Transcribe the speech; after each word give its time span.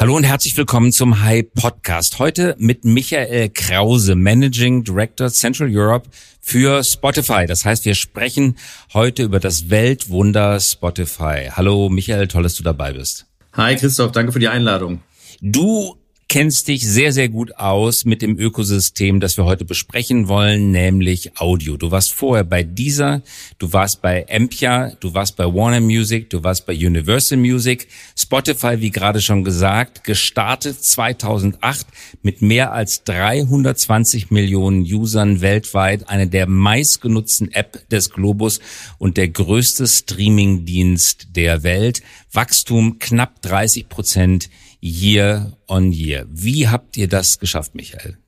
Hallo 0.00 0.16
und 0.16 0.24
herzlich 0.24 0.56
willkommen 0.56 0.92
zum 0.92 1.20
High 1.20 1.44
Podcast. 1.54 2.18
Heute 2.18 2.56
mit 2.58 2.86
Michael 2.86 3.50
Krause, 3.50 4.14
Managing 4.14 4.82
Director 4.82 5.28
Central 5.28 5.68
Europe 5.70 6.08
für 6.40 6.82
Spotify. 6.82 7.44
Das 7.46 7.66
heißt, 7.66 7.84
wir 7.84 7.94
sprechen 7.94 8.56
heute 8.94 9.22
über 9.24 9.40
das 9.40 9.68
Weltwunder 9.68 10.58
Spotify. 10.58 11.50
Hallo 11.52 11.90
Michael, 11.90 12.28
toll, 12.28 12.44
dass 12.44 12.54
du 12.54 12.62
dabei 12.62 12.94
bist. 12.94 13.26
Hi 13.52 13.76
Christoph, 13.76 14.12
danke 14.12 14.32
für 14.32 14.38
die 14.38 14.48
Einladung. 14.48 15.02
Du 15.42 15.99
kennst 16.30 16.68
dich 16.68 16.86
sehr, 16.86 17.12
sehr 17.12 17.28
gut 17.28 17.56
aus 17.56 18.04
mit 18.04 18.22
dem 18.22 18.38
Ökosystem, 18.38 19.18
das 19.18 19.36
wir 19.36 19.46
heute 19.46 19.64
besprechen 19.64 20.28
wollen, 20.28 20.70
nämlich 20.70 21.40
Audio. 21.40 21.76
Du 21.76 21.90
warst 21.90 22.12
vorher 22.12 22.44
bei 22.44 22.62
dieser, 22.62 23.22
du 23.58 23.72
warst 23.72 24.00
bei 24.00 24.22
Empia, 24.28 24.92
du 25.00 25.12
warst 25.12 25.34
bei 25.34 25.44
Warner 25.44 25.80
Music, 25.80 26.30
du 26.30 26.44
warst 26.44 26.66
bei 26.66 26.72
Universal 26.72 27.36
Music, 27.36 27.88
Spotify, 28.16 28.80
wie 28.80 28.92
gerade 28.92 29.20
schon 29.20 29.42
gesagt, 29.42 30.04
gestartet 30.04 30.80
2008 30.80 31.88
mit 32.22 32.42
mehr 32.42 32.72
als 32.72 33.02
320 33.02 34.30
Millionen 34.30 34.82
Usern 34.82 35.40
weltweit, 35.40 36.08
eine 36.08 36.28
der 36.28 36.46
meistgenutzten 36.46 37.50
App 37.50 37.88
des 37.88 38.10
Globus 38.10 38.60
und 38.98 39.16
der 39.16 39.30
größte 39.30 39.88
Streamingdienst 39.88 41.34
der 41.34 41.64
Welt. 41.64 42.02
Wachstum 42.32 43.00
knapp 43.00 43.42
30 43.42 43.88
Prozent 43.88 44.48
year 44.80 45.52
on 45.68 45.92
year. 45.92 46.26
Wie 46.30 46.68
habt 46.68 46.96
ihr 46.96 47.08
das 47.08 47.38
geschafft, 47.38 47.74
Michael? 47.74 48.18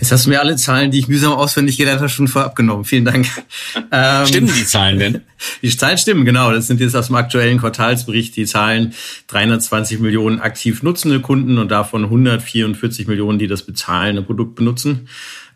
Jetzt 0.00 0.12
hast 0.12 0.26
du 0.26 0.30
mir 0.30 0.40
alle 0.40 0.54
Zahlen, 0.56 0.92
die 0.92 1.00
ich 1.00 1.08
mühsam 1.08 1.32
auswendig 1.32 1.76
gelernt 1.76 1.98
habe, 1.98 2.08
schon 2.08 2.28
vorab 2.28 2.54
genommen. 2.54 2.84
Vielen 2.84 3.04
Dank. 3.04 3.26
Stimmen 4.26 4.52
die 4.54 4.64
Zahlen 4.64 4.98
denn? 4.98 5.20
Die 5.62 5.76
Zahlen 5.76 5.98
stimmen, 5.98 6.24
genau. 6.24 6.50
Das 6.50 6.66
sind 6.66 6.80
jetzt 6.80 6.96
aus 6.96 7.06
dem 7.06 7.16
aktuellen 7.16 7.58
Quartalsbericht 7.58 8.36
die 8.36 8.44
Zahlen. 8.44 8.92
320 9.28 10.00
Millionen 10.00 10.40
aktiv 10.40 10.82
nutzende 10.82 11.20
Kunden 11.20 11.58
und 11.58 11.70
davon 11.70 12.04
144 12.04 13.06
Millionen, 13.06 13.38
die 13.38 13.46
das 13.46 13.62
bezahlende 13.62 14.22
Produkt 14.22 14.56
benutzen. 14.56 15.08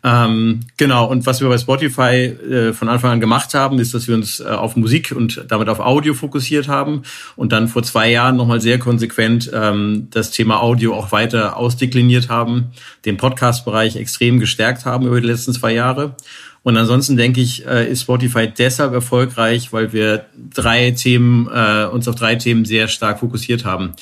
Ähm, 0.05 0.59
genau, 0.75 1.05
und 1.05 1.25
was 1.25 1.39
wir 1.39 1.47
bei 1.47 1.57
Spotify 1.57 2.25
äh, 2.25 2.73
von 2.73 2.89
Anfang 2.89 3.11
an 3.11 3.19
gemacht 3.21 3.53
haben, 3.53 3.79
ist, 3.79 3.93
dass 3.93 4.07
wir 4.09 4.15
uns 4.15 4.41
äh, 4.41 4.43
auf 4.43 4.75
Musik 4.75 5.13
und 5.15 5.45
damit 5.47 5.69
auf 5.69 5.79
Audio 5.79 6.13
fokussiert 6.13 6.67
haben 6.67 7.03
und 7.37 7.53
dann 7.53 7.69
vor 7.69 7.83
zwei 7.83 8.11
Jahren 8.11 8.35
nochmal 8.35 8.59
sehr 8.59 8.79
konsequent 8.79 9.49
ähm, 9.53 10.07
das 10.11 10.31
Thema 10.31 10.61
Audio 10.61 10.93
auch 10.93 11.13
weiter 11.13 11.55
ausdekliniert 11.55 12.27
haben, 12.27 12.71
den 13.05 13.15
Podcast-Bereich 13.15 13.95
extrem 13.95 14.39
gestärkt 14.39 14.85
haben 14.85 15.07
über 15.07 15.21
die 15.21 15.27
letzten 15.27 15.53
zwei 15.53 15.73
Jahre. 15.73 16.17
Und 16.63 16.77
ansonsten 16.77 17.17
denke 17.17 17.39
ich, 17.41 17.65
äh, 17.65 17.89
ist 17.89 18.01
Spotify 18.01 18.47
deshalb 18.47 18.93
erfolgreich, 18.93 19.71
weil 19.71 19.93
wir 19.93 20.25
drei 20.53 20.91
Themen, 20.91 21.47
äh, 21.53 21.85
uns 21.85 22.07
auf 22.07 22.15
drei 22.15 22.35
Themen 22.35 22.65
sehr 22.65 22.87
stark 22.87 23.19
fokussiert 23.19 23.65
haben. 23.65 23.93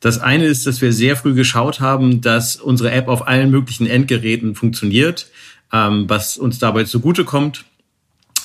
Das 0.00 0.20
eine 0.20 0.44
ist, 0.44 0.66
dass 0.66 0.80
wir 0.80 0.92
sehr 0.92 1.16
früh 1.16 1.34
geschaut 1.34 1.80
haben, 1.80 2.20
dass 2.20 2.56
unsere 2.56 2.92
App 2.92 3.08
auf 3.08 3.26
allen 3.26 3.50
möglichen 3.50 3.86
Endgeräten 3.86 4.54
funktioniert. 4.54 5.26
Ähm, 5.72 6.04
was 6.08 6.36
uns 6.36 6.58
dabei 6.58 6.84
zugutekommt, 6.84 7.64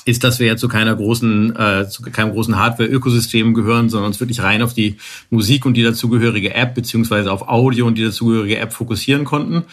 ist, 0.04 0.24
dass 0.24 0.38
wir 0.38 0.46
ja 0.46 0.56
zu 0.56 0.68
keiner 0.68 0.94
großen, 0.94 1.56
äh, 1.56 1.88
zu 1.88 2.02
keinem 2.02 2.32
großen 2.32 2.56
Hardware-Ökosystem 2.56 3.54
gehören, 3.54 3.88
sondern 3.88 4.08
uns 4.08 4.20
wirklich 4.20 4.42
rein 4.42 4.62
auf 4.62 4.74
die 4.74 4.96
Musik 5.30 5.64
und 5.64 5.74
die 5.74 5.82
dazugehörige 5.82 6.54
App 6.54 6.74
beziehungsweise 6.74 7.32
auf 7.32 7.48
Audio 7.48 7.86
und 7.86 7.96
die 7.96 8.04
dazugehörige 8.04 8.58
App 8.58 8.72
fokussieren 8.72 9.24
konnten, 9.24 9.64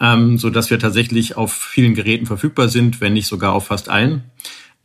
ähm, 0.00 0.38
so 0.38 0.50
dass 0.50 0.70
wir 0.70 0.78
tatsächlich 0.78 1.36
auf 1.36 1.52
vielen 1.52 1.94
Geräten 1.94 2.26
verfügbar 2.26 2.68
sind, 2.68 3.00
wenn 3.00 3.12
nicht 3.12 3.26
sogar 3.26 3.52
auf 3.52 3.66
fast 3.66 3.88
allen. 3.88 4.24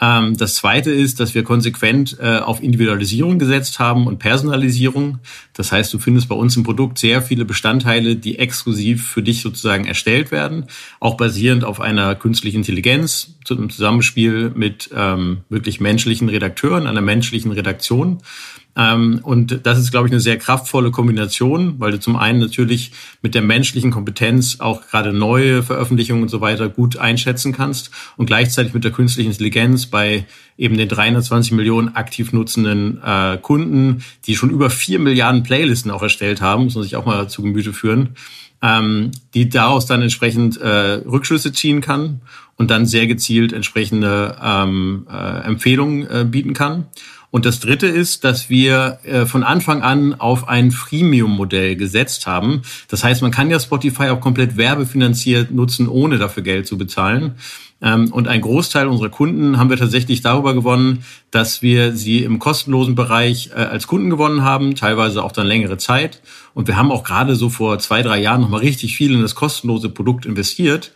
Ähm, 0.01 0.37
das 0.37 0.55
zweite 0.55 0.91
ist, 0.91 1.19
dass 1.19 1.35
wir 1.35 1.43
konsequent 1.43 2.17
äh, 2.21 2.37
auf 2.37 2.63
Individualisierung 2.63 3.39
gesetzt 3.39 3.79
haben 3.79 4.07
und 4.07 4.19
Personalisierung. 4.19 5.19
Das 5.53 5.71
heißt, 5.71 5.93
du 5.93 5.99
findest 5.99 6.29
bei 6.29 6.35
uns 6.35 6.55
im 6.55 6.63
Produkt 6.63 6.97
sehr 6.97 7.21
viele 7.21 7.45
Bestandteile, 7.45 8.15
die 8.15 8.39
exklusiv 8.39 9.09
für 9.09 9.21
dich 9.21 9.41
sozusagen 9.41 9.85
erstellt 9.85 10.31
werden, 10.31 10.65
auch 10.99 11.17
basierend 11.17 11.65
auf 11.65 11.81
einer 11.81 12.15
künstlichen 12.15 12.57
Intelligenz, 12.57 13.35
im 13.49 13.69
Zusammenspiel 13.71 14.51
mit 14.53 14.91
ähm, 14.95 15.39
wirklich 15.49 15.79
menschlichen 15.79 16.29
Redakteuren, 16.29 16.85
einer 16.85 17.01
menschlichen 17.01 17.51
Redaktion. 17.51 18.19
Ähm, 18.79 19.19
und 19.23 19.65
das 19.65 19.77
ist, 19.77 19.91
glaube 19.91 20.07
ich, 20.07 20.13
eine 20.13 20.21
sehr 20.21 20.37
kraftvolle 20.37 20.89
Kombination, 20.89 21.75
weil 21.79 21.91
du 21.91 21.99
zum 21.99 22.15
einen 22.15 22.39
natürlich 22.39 22.91
mit 23.21 23.35
der 23.35 23.41
menschlichen 23.41 23.91
Kompetenz 23.91 24.61
auch 24.61 24.87
gerade 24.87 25.11
neue 25.11 25.63
Veröffentlichungen 25.63 26.23
und 26.23 26.29
so 26.29 26.39
weiter 26.39 26.69
gut 26.69 26.95
einschätzen 26.95 27.51
kannst 27.51 27.91
und 28.15 28.27
gleichzeitig 28.27 28.73
mit 28.73 28.85
der 28.85 28.91
künstlichen 28.91 29.31
Intelligenz 29.31 29.87
bei 29.87 30.25
eben 30.57 30.77
den 30.77 30.87
320 30.87 31.51
Millionen 31.51 31.95
aktiv 31.95 32.31
nutzenden 32.31 33.01
äh, 33.03 33.37
Kunden, 33.41 34.05
die 34.25 34.37
schon 34.37 34.49
über 34.49 34.69
vier 34.69 34.99
Milliarden 34.99 35.43
Playlisten 35.43 35.91
auch 35.91 36.01
erstellt 36.01 36.39
haben, 36.39 36.63
muss 36.63 36.75
man 36.75 36.83
sich 36.83 36.95
auch 36.95 37.05
mal 37.05 37.27
zu 37.27 37.41
Gemüte 37.41 37.73
führen, 37.73 38.15
ähm, 38.61 39.11
die 39.33 39.49
daraus 39.49 39.87
dann 39.87 40.01
entsprechend 40.01 40.55
äh, 40.55 41.01
Rückschlüsse 41.05 41.51
ziehen 41.51 41.81
kann 41.81 42.21
und 42.55 42.71
dann 42.71 42.85
sehr 42.85 43.07
gezielt 43.07 43.51
entsprechende 43.51 44.37
ähm, 44.41 45.05
äh, 45.11 45.41
Empfehlungen 45.45 46.07
äh, 46.09 46.25
bieten 46.25 46.53
kann. 46.53 46.85
Und 47.31 47.45
das 47.45 47.59
Dritte 47.59 47.87
ist, 47.87 48.23
dass 48.23 48.49
wir 48.49 48.99
äh, 49.03 49.25
von 49.25 49.43
Anfang 49.43 49.81
an 49.83 50.15
auf 50.15 50.47
ein 50.47 50.71
Freemium-Modell 50.71 51.75
gesetzt 51.75 52.25
haben. 52.25 52.63
Das 52.87 53.03
heißt, 53.03 53.21
man 53.21 53.31
kann 53.31 53.51
ja 53.51 53.59
Spotify 53.59 54.09
auch 54.09 54.19
komplett 54.19 54.57
werbefinanziert 54.57 55.51
nutzen, 55.51 55.87
ohne 55.87 56.17
dafür 56.17 56.41
Geld 56.41 56.65
zu 56.67 56.77
bezahlen. 56.77 57.35
Ähm, 57.81 58.11
und 58.11 58.27
ein 58.27 58.41
Großteil 58.41 58.87
unserer 58.87 59.09
Kunden 59.09 59.57
haben 59.57 59.69
wir 59.69 59.77
tatsächlich 59.77 60.21
darüber 60.21 60.53
gewonnen, 60.53 61.03
dass 61.31 61.61
wir 61.61 61.95
sie 61.95 62.23
im 62.23 62.39
kostenlosen 62.39 62.95
Bereich 62.95 63.51
äh, 63.51 63.59
als 63.59 63.87
Kunden 63.87 64.09
gewonnen 64.09 64.43
haben, 64.43 64.75
teilweise 64.75 65.23
auch 65.23 65.31
dann 65.31 65.47
längere 65.47 65.77
Zeit. 65.77 66.21
Und 66.53 66.67
wir 66.67 66.77
haben 66.77 66.91
auch 66.91 67.03
gerade 67.03 67.35
so 67.35 67.49
vor 67.49 67.79
zwei, 67.79 68.01
drei 68.01 68.19
Jahren 68.19 68.41
nochmal 68.41 68.61
richtig 68.61 68.95
viel 68.95 69.13
in 69.13 69.21
das 69.21 69.35
kostenlose 69.35 69.89
Produkt 69.89 70.25
investiert 70.25 70.91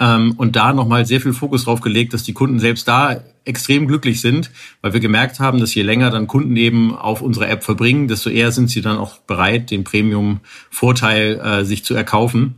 ähm, 0.00 0.34
und 0.36 0.56
da 0.56 0.72
nochmal 0.72 1.06
sehr 1.06 1.20
viel 1.20 1.32
Fokus 1.32 1.64
drauf 1.64 1.80
gelegt, 1.80 2.12
dass 2.12 2.22
die 2.22 2.32
Kunden 2.32 2.58
selbst 2.58 2.88
da 2.88 3.20
extrem 3.46 3.86
glücklich 3.86 4.20
sind, 4.20 4.50
weil 4.82 4.92
wir 4.92 5.00
gemerkt 5.00 5.40
haben, 5.40 5.58
dass 5.58 5.74
je 5.74 5.82
länger 5.82 6.10
dann 6.10 6.26
Kunden 6.26 6.56
eben 6.56 6.94
auf 6.94 7.22
unsere 7.22 7.46
App 7.48 7.64
verbringen, 7.64 8.08
desto 8.08 8.28
eher 8.28 8.52
sind 8.52 8.68
sie 8.68 8.82
dann 8.82 8.98
auch 8.98 9.18
bereit, 9.18 9.70
den 9.70 9.84
Premium-Vorteil 9.84 11.40
äh, 11.40 11.64
sich 11.64 11.84
zu 11.84 11.94
erkaufen. 11.94 12.56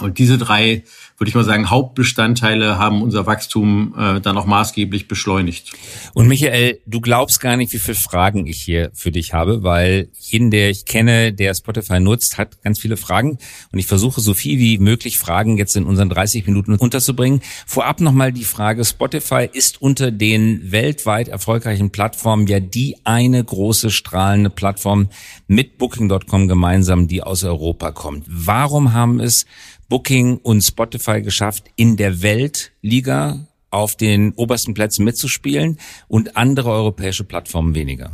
Und 0.00 0.18
diese 0.18 0.38
drei 0.38 0.82
würde 1.16 1.28
ich 1.28 1.34
mal 1.34 1.44
sagen, 1.44 1.70
Hauptbestandteile 1.70 2.78
haben 2.78 3.00
unser 3.00 3.24
Wachstum 3.26 3.94
äh, 3.96 4.20
dann 4.20 4.36
auch 4.36 4.46
maßgeblich 4.46 5.06
beschleunigt. 5.06 5.72
Und 6.12 6.26
Michael, 6.26 6.80
du 6.86 7.00
glaubst 7.00 7.40
gar 7.40 7.56
nicht, 7.56 7.72
wie 7.72 7.78
viele 7.78 7.94
Fragen 7.94 8.46
ich 8.46 8.60
hier 8.60 8.90
für 8.94 9.12
dich 9.12 9.32
habe, 9.32 9.62
weil 9.62 10.08
jeden, 10.18 10.50
der 10.50 10.70
ich 10.70 10.86
kenne, 10.86 11.32
der 11.32 11.54
Spotify 11.54 12.00
nutzt, 12.00 12.36
hat 12.36 12.60
ganz 12.62 12.80
viele 12.80 12.96
Fragen. 12.96 13.38
Und 13.70 13.78
ich 13.78 13.86
versuche 13.86 14.20
so 14.20 14.34
viel 14.34 14.58
wie 14.58 14.78
möglich 14.78 15.18
Fragen 15.18 15.56
jetzt 15.56 15.76
in 15.76 15.84
unseren 15.84 16.08
30 16.08 16.46
Minuten 16.46 16.74
unterzubringen. 16.74 17.40
Vorab 17.64 18.00
nochmal 18.00 18.32
die 18.32 18.44
Frage, 18.44 18.84
Spotify 18.84 19.48
ist 19.52 19.80
unter 19.80 20.10
den 20.10 20.72
weltweit 20.72 21.28
erfolgreichen 21.28 21.90
Plattformen 21.90 22.48
ja 22.48 22.58
die 22.58 22.96
eine 23.04 23.42
große 23.42 23.92
strahlende 23.92 24.50
Plattform 24.50 25.08
mit 25.46 25.78
Booking.com 25.78 26.48
gemeinsam, 26.48 27.06
die 27.06 27.22
aus 27.22 27.44
Europa 27.44 27.92
kommt. 27.92 28.24
Warum 28.26 28.92
haben 28.92 29.20
es 29.20 29.46
Booking 29.88 30.38
und 30.38 30.62
Spotify 30.62 31.03
geschafft, 31.22 31.64
in 31.76 31.96
der 31.96 32.22
Weltliga 32.22 33.46
auf 33.70 33.96
den 33.96 34.32
obersten 34.34 34.74
Plätzen 34.74 35.04
mitzuspielen 35.04 35.78
und 36.08 36.36
andere 36.36 36.70
europäische 36.70 37.24
Plattformen 37.24 37.74
weniger. 37.74 38.12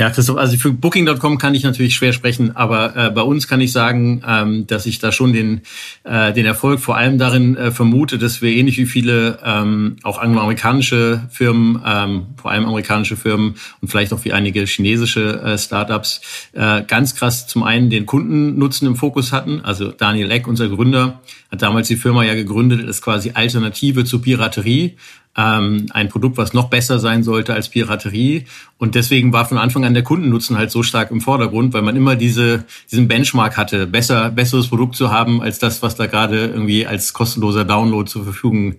Ja, 0.00 0.08
Christoph, 0.08 0.38
also 0.38 0.56
für 0.56 0.72
Booking.com 0.72 1.36
kann 1.36 1.54
ich 1.54 1.62
natürlich 1.62 1.94
schwer 1.94 2.14
sprechen, 2.14 2.56
aber 2.56 2.96
äh, 2.96 3.10
bei 3.10 3.20
uns 3.20 3.46
kann 3.46 3.60
ich 3.60 3.70
sagen, 3.70 4.22
ähm, 4.26 4.66
dass 4.66 4.86
ich 4.86 4.98
da 4.98 5.12
schon 5.12 5.34
den, 5.34 5.60
äh, 6.04 6.32
den 6.32 6.46
Erfolg 6.46 6.80
vor 6.80 6.96
allem 6.96 7.18
darin 7.18 7.54
äh, 7.54 7.70
vermute, 7.70 8.16
dass 8.16 8.40
wir 8.40 8.50
ähnlich 8.50 8.78
wie 8.78 8.86
viele 8.86 9.40
ähm, 9.44 9.96
auch 10.02 10.16
angloamerikanische 10.16 11.28
Firmen, 11.30 11.82
ähm, 11.84 12.28
vor 12.40 12.50
allem 12.50 12.64
amerikanische 12.64 13.14
Firmen 13.14 13.56
und 13.82 13.88
vielleicht 13.88 14.14
auch 14.14 14.24
wie 14.24 14.32
einige 14.32 14.64
chinesische 14.64 15.38
äh, 15.42 15.58
Startups 15.58 16.22
äh, 16.54 16.80
ganz 16.80 17.14
krass 17.14 17.46
zum 17.46 17.62
einen 17.62 17.90
den 17.90 18.06
Kundennutzen 18.06 18.86
im 18.86 18.96
Fokus 18.96 19.32
hatten. 19.32 19.60
Also 19.60 19.92
Daniel 19.92 20.30
Eck, 20.30 20.46
unser 20.46 20.70
Gründer, 20.70 21.20
hat 21.50 21.60
damals 21.60 21.88
die 21.88 21.96
Firma 21.96 22.24
ja 22.24 22.34
gegründet 22.34 22.86
als 22.86 23.02
quasi 23.02 23.32
Alternative 23.34 24.06
zur 24.06 24.22
Piraterie 24.22 24.96
ähm, 25.36 25.86
ein 25.90 26.08
Produkt, 26.08 26.36
was 26.36 26.52
noch 26.52 26.68
besser 26.68 26.98
sein 26.98 27.22
sollte 27.22 27.54
als 27.54 27.68
Piraterie. 27.68 28.46
Und 28.78 28.94
deswegen 28.94 29.32
war 29.32 29.44
von 29.44 29.58
Anfang 29.58 29.84
an 29.84 29.94
der 29.94 30.02
Kundennutzen 30.02 30.58
halt 30.58 30.70
so 30.70 30.82
stark 30.82 31.10
im 31.10 31.20
Vordergrund, 31.20 31.72
weil 31.72 31.82
man 31.82 31.96
immer 31.96 32.16
diese, 32.16 32.64
diesen 32.90 33.08
Benchmark 33.08 33.56
hatte, 33.56 33.86
besser, 33.86 34.30
besseres 34.30 34.68
Produkt 34.68 34.96
zu 34.96 35.10
haben 35.10 35.40
als 35.40 35.58
das, 35.58 35.82
was 35.82 35.94
da 35.96 36.06
gerade 36.06 36.46
irgendwie 36.46 36.86
als 36.86 37.12
kostenloser 37.12 37.64
Download 37.64 38.08
zur 38.08 38.24
Verfügung 38.24 38.76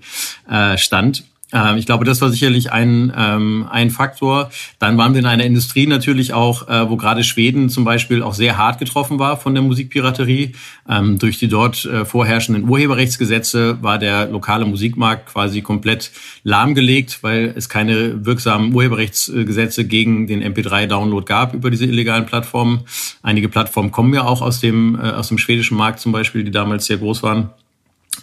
äh, 0.49 0.77
stand. 0.77 1.23
Ähm, 1.53 1.77
ich 1.77 1.85
glaube, 1.85 2.05
das 2.05 2.21
war 2.21 2.29
sicherlich 2.29 2.71
ein, 2.71 3.11
ähm, 3.15 3.67
ein 3.69 3.89
Faktor. 3.89 4.51
Dann 4.79 4.97
waren 4.97 5.13
wir 5.13 5.19
in 5.19 5.25
einer 5.25 5.43
Industrie 5.43 5.87
natürlich 5.87 6.33
auch, 6.33 6.67
äh, 6.67 6.89
wo 6.89 6.97
gerade 6.97 7.23
Schweden 7.23 7.69
zum 7.69 7.83
Beispiel 7.83 8.23
auch 8.23 8.33
sehr 8.33 8.57
hart 8.57 8.79
getroffen 8.79 9.19
war 9.19 9.37
von 9.37 9.53
der 9.53 9.63
Musikpiraterie. 9.63 10.53
Ähm, 10.89 11.19
durch 11.19 11.37
die 11.39 11.47
dort 11.47 11.85
äh, 11.85 12.05
vorherrschenden 12.05 12.67
Urheberrechtsgesetze 12.67 13.77
war 13.81 13.97
der 13.97 14.27
lokale 14.27 14.65
Musikmarkt 14.65 15.31
quasi 15.31 15.61
komplett 15.61 16.11
lahmgelegt, 16.43 17.19
weil 17.21 17.53
es 17.55 17.69
keine 17.69 18.25
wirksamen 18.25 18.73
Urheberrechtsgesetze 18.73 19.85
gegen 19.85 20.27
den 20.27 20.43
MP3-Download 20.43 21.25
gab 21.25 21.53
über 21.53 21.69
diese 21.69 21.85
illegalen 21.85 22.25
Plattformen. 22.25 22.81
Einige 23.21 23.49
Plattformen 23.49 23.91
kommen 23.91 24.13
ja 24.13 24.23
auch 24.23 24.41
aus 24.41 24.59
dem, 24.59 24.95
äh, 24.95 25.11
aus 25.11 25.27
dem 25.27 25.37
schwedischen 25.37 25.77
Markt 25.77 25.99
zum 25.99 26.11
Beispiel, 26.11 26.43
die 26.43 26.51
damals 26.51 26.85
sehr 26.85 26.97
groß 26.97 27.23
waren. 27.23 27.49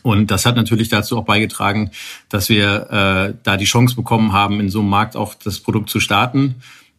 Und 0.02 0.30
das 0.30 0.46
hat 0.46 0.56
natürlich 0.56 0.88
dazu 0.88 1.18
auch 1.18 1.24
beigetragen, 1.24 1.90
dass 2.28 2.48
wir 2.48 2.90
äh, 2.90 3.34
da 3.42 3.56
die 3.56 3.64
Chance 3.64 3.96
bekommen 3.96 4.32
haben, 4.32 4.60
in 4.60 4.68
so 4.68 4.80
einem 4.80 4.90
Markt 4.90 5.16
auch 5.16 5.34
das 5.34 5.60
Produkt 5.60 5.90
zu 5.90 6.00
starten, 6.00 6.56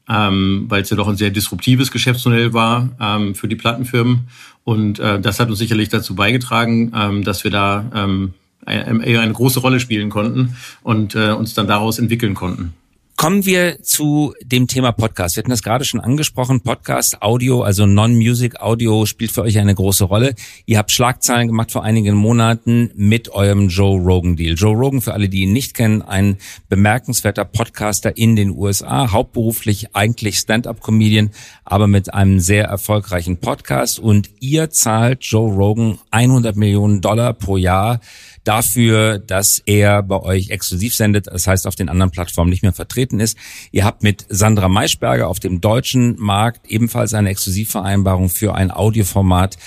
ähm, 0.09 0.65
weil 0.67 0.81
es 0.81 0.89
ja 0.89 0.97
doch 0.97 1.07
ein 1.07 1.17
sehr 1.17 1.29
disruptives 1.29 1.91
Geschäftsmodell 1.91 2.53
war 2.53 2.89
ähm, 2.99 3.35
für 3.35 3.47
die 3.47 3.55
Plattenfirmen. 3.55 4.27
Und 4.63 4.99
äh, 4.99 5.19
das 5.19 5.39
hat 5.39 5.49
uns 5.49 5.59
sicherlich 5.59 5.89
dazu 5.89 6.15
beigetragen, 6.15 6.91
ähm, 6.95 7.23
dass 7.23 7.43
wir 7.43 7.51
da 7.51 7.85
ähm, 7.93 8.33
eine, 8.65 9.19
eine 9.19 9.33
große 9.33 9.59
Rolle 9.59 9.79
spielen 9.79 10.09
konnten 10.09 10.55
und 10.83 11.15
äh, 11.15 11.31
uns 11.31 11.53
dann 11.53 11.67
daraus 11.67 11.99
entwickeln 11.99 12.35
konnten. 12.35 12.73
Kommen 13.19 13.45
wir 13.45 13.83
zu 13.83 14.33
dem 14.41 14.67
Thema 14.67 14.93
Podcast. 14.93 15.35
Wir 15.35 15.41
hatten 15.41 15.49
das 15.49 15.61
gerade 15.61 15.83
schon 15.83 15.99
angesprochen. 15.99 16.61
Podcast, 16.61 17.21
Audio, 17.21 17.63
also 17.63 17.85
Non-Music 17.85 18.61
Audio 18.61 19.05
spielt 19.05 19.33
für 19.33 19.41
euch 19.41 19.59
eine 19.59 19.75
große 19.75 20.05
Rolle. 20.05 20.35
Ihr 20.65 20.77
habt 20.77 20.89
Schlagzeilen 20.89 21.49
gemacht 21.49 21.69
vor 21.73 21.83
einigen 21.83 22.15
Monaten 22.15 22.91
mit 22.95 23.27
eurem 23.27 23.67
Joe 23.67 23.99
Rogan 23.99 24.37
Deal. 24.37 24.55
Joe 24.55 24.73
Rogan, 24.73 25.01
für 25.01 25.11
alle, 25.11 25.27
die 25.27 25.41
ihn 25.41 25.51
nicht 25.51 25.73
kennen, 25.73 26.01
ein 26.01 26.37
bemerkenswerter 26.69 27.43
Podcaster 27.43 28.15
in 28.15 28.37
den 28.37 28.51
USA, 28.51 29.11
hauptberuflich 29.11 29.93
eigentlich 29.93 30.37
Stand-up-Comedian, 30.37 31.31
aber 31.65 31.87
mit 31.87 32.13
einem 32.13 32.39
sehr 32.39 32.67
erfolgreichen 32.67 33.35
Podcast. 33.35 33.99
Und 33.99 34.29
ihr 34.39 34.69
zahlt 34.69 35.25
Joe 35.25 35.53
Rogan 35.53 35.99
100 36.11 36.55
Millionen 36.55 37.01
Dollar 37.01 37.33
pro 37.33 37.57
Jahr 37.57 37.99
dafür, 38.43 39.19
dass 39.19 39.61
er 39.65 40.03
bei 40.03 40.19
euch 40.21 40.49
exklusiv 40.49 40.95
sendet, 40.95 41.27
das 41.27 41.47
heißt 41.47 41.67
auf 41.67 41.75
den 41.75 41.89
anderen 41.89 42.11
Plattformen 42.11 42.49
nicht 42.49 42.63
mehr 42.63 42.73
vertreten 42.73 43.19
ist. 43.19 43.37
Ihr 43.71 43.85
habt 43.85 44.03
mit 44.03 44.25
Sandra 44.29 44.67
Maischberger 44.67 45.27
auf 45.27 45.39
dem 45.39 45.61
deutschen 45.61 46.15
Markt 46.19 46.67
ebenfalls 46.67 47.13
eine 47.13 47.29
Exklusivvereinbarung 47.29 48.29
für 48.29 48.55
ein 48.55 48.71
Audioformat 48.71 49.57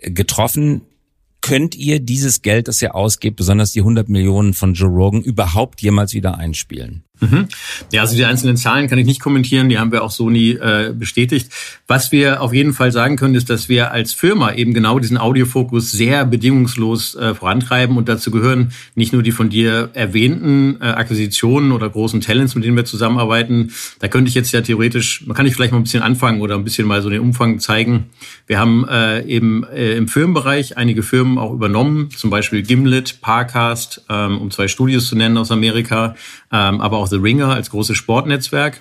getroffen. 0.00 0.82
Könnt 1.40 1.74
ihr 1.74 1.98
dieses 1.98 2.42
Geld, 2.42 2.68
das 2.68 2.80
ihr 2.82 2.94
ausgebt, 2.94 3.36
besonders 3.36 3.72
die 3.72 3.80
100 3.80 4.08
Millionen 4.08 4.54
von 4.54 4.74
Joe 4.74 4.88
Rogan, 4.88 5.22
überhaupt 5.22 5.82
jemals 5.82 6.14
wieder 6.14 6.38
einspielen? 6.38 7.04
Mhm. 7.22 7.46
Ja, 7.92 8.02
also 8.02 8.16
die 8.16 8.24
einzelnen 8.24 8.56
Zahlen 8.56 8.88
kann 8.88 8.98
ich 8.98 9.06
nicht 9.06 9.20
kommentieren, 9.20 9.68
die 9.68 9.78
haben 9.78 9.92
wir 9.92 10.02
auch 10.02 10.10
so 10.10 10.28
nie 10.28 10.52
äh, 10.52 10.92
bestätigt. 10.92 11.50
Was 11.86 12.10
wir 12.10 12.42
auf 12.42 12.52
jeden 12.52 12.72
Fall 12.72 12.90
sagen 12.90 13.16
können, 13.16 13.36
ist, 13.36 13.48
dass 13.48 13.68
wir 13.68 13.92
als 13.92 14.12
Firma 14.12 14.52
eben 14.52 14.74
genau 14.74 14.98
diesen 14.98 15.18
Audiofokus 15.18 15.92
sehr 15.92 16.24
bedingungslos 16.24 17.14
äh, 17.14 17.34
vorantreiben 17.34 17.96
und 17.96 18.08
dazu 18.08 18.30
gehören 18.30 18.72
nicht 18.96 19.12
nur 19.12 19.22
die 19.22 19.30
von 19.30 19.50
dir 19.50 19.90
erwähnten 19.94 20.78
äh, 20.80 20.86
Akquisitionen 20.86 21.70
oder 21.70 21.88
großen 21.88 22.20
Talents, 22.20 22.54
mit 22.56 22.64
denen 22.64 22.76
wir 22.76 22.84
zusammenarbeiten. 22.84 23.70
Da 24.00 24.08
könnte 24.08 24.28
ich 24.28 24.34
jetzt 24.34 24.52
ja 24.52 24.60
theoretisch, 24.60 25.24
man 25.26 25.36
kann 25.36 25.46
ich 25.46 25.54
vielleicht 25.54 25.72
mal 25.72 25.78
ein 25.78 25.84
bisschen 25.84 26.02
anfangen 26.02 26.40
oder 26.40 26.56
ein 26.56 26.64
bisschen 26.64 26.88
mal 26.88 27.02
so 27.02 27.10
den 27.10 27.20
Umfang 27.20 27.60
zeigen. 27.60 28.10
Wir 28.46 28.58
haben 28.58 28.86
äh, 28.88 29.22
eben 29.26 29.64
äh, 29.64 29.94
im 29.94 30.08
Firmenbereich 30.08 30.76
einige 30.76 31.02
Firmen 31.02 31.38
auch 31.38 31.52
übernommen, 31.52 32.10
zum 32.16 32.30
Beispiel 32.30 32.62
Gimlet, 32.62 33.20
Parcast, 33.20 34.04
ähm, 34.08 34.38
um 34.38 34.50
zwei 34.50 34.66
Studios 34.66 35.06
zu 35.06 35.16
nennen 35.16 35.36
aus 35.36 35.50
Amerika, 35.50 36.16
ähm, 36.50 36.80
aber 36.80 36.98
auch 36.98 37.06
The 37.12 37.18
Ringer 37.18 37.48
als 37.48 37.70
großes 37.70 37.96
Sportnetzwerk. 37.96 38.80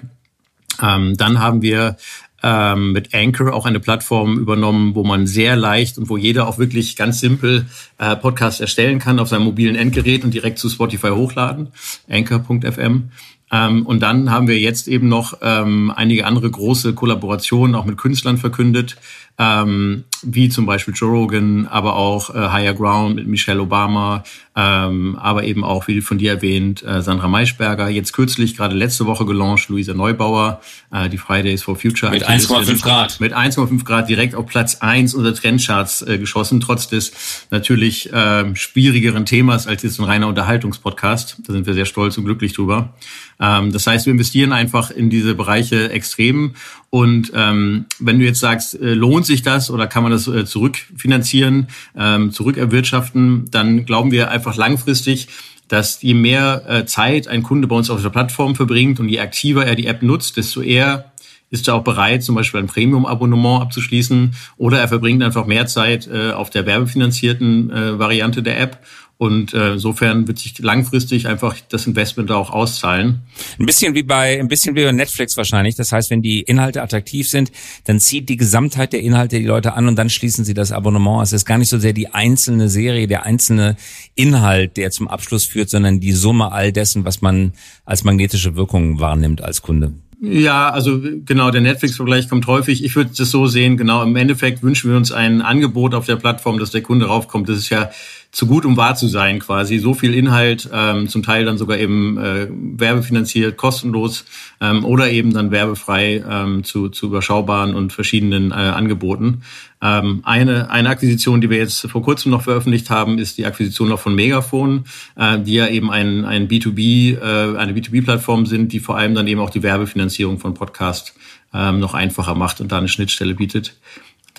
Ähm, 0.82 1.18
dann 1.18 1.40
haben 1.40 1.62
wir 1.62 1.98
ähm, 2.44 2.94
mit 2.94 3.14
Anchor 3.14 3.54
auch 3.54 3.66
eine 3.66 3.80
Plattform 3.80 4.40
übernommen, 4.40 4.96
wo 4.96 5.04
man 5.04 5.28
sehr 5.28 5.56
leicht 5.56 5.98
und 5.98 6.10
wo 6.10 6.18
jeder 6.18 6.48
auch 6.48 6.58
wirklich 6.58 6.96
ganz 6.96 7.20
simpel 7.20 7.68
äh, 7.98 8.16
Podcasts 8.16 8.62
erstellen 8.62 9.00
kann 9.00 9.20
auf 9.20 9.28
seinem 9.28 9.44
mobilen 9.44 9.76
Endgerät 9.76 10.24
und 10.24 10.34
direkt 10.34 10.60
zu 10.60 10.70
Spotify 10.70 11.10
hochladen. 11.10 11.68
Anchor.fm. 12.10 13.12
Ähm, 13.52 13.86
und 13.86 14.00
dann 14.00 14.32
haben 14.32 14.48
wir 14.48 14.60
jetzt 14.60 14.88
eben 14.88 15.10
noch 15.10 15.38
ähm, 15.42 15.92
einige 15.94 16.26
andere 16.26 16.50
große 16.50 16.94
Kollaborationen 16.94 17.76
auch 17.76 17.86
mit 17.86 17.98
Künstlern 17.98 18.38
verkündet, 18.38 18.96
ähm, 19.38 20.06
wie 20.24 20.50
zum 20.50 20.66
Beispiel 20.66 20.94
Joe 20.96 21.12
Rogan, 21.12 21.68
aber 21.68 21.96
auch 21.96 22.34
äh, 22.34 22.50
Higher 22.50 22.74
Ground 22.74 23.16
mit 23.16 23.28
Michelle 23.28 23.62
Obama, 23.62 24.24
ähm, 24.54 25.18
aber 25.18 25.46
eben 25.46 25.64
auch, 25.64 25.88
wie 25.88 26.02
von 26.02 26.18
dir 26.18 26.32
erwähnt, 26.32 26.84
äh, 26.84 27.02
Sandra 27.02 27.30
Maischberger. 27.30 27.88
Jetzt 27.90 28.12
kürzlich, 28.12 28.58
gerade 28.58 28.76
letzte 28.76 29.06
Woche 29.06 29.26
gelauncht, 29.26 29.70
Luisa 29.70 29.94
Neubauer, 29.94 30.60
äh, 30.92 31.08
die 31.08 31.18
Fridays 31.18 31.64
for 31.64 31.78
Future. 31.78 32.12
Mit 32.12 32.28
1,5 32.28 32.82
Grad. 32.82 33.20
Mit 33.22 33.34
1,5 33.34 33.86
Grad 33.86 34.10
direkt 34.10 34.36
auf 34.36 34.46
Platz 34.48 34.76
1 34.82 35.14
unserer 35.14 35.34
Trendcharts 35.34 36.02
äh, 36.02 36.18
geschossen, 36.18 36.60
trotz 36.60 36.90
des 36.90 37.14
natürlich 37.50 38.12
äh, 38.12 38.54
schwierigeren 38.56 39.26
Themas 39.26 39.68
als 39.68 39.84
jetzt 39.84 40.00
ein 40.00 40.06
reiner 40.06 40.28
Unterhaltungspodcast. 40.28 41.38
Da 41.48 41.54
sind 41.54 41.66
wir 41.66 41.74
sehr 41.74 41.86
stolz 41.86 42.18
und 42.18 42.26
glücklich 42.26 42.54
drüber. 42.54 42.94
Ähm, 43.40 43.72
das 43.72 43.88
heißt, 43.88 44.06
wir 44.06 44.12
investieren 44.12 44.52
einfach 44.52 44.92
in 44.92 45.10
diese 45.10 45.34
Bereiche 45.34 45.90
extrem. 45.92 46.56
Und 46.90 47.32
ähm, 47.34 47.86
wenn 48.00 48.20
du 48.20 48.26
jetzt 48.26 48.42
sagst, 48.42 48.80
äh, 48.80 48.94
lohnt 48.94 49.26
sich 49.26 49.44
das 49.44 49.72
oder 49.72 49.88
kann 49.88 50.04
man 50.04 50.12
das 50.12 50.28
äh, 50.28 50.46
zurückfinanzieren, 50.46 51.68
ähm, 51.96 52.32
zurückerwirtschaften, 52.32 53.50
dann 53.50 53.86
glauben 53.86 54.12
wir 54.12 54.30
einfach 54.30 54.41
langfristig, 54.58 55.28
dass 55.68 56.02
je 56.02 56.14
mehr 56.14 56.64
äh, 56.68 56.86
Zeit 56.86 57.28
ein 57.28 57.44
Kunde 57.44 57.68
bei 57.68 57.76
uns 57.76 57.90
auf 57.90 58.02
der 58.02 58.10
Plattform 58.10 58.56
verbringt 58.56 59.00
und 59.00 59.08
je 59.08 59.20
aktiver 59.20 59.66
er 59.66 59.76
die 59.76 59.88
App 59.88 60.02
nutzt, 60.02 60.38
desto 60.38 60.62
eher 60.62 61.12
ist 61.52 61.68
er 61.68 61.76
auch 61.76 61.84
bereit, 61.84 62.24
zum 62.24 62.36
Beispiel 62.36 62.62
ein 62.62 62.68
Premium-Abonnement 62.68 63.62
abzuschließen 63.62 64.34
oder 64.58 64.80
er 64.80 64.88
verbringt 64.88 65.22
einfach 65.22 65.46
mehr 65.46 65.68
Zeit 65.68 66.08
äh, 66.08 66.32
auf 66.32 66.50
der 66.50 66.66
werbefinanzierten 66.66 67.70
äh, 67.70 68.00
Variante 68.00 68.42
der 68.42 68.60
App 68.60 68.80
und 69.22 69.54
äh, 69.54 69.74
insofern 69.74 70.28
wird 70.28 70.40
sich 70.40 70.58
langfristig 70.58 71.28
einfach 71.28 71.56
das 71.70 71.86
Investment 71.86 72.32
da 72.32 72.38
auch 72.38 72.50
auszahlen. 72.50 73.20
Ein 73.60 73.68
bisschen 73.68 73.94
wie 73.94 74.02
bei 74.02 74.40
ein 74.40 74.48
bisschen 74.48 74.76
wie 74.76 74.84
bei 74.84 74.92
Netflix 74.92 75.38
wahrscheinlich. 75.38 75.76
Das 75.76 75.92
heißt, 75.92 76.10
wenn 76.10 76.24
die 76.24 76.42
Inhalte 76.42 76.82
attraktiv 76.82 77.30
sind, 77.30 77.52
dann 77.84 78.00
zieht 78.00 78.30
die 78.30 78.38
Gesamtheit 78.38 78.94
der 78.94 79.02
Inhalte 79.02 79.38
die 79.38 79.46
Leute 79.46 79.74
an 79.74 79.88
und 79.88 79.96
dann 79.96 80.10
schließen 80.10 80.44
sie 80.44 80.56
das 80.56 80.72
Abonnement. 80.72 81.22
Es 81.22 81.34
ist 81.34 81.46
gar 81.46 81.60
nicht 81.60 81.70
so 81.70 81.78
sehr 81.78 81.94
die 81.94 82.12
einzelne 82.12 82.68
Serie, 82.68 83.06
der 83.06 83.24
einzelne 83.24 83.76
Inhalt, 84.16 84.76
der 84.78 84.90
zum 84.90 85.08
Abschluss 85.08 85.46
führt, 85.46 85.70
sondern 85.70 86.00
die 86.00 86.14
Summe 86.14 86.52
all 86.52 86.72
dessen, 86.72 87.06
was 87.06 87.22
man 87.22 87.54
als 87.86 88.04
magnetische 88.04 88.56
Wirkung 88.56 89.00
wahrnimmt 89.00 89.44
als 89.44 89.62
Kunde. 89.62 89.94
Ja, 90.24 90.70
also 90.70 91.02
genau, 91.26 91.50
der 91.50 91.62
Netflix-Vergleich 91.62 92.30
kommt 92.30 92.46
häufig. 92.46 92.84
Ich 92.84 92.96
würde 92.96 93.10
das 93.18 93.32
so 93.32 93.48
sehen, 93.48 93.76
genau, 93.76 94.04
im 94.04 94.16
Endeffekt 94.16 94.62
wünschen 94.62 94.92
wir 94.92 94.98
uns 94.98 95.12
ein 95.12 95.42
Angebot 95.42 95.96
auf 95.96 96.06
der 96.06 96.16
Plattform, 96.16 96.60
dass 96.60 96.70
der 96.70 96.84
Kunde 96.84 97.08
raufkommt. 97.08 97.50
Das 97.50 97.58
ist 97.58 97.70
ja 97.70 97.90
zu 98.32 98.48
gut, 98.48 98.66
um 98.66 98.78
wahr 98.78 98.96
zu 98.96 99.08
sein 99.08 99.40
quasi. 99.40 99.78
So 99.78 99.94
viel 99.94 100.14
Inhalt, 100.14 100.70
ähm, 100.72 101.08
zum 101.10 101.22
Teil 101.22 101.46
dann 101.46 101.58
sogar 101.58 101.78
eben 101.78 102.18
äh, 102.18 102.48
werbefinanziert, 102.50 103.58
kostenlos 103.58 104.26
ähm, 104.62 104.86
oder 104.86 105.12
eben 105.12 105.34
dann 105.34 105.52
werbefrei 105.52 106.24
ähm, 106.28 106.64
zu, 106.64 106.90
zu 106.90 107.08
überschaubaren 107.08 107.76
und 107.76 107.92
verschiedenen 107.92 108.52
äh, 108.52 108.54
Angeboten. 108.54 109.42
Ähm, 109.82 110.22
eine, 110.24 110.70
eine 110.70 110.90
Akquisition, 110.90 111.42
die 111.42 111.50
wir 111.50 111.58
jetzt 111.58 111.90
vor 111.90 112.04
kurzem 112.04 112.32
noch 112.32 112.44
veröffentlicht 112.44 112.90
haben, 112.90 113.18
ist 113.18 113.38
die 113.38 113.46
Akquisition 113.46 113.90
noch 113.90 114.00
von 114.00 114.16
Megafon, 114.16 114.86
äh, 115.18 115.40
die 115.40 115.56
ja 115.56 115.68
eben 115.68 115.92
ein, 115.92 116.24
ein 116.24 116.48
B2B, 116.48 117.18
äh, 117.18 117.58
eine 117.58 117.74
B2B-Plattform 117.74 118.46
sind, 118.46 118.72
die 118.72 118.80
vor 118.80 118.98
allem 118.98 119.14
dann 119.14 119.28
eben 119.28 119.42
auch 119.42 119.50
die 119.50 119.64
Werbefinanzierung 119.64 120.40
von 120.40 120.54
Podcast 120.54 121.14
ähm, 121.54 121.80
noch 121.80 121.94
einfacher 121.94 122.36
macht 122.36 122.62
und 122.62 122.72
da 122.72 122.78
eine 122.78 122.88
Schnittstelle 122.88 123.36
bietet. 123.36 123.76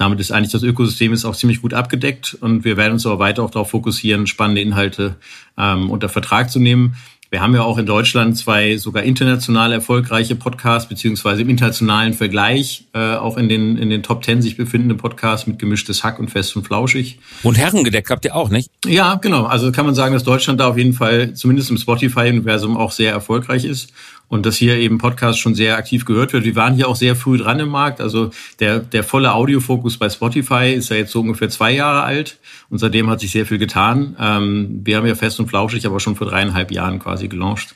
Damit 0.03 0.19
ist 0.19 0.33
eigentlich 0.33 0.51
das 0.51 0.65
Ökosystem 0.65 1.13
ist 1.13 1.25
auch 1.25 1.37
ziemlich 1.37 1.63
gut 1.63 1.75
abgedeckt 1.75 2.37
und 2.41 2.65
wir 2.65 2.77
werden 2.77 2.95
uns 2.95 3.07
aber 3.07 3.21
weiter 3.21 3.45
auch 3.45 3.53
darauf 3.53 3.71
fokussieren, 3.71 4.27
spannende 4.27 4.61
Inhalte 4.61 5.15
ähm, 5.57 5.91
unter 5.91 6.09
Vertrag 6.09 6.51
zu 6.51 6.59
nehmen. 6.59 6.97
Wir 7.31 7.41
haben 7.41 7.55
ja 7.55 7.63
auch 7.63 7.79
in 7.79 7.87
Deutschland 7.87 8.37
zwei 8.37 8.79
sogar 8.79 9.05
international 9.05 9.73
erfolgreiche 9.73 10.35
Podcasts, 10.35 10.89
beziehungsweise 10.89 11.43
im 11.43 11.49
internationalen 11.51 12.15
Vergleich 12.15 12.89
äh, 12.95 13.15
auch 13.15 13.37
in 13.37 13.49
den, 13.49 13.79
in 13.79 13.91
den 13.91 14.03
Top 14.03 14.23
Ten 14.23 14.43
sich 14.43 14.57
befindende 14.57 14.97
Podcasts 14.97 15.47
mit 15.47 15.61
gemischtes 15.61 16.03
Hack 16.03 16.19
und 16.19 16.33
fest 16.33 16.57
und 16.57 16.67
flauschig. 16.67 17.21
Und 17.45 17.57
Herrengedeck 17.57 18.11
habt 18.11 18.25
ihr 18.25 18.35
auch, 18.35 18.51
nicht? 18.51 18.71
Ja, 18.85 19.15
genau. 19.15 19.45
Also 19.45 19.71
kann 19.71 19.87
man 19.87 19.95
sagen, 19.95 20.15
dass 20.15 20.25
Deutschland 20.25 20.59
da 20.59 20.67
auf 20.67 20.77
jeden 20.77 20.95
Fall 20.95 21.33
zumindest 21.35 21.71
im 21.71 21.79
Spotify-Universum 21.79 22.77
auch 22.77 22.91
sehr 22.91 23.13
erfolgreich 23.13 23.65
ist 23.65 23.93
und 24.33 24.47
dass 24.47 24.57
hier 24.57 24.79
eben 24.79 24.97
Podcast 24.97 25.39
schon 25.41 25.55
sehr 25.55 25.77
aktiv 25.77 26.07
gehört 26.07 26.33
wird. 26.33 26.47
Wir 26.47 26.57
waren 26.57 26.75
hier 26.75 26.89
auch 26.89 26.97
sehr 26.97 27.17
früh 27.17 27.37
dran 27.37 27.61
im 27.61 27.69
Markt. 27.69 28.01
Also 28.01 28.31
der, 28.61 28.79
der 28.79 29.05
volle 29.05 29.35
Audiofokus 29.35 29.99
bei 29.99 30.09
Spotify 30.09 30.73
ist 30.73 30.89
ja 30.89 30.97
jetzt 30.97 31.13
so 31.13 31.21
ungefähr 31.21 31.51
zwei 31.51 31.71
Jahre 31.73 32.03
alt 32.03 32.39
und 32.71 32.79
seitdem 32.79 33.11
hat 33.11 33.21
sich 33.21 33.31
sehr 33.31 33.45
viel 33.45 33.59
getan. 33.59 34.17
Ähm, 34.19 34.81
wir 34.85 34.97
haben 34.97 35.07
ja 35.07 35.17
fest 35.17 35.39
und 35.39 35.49
flauschig 35.49 35.85
aber 35.85 36.01
schon 36.01 36.17
vor 36.17 36.27
dreieinhalb 36.27 36.73
Jahren 36.73 36.99
quasi 36.99 37.29
gelauncht. 37.29 37.75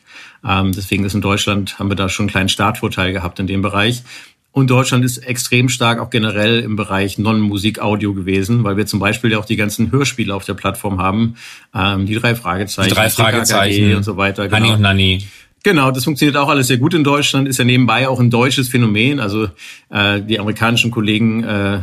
Ähm, 0.48 0.72
deswegen 0.72 1.04
ist 1.04 1.14
in 1.14 1.20
Deutschland, 1.20 1.78
haben 1.78 1.90
wir 1.90 1.94
da 1.94 2.08
schon 2.08 2.24
einen 2.24 2.30
kleinen 2.30 2.48
Startvorteil 2.48 3.12
gehabt 3.12 3.38
in 3.38 3.46
dem 3.46 3.60
Bereich. 3.60 4.02
Und 4.50 4.70
Deutschland 4.70 5.04
ist 5.04 5.18
extrem 5.18 5.68
stark 5.68 6.00
auch 6.00 6.08
generell 6.08 6.60
im 6.60 6.76
Bereich 6.76 7.18
Non-Musik-Audio 7.18 8.14
gewesen, 8.14 8.64
weil 8.64 8.78
wir 8.78 8.86
zum 8.86 8.98
Beispiel 8.98 9.32
ja 9.32 9.38
auch 9.38 9.44
die 9.44 9.56
ganzen 9.56 9.92
Hörspiele 9.92 10.34
auf 10.34 10.46
der 10.46 10.54
Plattform 10.54 11.02
haben. 11.02 11.36
Ähm, 11.74 12.06
die 12.06 12.14
drei 12.14 12.34
Fragezeichen, 12.34 12.88
die 12.88 12.94
drei 12.94 13.10
Fragezeichen 13.10 13.94
und 13.94 14.04
so 14.04 14.16
weiter. 14.16 14.44
Genau. 14.44 14.56
Hanni 14.56 14.70
und 14.72 14.80
Nanni. 14.80 15.26
Genau, 15.66 15.90
das 15.90 16.04
funktioniert 16.04 16.36
auch 16.36 16.48
alles 16.48 16.68
sehr 16.68 16.76
gut 16.76 16.94
in 16.94 17.02
Deutschland, 17.02 17.48
ist 17.48 17.58
ja 17.58 17.64
nebenbei 17.64 18.08
auch 18.08 18.20
ein 18.20 18.30
deutsches 18.30 18.68
Phänomen. 18.68 19.18
Also 19.18 19.48
äh, 19.90 20.22
die 20.22 20.38
amerikanischen 20.38 20.92
Kollegen 20.92 21.42
äh, 21.42 21.80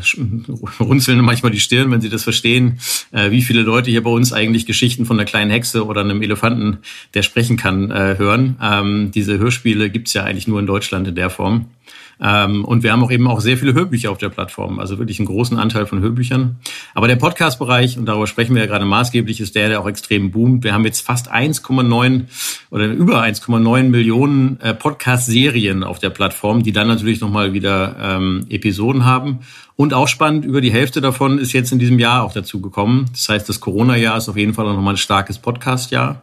runzeln 0.80 1.20
manchmal 1.20 1.52
die 1.52 1.60
Stirn, 1.60 1.92
wenn 1.92 2.00
sie 2.00 2.08
das 2.08 2.24
verstehen, 2.24 2.80
äh, 3.12 3.32
wie 3.32 3.42
viele 3.42 3.62
Leute 3.62 3.92
hier 3.92 4.02
bei 4.02 4.10
uns 4.10 4.32
eigentlich 4.32 4.66
Geschichten 4.66 5.06
von 5.06 5.20
einer 5.20 5.26
kleinen 5.26 5.52
Hexe 5.52 5.86
oder 5.86 6.00
einem 6.00 6.22
Elefanten, 6.22 6.78
der 7.14 7.24
sprechen 7.24 7.58
kann, 7.58 7.92
äh, 7.92 8.16
hören. 8.18 8.56
Ähm, 8.62 9.12
diese 9.14 9.38
Hörspiele 9.38 9.90
gibt's 9.90 10.14
ja 10.14 10.24
eigentlich 10.24 10.48
nur 10.48 10.62
in 10.62 10.66
Deutschland 10.66 11.06
in 11.10 11.16
der 11.16 11.30
Form. 11.30 11.66
Ähm, 12.24 12.64
und 12.64 12.84
wir 12.84 12.94
haben 12.94 13.04
auch 13.04 13.12
eben 13.12 13.28
auch 13.28 13.42
sehr 13.42 13.58
viele 13.58 13.74
Hörbücher 13.74 14.10
auf 14.10 14.18
der 14.18 14.30
Plattform, 14.30 14.80
also 14.80 14.98
wirklich 14.98 15.20
einen 15.20 15.26
großen 15.26 15.60
Anteil 15.60 15.86
von 15.86 16.00
Hörbüchern. 16.00 16.56
Aber 16.96 17.10
der 17.10 17.18
Podcast-Bereich, 17.18 17.98
und 17.98 18.06
darüber 18.06 18.28
sprechen 18.28 18.56
wir 18.56 18.62
ja 18.62 18.68
gerade 18.68 18.86
maßgeblich, 18.86 19.42
ist 19.42 19.56
der, 19.56 19.68
der 19.68 19.82
auch 19.82 19.88
extrem 19.88 20.32
boomt. 20.32 20.64
Wir 20.64 20.74
haben 20.74 20.86
jetzt 20.86 21.06
fast 21.06 21.32
1,9 21.32 22.24
oder 22.70 22.86
über 22.86 23.22
1,9 23.22 23.84
Millionen 23.84 24.60
äh, 24.62 24.74
Podcast-Serien 24.74 25.84
auf 25.84 26.00
der 26.00 26.12
Plattform, 26.12 26.64
die 26.64 26.72
dann 26.72 26.88
natürlich 26.88 27.20
nochmal 27.20 27.52
wieder 27.52 27.98
ähm, 28.00 28.46
Episoden 28.50 29.04
haben. 29.04 29.40
Und 29.76 29.94
auch 29.94 30.08
spannend, 30.08 30.46
über 30.46 30.62
die 30.62 30.72
Hälfte 30.72 31.02
davon 31.02 31.40
ist 31.40 31.52
jetzt 31.52 31.74
in 31.74 31.80
diesem 31.80 32.00
Jahr 32.00 32.24
auch 32.24 32.32
dazu 32.32 32.62
gekommen. 32.62 33.08
Das 33.12 33.28
heißt, 33.28 33.50
das 33.50 33.60
Corona-Jahr 33.60 34.18
ist 34.18 34.30
auf 34.30 34.38
jeden 34.38 34.54
Fall 34.54 34.66
auch 34.68 34.76
nochmal 34.76 34.94
ein 34.94 34.98
starkes 34.98 35.40
Podcast-Jahr. 35.40 36.22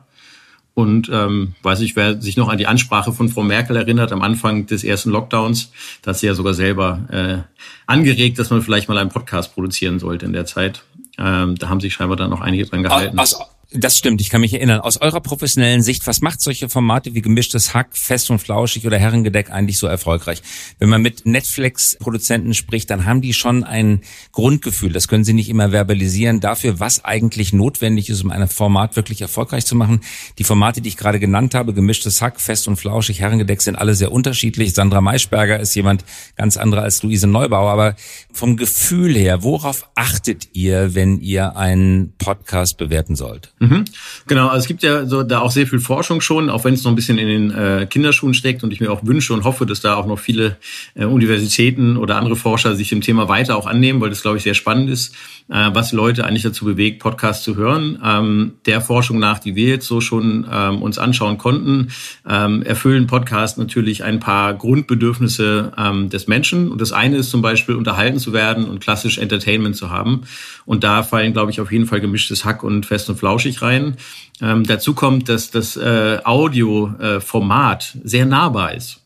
Und 0.81 1.11
ähm, 1.13 1.55
weiß 1.63 1.81
ich, 1.81 1.95
wer 1.97 2.21
sich 2.21 2.37
noch 2.37 2.49
an 2.49 2.59
die 2.59 2.67
Ansprache 2.67 3.13
von 3.13 3.29
Frau 3.29 3.43
Merkel 3.43 3.77
erinnert 3.77 4.13
am 4.13 4.23
Anfang 4.23 4.67
des 4.67 4.83
ersten 4.83 5.11
Lockdowns, 5.11 5.73
da 6.03 6.11
hat 6.11 6.19
sie 6.19 6.27
ja 6.27 6.35
sogar 6.35 6.55
selber 6.55 7.01
äh, 7.11 7.39
angeregt, 7.87 8.39
dass 8.39 8.51
man 8.51 8.63
vielleicht 8.63 8.89
mal 8.89 8.99
einen 8.99 9.11
Podcast 9.11 9.55
produzieren 9.55 9.99
sollte 9.99 10.27
in 10.27 10.33
der 10.33 10.47
Zeit. 10.47 10.83
Ähm, 11.19 11.57
da 11.57 11.69
haben 11.69 11.81
sich 11.81 11.93
scheinbar 11.93 12.17
dann 12.17 12.31
noch 12.31 12.41
einige 12.41 12.65
dran 12.65 12.83
gehalten. 12.83 13.19
Aus, 13.19 13.39
das 13.73 13.97
stimmt, 13.97 14.21
ich 14.21 14.31
kann 14.31 14.41
mich 14.41 14.53
erinnern. 14.53 14.81
Aus 14.81 15.01
eurer 15.01 15.21
professionellen 15.21 15.83
Sicht, 15.83 16.07
was 16.09 16.21
macht 16.21 16.41
solche 16.41 16.69
Formate 16.69 17.15
wie 17.15 17.23
gemischtes 17.23 17.73
Hack, 17.73 17.97
fest 17.97 18.31
und 18.31 18.41
flauschig 18.41 18.85
oder 18.85 18.99
Herrengedeck 18.99 19.51
eigentlich 19.51 19.79
so 19.79 19.87
erfolgreich? 19.87 20.43
Wenn 20.81 20.89
man 20.89 21.03
mit 21.03 21.25
Netflix-Produzenten 21.25 22.55
spricht, 22.55 22.91
dann 22.91 23.05
haben 23.05 23.21
die 23.21 23.33
schon 23.33 23.63
ein 23.63 24.01
Grundgefühl, 24.33 24.93
das 24.93 25.07
können 25.07 25.23
sie 25.23 25.35
nicht 25.35 25.49
immer 25.49 25.71
verbalisieren, 25.71 26.41
dafür, 26.41 26.81
was 26.81 27.05
eigentlich 27.05 27.53
notwendig 27.53 28.11
ist, 28.11 28.25
um 28.25 28.31
ein 28.31 28.49
Format 28.49 28.97
wirklich 28.97 29.21
erfolgreich 29.23 29.65
zu 29.67 29.77
machen. 29.77 30.01
Die 30.39 30.45
Formate, 30.45 30.81
die 30.81 30.89
ich 30.89 30.97
gerade 30.97 31.21
genannt 31.21 31.55
habe, 31.55 31.73
gemischtes 31.73 32.21
Hack, 32.21 32.41
fest 32.41 32.67
und 32.67 32.77
flauschig, 32.77 33.21
Herrengedeck, 33.21 33.63
sind 33.63 33.77
alle 33.77 33.95
sehr 33.95 34.11
unterschiedlich. 34.11 34.75
Sandra 34.75 35.01
Maischberger 35.01 35.61
ist 35.61 35.77
jemand 35.77 36.05
ganz 36.35 36.57
anderer 36.57 36.83
als 36.83 37.05
Luise 37.05 37.29
Neubauer, 37.29 37.71
aber 37.71 37.95
vom 38.33 38.57
Gefühl 38.57 39.15
her, 39.15 39.45
worauf 39.45 39.89
achtet 39.95 40.49
ihr, 40.55 40.97
wenn 40.97 41.21
ihr 41.21 41.57
einen 41.57 42.15
Podcast 42.19 42.77
bewerten 42.77 43.15
sollt? 43.15 43.53
Mhm. 43.63 43.85
Genau, 44.27 44.49
also 44.49 44.63
es 44.63 44.67
gibt 44.67 44.83
ja 44.83 45.05
so 45.05 45.23
da 45.23 45.41
auch 45.41 45.51
sehr 45.51 45.67
viel 45.67 45.81
Forschung 45.81 46.23
schon, 46.23 46.49
auch 46.49 46.65
wenn 46.65 46.73
es 46.73 46.83
noch 46.83 46.93
ein 46.93 46.95
bisschen 46.95 47.19
in 47.19 47.29
den 47.29 47.51
äh, 47.51 47.87
Kinderschuhen 47.89 48.33
steckt 48.33 48.65
und 48.65 48.73
ich 48.73 48.81
mir 48.81 48.91
auch 48.91 49.05
wünsche 49.05 49.35
und 49.35 49.45
hoffe, 49.45 49.67
dass 49.67 49.83
da 49.83 49.97
auch 49.97 50.07
noch 50.07 50.19
viele 50.19 50.57
äh, 50.95 51.05
Universitäten 51.05 51.99
oder 51.99 52.17
andere 52.17 52.37
Forscher 52.37 52.75
sich 52.75 52.89
dem 52.89 53.03
Thema 53.03 53.29
weiter 53.29 53.59
auch 53.59 53.67
annehmen, 53.67 54.01
weil 54.01 54.09
das, 54.09 54.23
glaube 54.23 54.39
ich, 54.39 54.45
sehr 54.45 54.55
spannend 54.55 54.89
ist, 54.89 55.15
äh, 55.51 55.69
was 55.75 55.93
Leute 55.93 56.25
eigentlich 56.25 56.43
dazu 56.43 56.65
bewegt, 56.65 57.03
Podcasts 57.03 57.45
zu 57.45 57.55
hören. 57.57 57.99
Ähm, 58.03 58.53
der 58.65 58.81
Forschung 58.81 59.19
nach, 59.19 59.39
die 59.39 59.55
wir 59.55 59.69
jetzt 59.69 59.87
so 59.87 60.01
schon 60.01 60.47
ähm, 60.51 60.81
uns 60.81 60.97
anschauen 60.97 61.37
konnten, 61.37 61.89
ähm, 62.27 62.63
erfüllen 62.63 63.07
Podcasts 63.09 63.59
natürlich 63.59 64.05
ein 64.05 64.21
paar 64.21 64.55
Grundbedürfnisse 64.55 65.73
ähm, 65.77 66.09
des 66.09 66.29
Menschen. 66.29 66.71
Und 66.71 66.81
das 66.81 66.93
eine 66.93 67.19
ist 67.19 67.29
zum 67.29 67.43
Beispiel, 67.43 67.75
unterhalten 67.75 68.19
zu 68.19 68.33
werden 68.33 68.65
und 68.65 68.81
klassisch 68.81 69.19
Entertainment 69.19 69.77
zu 69.77 69.91
haben. 69.91 70.23
Und 70.65 70.83
da 70.83 71.03
fallen, 71.03 71.35
glaube 71.35 71.51
ich, 71.51 71.61
auf 71.61 71.71
jeden 71.71 71.85
Fall 71.85 72.01
gemischtes 72.01 72.47
Hack 72.47 72.63
und 72.63 72.87
fest 72.87 73.11
und 73.11 73.17
flauschig 73.17 73.50
flauschig 73.51 73.63
rein. 73.63 73.97
Ähm, 74.41 74.65
dazu 74.65 74.95
kommt, 74.95 75.29
dass 75.29 75.51
das 75.51 75.77
äh, 75.77 76.19
Audioformat 76.25 77.95
äh, 77.95 78.09
sehr 78.09 78.27
nahbar 78.27 78.75
ist. 78.75 79.01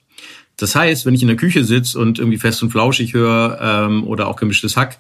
Das 0.57 0.77
heißt, 0.77 1.05
wenn 1.05 1.15
ich 1.15 1.23
in 1.23 1.29
der 1.29 1.37
Küche 1.37 1.65
sitze 1.65 1.99
und 1.99 2.19
irgendwie 2.19 2.39
fest 2.39 2.63
und 2.63 2.71
flauschig 2.71 3.13
höre 3.15 3.59
ähm, 3.61 4.05
oder 4.05 4.29
auch 4.29 4.37
gemischtes 4.37 4.77
Hack, 4.77 4.99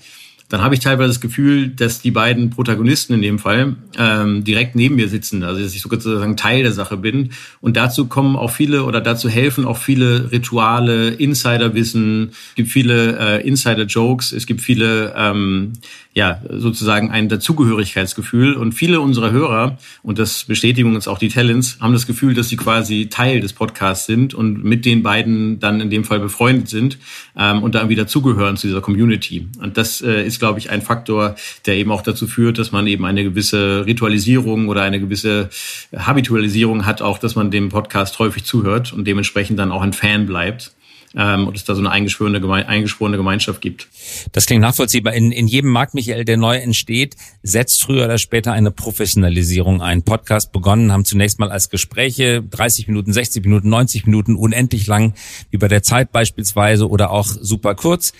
dann 0.50 0.60
habe 0.60 0.74
ich 0.74 0.80
teilweise 0.80 1.08
das 1.08 1.20
Gefühl, 1.20 1.68
dass 1.68 2.02
die 2.02 2.10
beiden 2.10 2.50
Protagonisten 2.50 3.14
in 3.14 3.22
dem 3.22 3.38
Fall 3.38 3.76
ähm, 3.98 4.44
direkt 4.44 4.76
neben 4.76 4.96
mir 4.96 5.08
sitzen, 5.08 5.42
also 5.42 5.62
dass 5.62 5.74
ich 5.74 5.80
sozusagen 5.80 6.36
Teil 6.36 6.62
der 6.62 6.72
Sache 6.72 6.96
bin. 6.96 7.30
Und 7.60 7.76
dazu 7.76 8.06
kommen 8.06 8.36
auch 8.36 8.50
viele 8.50 8.84
oder 8.84 9.00
dazu 9.00 9.28
helfen 9.28 9.64
auch 9.64 9.78
viele 9.78 10.30
Rituale, 10.32 11.08
Insiderwissen, 11.08 12.30
es 12.50 12.54
gibt 12.56 12.68
viele 12.68 13.18
äh, 13.18 13.48
Insider-Jokes, 13.48 14.32
es 14.32 14.46
gibt 14.46 14.60
viele 14.60 15.14
ähm, 15.16 15.72
ja, 16.14 16.40
sozusagen 16.48 17.10
ein 17.10 17.28
Dazugehörigkeitsgefühl. 17.28 18.54
Und 18.54 18.72
viele 18.72 19.00
unserer 19.00 19.32
Hörer, 19.32 19.78
und 20.02 20.20
das 20.20 20.44
bestätigen 20.44 20.94
uns 20.94 21.08
auch 21.08 21.18
die 21.18 21.28
Talents, 21.28 21.78
haben 21.80 21.92
das 21.92 22.06
Gefühl, 22.06 22.34
dass 22.34 22.48
sie 22.48 22.56
quasi 22.56 23.08
Teil 23.10 23.40
des 23.40 23.52
Podcasts 23.52 24.06
sind 24.06 24.32
und 24.32 24.62
mit 24.62 24.84
den 24.84 25.02
beiden 25.02 25.58
dann 25.58 25.80
in 25.80 25.90
dem 25.90 26.04
Fall 26.04 26.20
befreundet 26.20 26.68
sind 26.68 26.98
ähm, 27.36 27.64
und 27.64 27.74
dann 27.74 27.88
wieder 27.88 28.06
zugehören 28.06 28.56
zu 28.56 28.68
dieser 28.68 28.80
Community. 28.80 29.48
Und 29.60 29.76
das 29.76 30.00
äh, 30.02 30.24
ist, 30.24 30.38
glaube 30.38 30.60
ich, 30.60 30.70
ein 30.70 30.82
Faktor, 30.82 31.34
der 31.66 31.74
eben 31.74 31.90
auch 31.90 32.02
dazu 32.02 32.28
führt, 32.28 32.58
dass 32.58 32.70
man 32.70 32.86
eben 32.86 33.04
eine 33.04 33.24
gewisse 33.24 33.84
Ritualisierung 33.84 34.68
oder 34.68 34.82
eine 34.82 35.00
gewisse 35.00 35.50
Habitualisierung 35.94 36.86
hat, 36.86 37.02
auch 37.02 37.18
dass 37.18 37.34
man 37.34 37.50
dem 37.50 37.70
Podcast 37.70 38.20
häufig 38.20 38.44
zuhört 38.44 38.92
und 38.92 39.04
dementsprechend 39.06 39.58
dann 39.58 39.72
auch 39.72 39.82
ein 39.82 39.92
Fan 39.92 40.26
bleibt 40.26 40.74
ähm, 41.16 41.46
und 41.46 41.56
es 41.56 41.64
da 41.64 41.74
so 41.74 41.80
eine 41.80 41.90
eingeschworene, 41.90 42.40
Geme 42.40 42.66
eingeschworene 42.66 43.16
Gemeinschaft 43.16 43.60
gibt. 43.60 43.88
Das 44.32 44.46
klingt 44.46 44.62
nachvollziehbar. 44.62 45.14
In, 45.14 45.32
in 45.32 45.46
jedem 45.46 45.70
Markt, 45.70 45.94
Michael, 45.94 46.24
der 46.24 46.36
neu 46.36 46.56
entsteht, 46.56 47.16
setzt 47.42 47.82
früher 47.82 48.04
oder 48.04 48.18
später 48.18 48.52
eine 48.52 48.70
Professionalisierung 48.70 49.82
ein. 49.82 50.02
Podcast 50.02 50.52
begonnen 50.52 50.92
haben 50.92 51.04
zunächst 51.04 51.38
mal 51.38 51.50
als 51.50 51.70
Gespräche, 51.70 52.42
30 52.42 52.88
Minuten, 52.88 53.12
60 53.12 53.44
Minuten, 53.44 53.68
90 53.68 54.06
Minuten, 54.06 54.36
unendlich 54.36 54.86
lang, 54.86 55.14
wie 55.50 55.58
bei 55.58 55.68
der 55.68 55.82
Zeit 55.82 56.12
beispielsweise 56.12 56.88
oder 56.88 57.10
auch 57.10 57.26
super 57.26 57.74
kurz. 57.74 58.12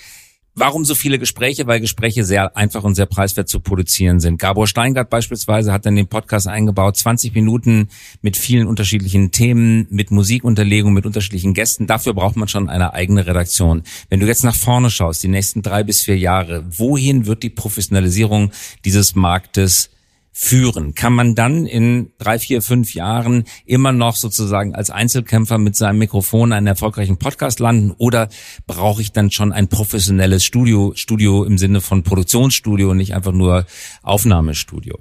Warum 0.56 0.84
so 0.84 0.94
viele 0.94 1.18
Gespräche? 1.18 1.66
Weil 1.66 1.80
Gespräche 1.80 2.22
sehr 2.22 2.56
einfach 2.56 2.84
und 2.84 2.94
sehr 2.94 3.06
preiswert 3.06 3.48
zu 3.48 3.58
produzieren 3.58 4.20
sind. 4.20 4.38
Gabor 4.38 4.68
Steingart 4.68 5.10
beispielsweise 5.10 5.72
hat 5.72 5.84
in 5.84 5.96
den 5.96 6.06
Podcast 6.06 6.46
eingebaut, 6.46 6.96
20 6.96 7.34
Minuten 7.34 7.88
mit 8.22 8.36
vielen 8.36 8.68
unterschiedlichen 8.68 9.32
Themen, 9.32 9.88
mit 9.90 10.12
Musikunterlegung, 10.12 10.92
mit 10.92 11.06
unterschiedlichen 11.06 11.54
Gästen. 11.54 11.88
Dafür 11.88 12.14
braucht 12.14 12.36
man 12.36 12.46
schon 12.46 12.68
eine 12.68 12.94
eigene 12.94 13.26
Redaktion. 13.26 13.82
Wenn 14.10 14.20
du 14.20 14.26
jetzt 14.28 14.44
nach 14.44 14.54
vorne 14.54 14.90
schaust, 14.90 15.24
die 15.24 15.28
nächsten 15.28 15.60
drei 15.62 15.82
bis 15.82 16.02
vier 16.02 16.18
Jahre, 16.18 16.64
wohin 16.68 17.26
wird 17.26 17.42
die 17.42 17.50
Professionalisierung 17.50 18.52
dieses 18.84 19.16
Marktes 19.16 19.90
führen? 20.36 20.94
Kann 20.94 21.14
man 21.14 21.34
dann 21.36 21.64
in 21.64 22.10
drei, 22.18 22.38
vier, 22.40 22.60
fünf 22.60 22.92
Jahren 22.92 23.44
immer 23.64 23.92
noch 23.92 24.16
sozusagen 24.16 24.74
als 24.74 24.90
Einzelkämpfer 24.90 25.58
mit 25.58 25.76
seinem 25.76 25.98
Mikrofon 26.00 26.52
einen 26.52 26.66
erfolgreichen 26.66 27.18
Podcast 27.18 27.60
landen 27.60 27.92
oder 27.92 28.28
brauche 28.66 29.00
ich 29.00 29.12
dann 29.12 29.30
schon 29.30 29.52
ein 29.52 29.68
professionelles 29.68 30.44
Studio, 30.44 30.92
Studio 30.96 31.44
im 31.44 31.56
Sinne 31.56 31.80
von 31.80 32.02
Produktionsstudio 32.02 32.90
und 32.90 32.96
nicht 32.96 33.14
einfach 33.14 33.32
nur 33.32 33.64
Aufnahmestudio? 34.02 34.98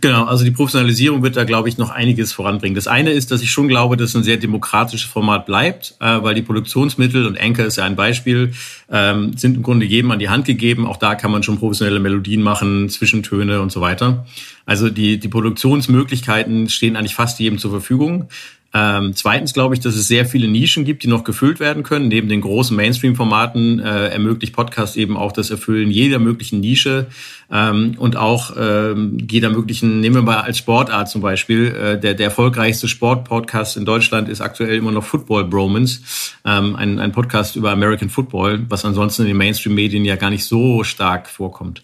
Genau, 0.00 0.24
also 0.24 0.44
die 0.44 0.50
Professionalisierung 0.50 1.22
wird 1.22 1.36
da, 1.36 1.44
glaube 1.44 1.68
ich, 1.68 1.78
noch 1.78 1.90
einiges 1.90 2.32
voranbringen. 2.32 2.74
Das 2.74 2.86
eine 2.86 3.10
ist, 3.10 3.30
dass 3.30 3.42
ich 3.42 3.50
schon 3.50 3.68
glaube, 3.68 3.96
dass 3.96 4.14
ein 4.14 4.22
sehr 4.22 4.36
demokratisches 4.36 5.08
Format 5.08 5.46
bleibt, 5.46 5.94
äh, 6.00 6.22
weil 6.22 6.34
die 6.34 6.42
Produktionsmittel, 6.42 7.26
und 7.26 7.40
Anchor 7.40 7.64
ist 7.64 7.76
ja 7.76 7.84
ein 7.84 7.96
Beispiel, 7.96 8.52
ähm, 8.90 9.36
sind 9.36 9.56
im 9.56 9.62
Grunde 9.62 9.86
jedem 9.86 10.10
an 10.10 10.18
die 10.18 10.28
Hand 10.28 10.44
gegeben. 10.44 10.86
Auch 10.86 10.96
da 10.96 11.14
kann 11.14 11.30
man 11.30 11.42
schon 11.42 11.58
professionelle 11.58 12.00
Melodien 12.00 12.42
machen, 12.42 12.88
Zwischentöne 12.88 13.60
und 13.60 13.72
so 13.72 13.80
weiter. 13.80 14.26
Also 14.66 14.90
die, 14.90 15.18
die 15.18 15.28
Produktionsmöglichkeiten 15.28 16.68
stehen 16.68 16.96
eigentlich 16.96 17.14
fast 17.14 17.40
jedem 17.40 17.58
zur 17.58 17.70
Verfügung. 17.70 18.28
Ähm, 18.74 19.12
zweitens 19.14 19.52
glaube 19.52 19.74
ich, 19.74 19.80
dass 19.80 19.94
es 19.94 20.08
sehr 20.08 20.24
viele 20.24 20.48
Nischen 20.48 20.84
gibt, 20.84 21.02
die 21.02 21.08
noch 21.08 21.24
gefüllt 21.24 21.60
werden 21.60 21.82
können. 21.82 22.08
Neben 22.08 22.28
den 22.28 22.40
großen 22.40 22.74
Mainstream-Formaten 22.74 23.80
äh, 23.80 24.08
ermöglicht 24.08 24.54
Podcast 24.54 24.96
eben 24.96 25.16
auch 25.16 25.32
das 25.32 25.50
Erfüllen 25.50 25.90
jeder 25.90 26.18
möglichen 26.18 26.60
Nische 26.60 27.08
ähm, 27.50 27.94
und 27.98 28.16
auch 28.16 28.54
ähm, 28.58 29.18
jeder 29.30 29.50
möglichen, 29.50 30.00
nehmen 30.00 30.16
wir 30.16 30.22
mal 30.22 30.40
als 30.40 30.58
Sportart 30.58 31.10
zum 31.10 31.20
Beispiel, 31.20 31.66
äh, 31.66 32.00
der, 32.00 32.14
der 32.14 32.26
erfolgreichste 32.26 32.88
Sport-Podcast 32.88 33.76
in 33.76 33.84
Deutschland 33.84 34.30
ist 34.30 34.40
aktuell 34.40 34.76
immer 34.76 34.92
noch 34.92 35.04
Football 35.04 35.44
Bromance, 35.44 36.00
ähm, 36.46 36.74
ein, 36.74 36.98
ein 36.98 37.12
Podcast 37.12 37.56
über 37.56 37.72
American 37.72 38.08
Football, 38.08 38.64
was 38.70 38.86
ansonsten 38.86 39.22
in 39.22 39.28
den 39.28 39.36
Mainstream-Medien 39.36 40.04
ja 40.06 40.16
gar 40.16 40.30
nicht 40.30 40.44
so 40.44 40.82
stark 40.82 41.28
vorkommt. 41.28 41.82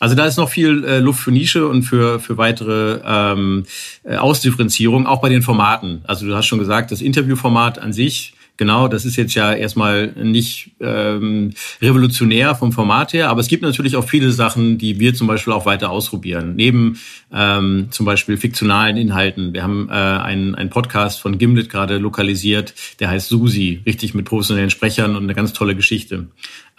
Also 0.00 0.14
da 0.14 0.26
ist 0.26 0.36
noch 0.36 0.48
viel 0.48 0.84
äh, 0.84 0.98
Luft 0.98 1.20
für 1.20 1.32
Nische 1.32 1.66
und 1.66 1.82
für, 1.82 2.20
für 2.20 2.36
weitere 2.36 3.00
ähm, 3.04 3.64
äh, 4.04 4.16
Ausdifferenzierung, 4.16 5.06
auch 5.06 5.20
bei 5.20 5.28
den 5.28 5.42
Formaten. 5.42 6.02
Also 6.04 6.26
du 6.26 6.34
hast 6.34 6.46
schon 6.46 6.58
gesagt, 6.58 6.92
das 6.92 7.00
Interviewformat 7.00 7.78
an 7.78 7.92
sich 7.92 8.34
Genau, 8.58 8.88
das 8.88 9.04
ist 9.04 9.14
jetzt 9.14 9.34
ja 9.34 9.52
erstmal 9.52 10.08
nicht 10.16 10.72
ähm, 10.80 11.52
revolutionär 11.80 12.56
vom 12.56 12.72
Format 12.72 13.12
her, 13.12 13.30
aber 13.30 13.40
es 13.40 13.46
gibt 13.46 13.62
natürlich 13.62 13.94
auch 13.94 14.04
viele 14.04 14.32
Sachen, 14.32 14.78
die 14.78 14.98
wir 14.98 15.14
zum 15.14 15.28
Beispiel 15.28 15.52
auch 15.52 15.64
weiter 15.64 15.90
ausprobieren. 15.90 16.56
Neben 16.56 16.98
ähm, 17.32 17.88
zum 17.90 18.06
Beispiel 18.06 18.36
fiktionalen 18.36 18.96
Inhalten. 18.96 19.52
Wir 19.52 19.62
haben 19.62 19.88
äh, 19.90 19.92
einen, 19.92 20.54
einen 20.54 20.70
Podcast 20.70 21.20
von 21.20 21.38
Gimlet 21.38 21.68
gerade 21.68 21.98
lokalisiert, 21.98 22.74
der 23.00 23.10
heißt 23.10 23.28
Susi, 23.28 23.82
richtig 23.84 24.14
mit 24.14 24.24
professionellen 24.24 24.70
Sprechern 24.70 25.16
und 25.16 25.24
eine 25.24 25.34
ganz 25.34 25.52
tolle 25.52 25.76
Geschichte. 25.76 26.28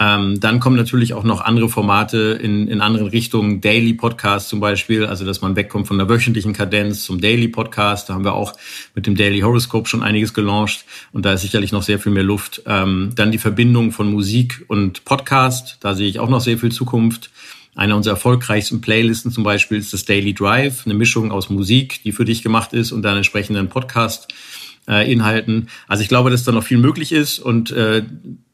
Ähm, 0.02 0.40
dann 0.40 0.62
kommen 0.62 0.78
natürlich 0.78 1.14
auch 1.14 1.26
noch 1.26 1.42
andere 1.42 1.68
Formate 1.68 2.40
in, 2.42 2.68
in 2.68 2.80
anderen 2.80 3.08
Richtungen, 3.08 3.60
Daily 3.60 3.94
Podcast 3.94 4.48
zum 4.48 4.62
Beispiel, 4.62 5.06
also 5.06 5.26
dass 5.26 5.42
man 5.42 5.58
wegkommt 5.58 5.88
von 5.88 5.98
der 5.98 6.08
wöchentlichen 6.08 6.54
Kadenz 6.54 7.04
zum 7.04 7.20
Daily 7.20 7.50
Podcast. 7.50 8.10
Da 8.10 8.14
haben 8.14 8.24
wir 8.24 8.34
auch 8.34 8.54
mit 8.96 9.08
dem 9.08 9.16
Daily 9.16 9.42
Horoscope 9.42 9.90
schon 9.90 10.02
einiges 10.02 10.34
gelauncht 10.34 10.86
und 11.12 11.26
da 11.26 11.34
ist 11.34 11.42
sicherlich 11.42 11.74
noch 11.74 11.84
sehr 11.84 12.00
viel 12.00 12.14
mehr 12.14 12.24
Luft. 12.24 12.62
Ähm, 12.66 13.12
dann 13.16 13.32
die 13.32 13.38
Verbindung 13.38 13.92
von 13.92 14.10
Musik 14.10 14.64
und 14.68 15.04
Podcast, 15.04 15.78
da 15.82 15.94
sehe 15.94 16.08
ich 16.08 16.20
auch 16.20 16.30
noch 16.30 16.42
sehr 16.42 16.58
viel 16.58 16.72
Zukunft. 16.72 17.30
Eine 17.80 17.96
unserer 17.96 18.16
erfolgreichsten 18.16 18.82
Playlisten 18.82 19.32
zum 19.32 19.46
Beispiel 19.46 19.78
ist 19.78 19.94
das 19.94 20.04
Daily 20.04 20.34
Drive, 20.34 20.82
eine 20.84 20.96
Mischung 20.96 21.32
aus 21.32 21.50
Musik, 21.50 22.04
die 22.04 22.12
für 22.12 22.26
dich 22.26 22.44
gemacht 22.44 22.74
ist 22.74 22.92
und 22.92 23.04
dann 23.04 23.16
entsprechenden 23.16 23.70
Podcast. 23.70 24.34
Äh. 24.86 25.18
Also 25.88 26.04
ich 26.04 26.10
glaube, 26.10 26.30
dass 26.30 26.44
da 26.44 26.52
noch 26.52 26.66
viel 26.66 26.78
möglich 26.78 27.14
ist 27.14 27.40
und 27.40 27.72
äh, 27.72 28.04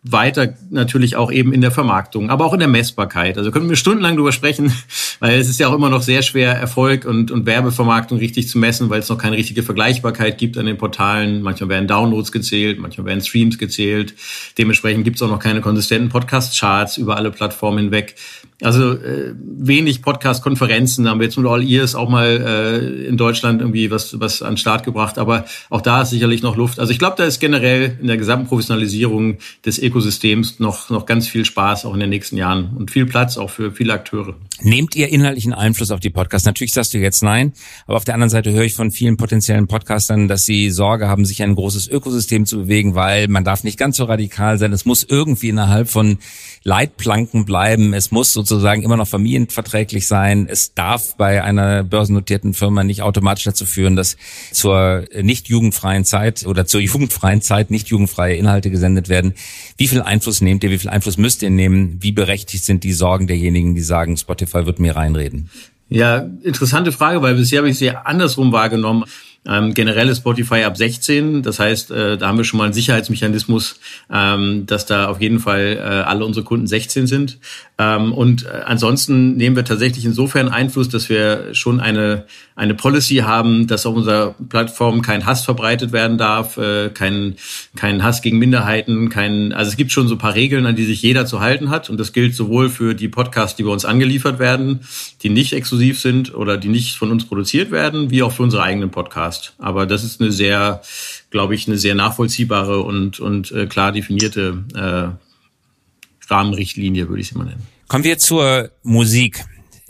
weiter 0.04 0.54
natürlich 0.70 1.16
auch 1.16 1.32
eben 1.32 1.54
in 1.54 1.62
der 1.62 1.72
Vermarktung, 1.72 2.30
aber 2.30 2.46
auch 2.46 2.54
in 2.54 2.60
der 2.60 2.68
Messbarkeit. 2.68 3.40
Also 3.40 3.50
können 3.50 3.68
wir 3.68 3.76
stundenlang 3.76 4.16
drüber 4.16 4.32
sprechen, 4.32 4.72
weil 5.20 5.40
es 5.40 5.50
ist 5.50 5.60
ja 5.60 5.70
auch 5.70 5.74
immer 5.74 5.90
noch 5.90 6.04
sehr 6.04 6.22
schwer, 6.22 6.54
Erfolg 6.54 7.06
und, 7.06 7.32
und 7.32 7.48
Werbevermarktung 7.48 8.20
richtig 8.20 8.48
zu 8.48 8.60
messen, 8.60 8.92
weil 8.92 9.00
es 9.00 9.10
noch 9.10 9.18
keine 9.18 9.38
richtige 9.38 9.64
Vergleichbarkeit 9.64 10.38
gibt 10.38 10.60
an 10.60 10.68
den 10.68 10.78
Portalen. 10.78 11.42
Manchmal 11.42 11.70
werden 11.70 11.88
Downloads 11.88 12.32
gezählt, 12.32 12.80
manchmal 12.80 13.08
werden 13.08 13.22
Streams 13.22 13.58
gezählt. 13.58 14.14
Dementsprechend 14.60 15.04
gibt 15.04 15.16
es 15.16 15.24
auch 15.24 15.30
noch 15.30 15.40
keine 15.40 15.62
konsistenten 15.62 16.10
Podcast-Charts 16.10 16.98
über 16.98 17.18
alle 17.18 17.32
Plattformen 17.32 17.80
hinweg. 17.86 18.16
Also 18.62 18.94
äh, 18.94 19.34
wenig 19.38 20.02
Podcast-Konferenzen, 20.02 21.10
haben 21.10 21.20
wir 21.20 21.26
jetzt 21.26 21.38
mit 21.38 21.46
All 21.46 21.62
Ears 21.62 21.94
auch 21.94 22.08
mal 22.08 22.26
äh, 22.26 23.06
in 23.06 23.18
Deutschland 23.18 23.60
irgendwie 23.60 23.92
was, 23.92 24.18
was 24.22 24.42
an 24.42 24.54
den 24.54 24.58
Start 24.58 24.86
gebracht, 24.86 25.18
aber 25.18 25.44
auch 25.70 25.82
da 25.82 26.04
ist 26.04 26.12
sicherlich 26.12 26.42
noch 26.42 26.56
Luft. 26.56 26.80
Also 26.80 26.94
ich 26.94 27.00
glaube, 27.00 27.16
da 27.18 27.26
ist 27.26 27.42
generell 27.42 27.98
in 28.00 28.08
der 28.08 28.16
gesamten 28.16 28.48
Professionalisierung 28.48 29.40
des 29.66 29.78
Ökosystems 29.78 30.60
noch, 30.60 30.90
noch 30.90 31.06
ganz 31.06 31.28
viel 31.28 31.44
Spaß 31.44 31.86
auch 31.86 31.94
in 31.94 32.00
den 32.00 32.10
nächsten 32.10 32.38
Jahren 32.38 32.78
und 32.78 32.92
viel 32.92 33.06
Platz 33.06 33.38
auch 33.38 33.50
für 33.50 33.74
viele 33.74 33.92
Akteure. 33.92 34.36
Nehmt 34.62 34.96
ihr 34.96 35.10
inhaltlichen 35.10 35.54
Einfluss 35.54 35.92
auf 35.92 36.00
die 36.00 36.10
Podcasts? 36.10 36.46
Natürlich 36.46 36.72
sagst 36.72 36.94
du 36.94 36.98
jetzt 36.98 37.24
nein, 37.24 37.52
aber 37.88 37.98
auf 37.98 38.06
der 38.06 38.14
anderen 38.14 38.30
Seite 38.30 38.54
höre 38.54 38.64
ich 38.64 38.74
von 38.74 38.90
vielen 38.90 39.18
potenziellen 39.18 39.68
Podcastern, 39.68 40.30
dass 40.30 40.46
sie 40.46 40.70
Sorge 40.70 41.10
haben, 41.10 41.26
sich 41.26 41.44
ein 41.44 41.56
großes 41.56 41.90
Ökosystem 41.90 42.46
zu 42.46 42.60
bewegen, 42.60 42.96
weil 42.96 43.28
man 43.28 43.44
darf 43.44 43.66
nicht 43.66 43.78
ganz 43.78 43.98
so 43.98 44.06
radikal 44.06 44.58
sein. 44.58 44.72
Es 44.72 44.86
muss 44.86 45.04
irgendwie 45.04 45.50
innerhalb 45.50 45.90
von 45.90 46.20
Leitplanken 46.64 47.44
bleiben. 47.44 47.94
Es 47.94 48.12
muss 48.12 48.32
sozusagen 48.48 48.84
immer 48.84 48.98
noch 48.98 49.08
familienverträglich 49.08 50.08
sein. 50.08 50.48
Es 50.50 50.74
darf 50.74 51.16
bei 51.16 51.44
einer 51.44 51.84
börsennotierten 51.84 52.54
Firma 52.54 52.84
nicht 52.84 53.02
automatisch 53.02 53.46
dazu 53.46 53.66
führen, 53.66 53.96
dass 53.96 54.18
zur 54.52 55.06
nicht 55.22 55.48
jugendfreien 55.48 56.06
Zeit 56.06 56.46
oder 56.46 56.66
zur 56.66 56.82
jugendfreien 56.82 57.42
Zeit 57.42 57.72
nicht 57.72 57.88
jugendfreie 57.88 58.36
Inhalte 58.36 58.70
gesendet 58.70 59.10
werden. 59.10 59.34
Wie 59.78 59.88
viel 59.88 60.02
Einfluss 60.02 60.42
nehmt 60.42 60.64
ihr? 60.64 60.72
Wie 60.72 60.78
viel 60.78 60.90
Einfluss 60.90 61.18
müsst 61.18 61.44
ihr 61.44 61.50
nehmen? 61.50 61.98
Wie 62.02 62.12
berechtigt 62.12 62.66
sind 62.66 62.84
die 62.84 62.94
Sorgen 62.94 63.28
derjenigen, 63.28 63.76
die 63.76 63.82
sagen, 63.82 64.18
Spotify 64.18 64.66
wird 64.66 64.80
mir 64.80 64.96
reinreden? 64.96 65.50
Ja, 65.90 66.28
interessante 66.44 66.92
Frage, 66.92 67.22
weil 67.22 67.36
bisher 67.36 67.60
habe 67.60 67.70
ich 67.70 67.78
sie 67.78 67.92
andersrum 67.92 68.52
wahrgenommen. 68.52 69.06
Ähm, 69.48 69.74
generell 69.74 70.10
ist 70.10 70.20
Spotify 70.20 70.64
ab 70.64 70.76
16, 70.76 71.44
das 71.44 71.60
heißt, 71.60 71.92
äh, 71.92 72.18
da 72.18 72.28
haben 72.28 72.38
wir 72.38 72.46
schon 72.46 72.58
mal 72.58 72.64
einen 72.64 72.74
Sicherheitsmechanismus, 72.74 73.80
ähm, 74.12 74.66
dass 74.66 74.88
da 74.88 75.08
auf 75.08 75.22
jeden 75.22 75.40
Fall 75.40 75.78
äh, 75.78 75.82
alle 75.82 76.26
unsere 76.26 76.44
Kunden 76.44 76.66
16 76.66 77.06
sind. 77.06 77.38
Ähm, 77.78 78.12
und 78.14 78.46
äh, 78.46 78.62
ansonsten 78.66 79.36
nehmen 79.36 79.56
wir 79.56 79.66
tatsächlich 79.66 80.06
insofern 80.06 80.50
Einfluss, 80.50 80.90
dass 80.90 81.10
wir 81.10 81.54
schon 81.54 81.80
eine, 81.80 82.26
eine 82.56 82.74
Policy 82.74 83.18
haben, 83.18 83.68
dass 83.68 83.86
auf 83.86 83.96
unserer 83.96 84.34
Plattform 84.50 85.02
kein 85.02 85.26
Hass 85.26 85.44
verbreitet 85.44 85.92
werden 85.92 86.18
darf, 86.18 86.58
äh, 86.58 86.90
kein, 86.90 87.36
kein 87.76 88.02
Hass 88.02 88.22
gegen 88.22 88.40
Minderheiten, 88.40 89.10
kein, 89.10 89.54
also 89.54 89.70
es 89.70 89.78
gibt 89.78 89.92
schon 89.92 90.08
so 90.08 90.16
ein 90.16 90.20
paar 90.20 90.36
Regeln, 90.36 90.66
an 90.66 90.76
die 90.76 90.86
sich 90.86 91.02
jeder 91.02 91.26
zu 91.26 91.42
halten 91.42 91.70
hat. 91.70 91.90
Und 91.90 92.00
das 92.00 92.14
gilt 92.14 92.34
sowohl 92.34 92.70
für 92.70 92.96
die 92.96 93.10
Podcasts, 93.10 93.58
die 93.58 93.64
bei 93.64 93.72
uns 93.72 93.86
angeliefert 93.86 94.40
werden, 94.40 94.80
die 95.22 95.30
nicht 95.30 95.54
exklusiv 95.54 96.00
sind 96.00 96.34
oder 96.34 96.58
die 96.58 96.70
nicht 96.70 96.98
von 96.98 97.12
uns 97.12 97.26
produziert 97.26 97.72
werden, 97.72 98.10
wie 98.10 98.24
auch 98.24 98.32
für 98.32 98.44
unsere 98.44 98.64
eigenen 98.64 98.90
Podcasts. 98.90 99.35
Podcast. 99.36 99.54
Aber 99.58 99.86
das 99.86 100.04
ist 100.04 100.22
eine 100.22 100.32
sehr, 100.32 100.82
glaube 101.30 101.56
ich, 101.56 101.68
eine 101.68 101.78
sehr 101.78 101.96
nachvollziehbare 101.96 102.82
und, 102.82 103.20
und 103.20 103.52
äh, 103.52 103.68
klar 103.68 103.92
definierte 103.92 104.64
äh, 104.76 106.30
Rahmenrichtlinie, 106.32 107.08
würde 107.08 107.22
ich 107.22 107.30
sie 107.30 107.38
mal 107.38 107.46
nennen. 107.46 107.68
Kommen 107.88 108.04
wir 108.04 108.18
zur 108.18 108.72
Musik. 108.84 109.46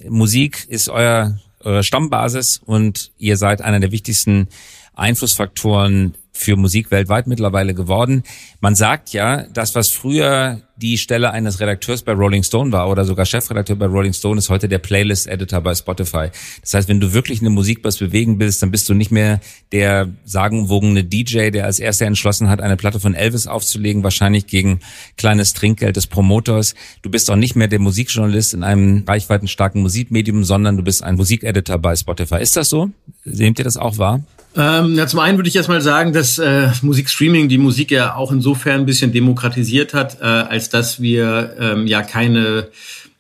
Musik 0.08 0.66
ist 0.68 0.90
euer, 0.90 1.40
eure 1.62 1.84
Stammbasis 1.84 2.62
und 2.66 3.12
ihr 3.18 3.38
seid 3.38 3.62
einer 3.62 3.80
der 3.80 3.92
wichtigsten 3.92 4.48
Einflussfaktoren 4.94 6.16
für 6.36 6.58
Musik 6.58 6.92
weltweit 6.92 7.28
mittlerweile 7.28 7.74
geworden. 7.74 8.24
Man 8.60 8.76
sagt 8.76 9.14
ja, 9.14 9.44
das, 9.54 9.74
was 9.74 9.90
früher 9.90 10.62
die 10.78 10.98
Stelle 10.98 11.32
eines 11.32 11.62
Redakteurs 11.62 12.02
bei 12.02 12.12
Rolling 12.12 12.44
Stone 12.44 12.74
war 12.74 12.90
oder 12.90 13.06
sogar 13.06 13.26
Chefredakteur 13.26 13.78
bei 13.78 13.86
Rolling 13.86 14.12
Stone, 14.12 14.38
ist 14.38 14.50
heute 14.50 14.68
der 14.68 14.80
Playlist-Editor 14.80 15.62
bei 15.62 15.74
Spotify. 15.74 16.28
Das 16.60 16.74
heißt, 16.74 16.90
wenn 16.90 17.00
du 17.00 17.14
wirklich 17.14 17.40
eine 17.40 17.50
Musik 17.50 17.80
was 17.84 17.98
bewegen 17.98 18.40
willst, 18.40 18.62
dann 18.62 18.72
bist 18.72 18.90
du 18.90 18.94
nicht 18.94 19.12
mehr 19.12 19.40
der 19.72 20.10
sagenwogene 20.26 21.06
DJ, 21.06 21.52
der 21.52 21.66
als 21.66 21.80
erster 21.80 22.06
entschlossen 22.06 22.50
hat, 22.50 22.62
eine 22.62 22.76
Platte 22.76 23.00
von 23.00 23.16
Elvis 23.16 23.48
aufzulegen, 23.48 24.04
wahrscheinlich 24.04 24.48
gegen 24.48 24.82
kleines 25.16 25.54
Trinkgeld 25.54 25.96
des 25.96 26.08
Promoters. 26.08 26.76
Du 27.02 27.10
bist 27.10 27.32
auch 27.32 27.38
nicht 27.38 27.56
mehr 27.56 27.70
der 27.70 27.80
Musikjournalist 27.80 28.54
in 28.54 28.64
einem 28.64 29.06
reichweitenstarken 29.08 29.82
Musikmedium, 29.82 30.44
sondern 30.44 30.76
du 30.76 30.84
bist 30.84 31.02
ein 31.04 31.16
Musikeditor 31.16 31.78
bei 31.78 31.96
Spotify. 31.96 32.42
Ist 32.42 32.58
das 32.58 32.68
so? 32.68 32.90
Nehmt 33.24 33.60
ihr 33.60 33.66
das 33.66 33.78
auch 33.78 33.98
wahr? 33.98 34.22
Ähm, 34.58 34.96
ja, 34.96 35.06
zum 35.06 35.20
einen 35.20 35.38
würde 35.38 35.50
ich 35.50 35.56
erstmal 35.56 35.82
sagen, 35.82 36.14
dass 36.14 36.40
äh, 36.40 36.70
Musikstreaming 36.82 37.50
die 37.50 37.58
Musik 37.58 37.92
ja 37.92 38.16
auch 38.16 38.32
insofern 38.32 38.82
ein 38.82 38.86
bisschen 38.86 39.12
demokratisiert 39.12 39.94
hat, 39.94 40.22
äh, 40.22 40.26
als 40.26 40.70
dass 40.70 41.02
wir 41.02 41.56
ähm, 41.60 41.88
ja 41.88 42.02
keine 42.02 42.70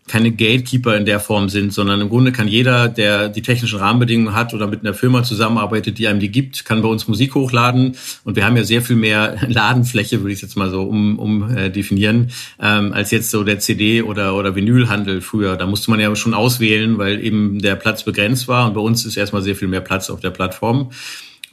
keine 0.07 0.31
Gatekeeper 0.31 0.95
in 0.95 1.05
der 1.05 1.19
Form 1.19 1.49
sind, 1.49 1.73
sondern 1.73 1.99
im 1.99 2.09
Grunde 2.09 2.31
kann 2.31 2.47
jeder, 2.47 2.89
der 2.89 3.27
die 3.27 3.41
technischen 3.41 3.79
Rahmenbedingungen 3.79 4.35
hat 4.35 4.53
oder 4.53 4.67
mit 4.67 4.81
einer 4.81 4.93
Firma 4.93 5.23
zusammenarbeitet, 5.23 5.97
die 5.97 6.07
einem 6.07 6.19
die 6.19 6.29
gibt, 6.29 6.63
kann 6.63 6.83
bei 6.83 6.87
uns 6.87 7.07
Musik 7.07 7.33
hochladen. 7.33 7.95
Und 8.23 8.35
wir 8.35 8.45
haben 8.45 8.55
ja 8.55 8.63
sehr 8.63 8.83
viel 8.83 8.97
mehr 8.97 9.37
Ladenfläche, 9.47 10.21
würde 10.21 10.33
ich 10.33 10.43
jetzt 10.43 10.57
mal 10.57 10.69
so 10.69 10.83
um, 10.83 11.17
um 11.17 11.55
äh, 11.55 11.71
definieren, 11.71 12.29
ähm, 12.61 12.93
als 12.93 13.09
jetzt 13.09 13.31
so 13.31 13.43
der 13.43 13.57
CD- 13.59 14.03
oder, 14.03 14.35
oder 14.35 14.55
Vinylhandel 14.55 15.21
früher. 15.21 15.57
Da 15.57 15.65
musste 15.65 15.89
man 15.89 15.99
ja 15.99 16.15
schon 16.15 16.35
auswählen, 16.35 16.99
weil 16.99 17.23
eben 17.23 17.59
der 17.59 17.75
Platz 17.75 18.03
begrenzt 18.03 18.47
war. 18.47 18.67
Und 18.67 18.75
bei 18.75 18.81
uns 18.81 19.05
ist 19.05 19.17
erstmal 19.17 19.41
sehr 19.41 19.55
viel 19.55 19.67
mehr 19.67 19.81
Platz 19.81 20.11
auf 20.11 20.19
der 20.19 20.29
Plattform. 20.29 20.91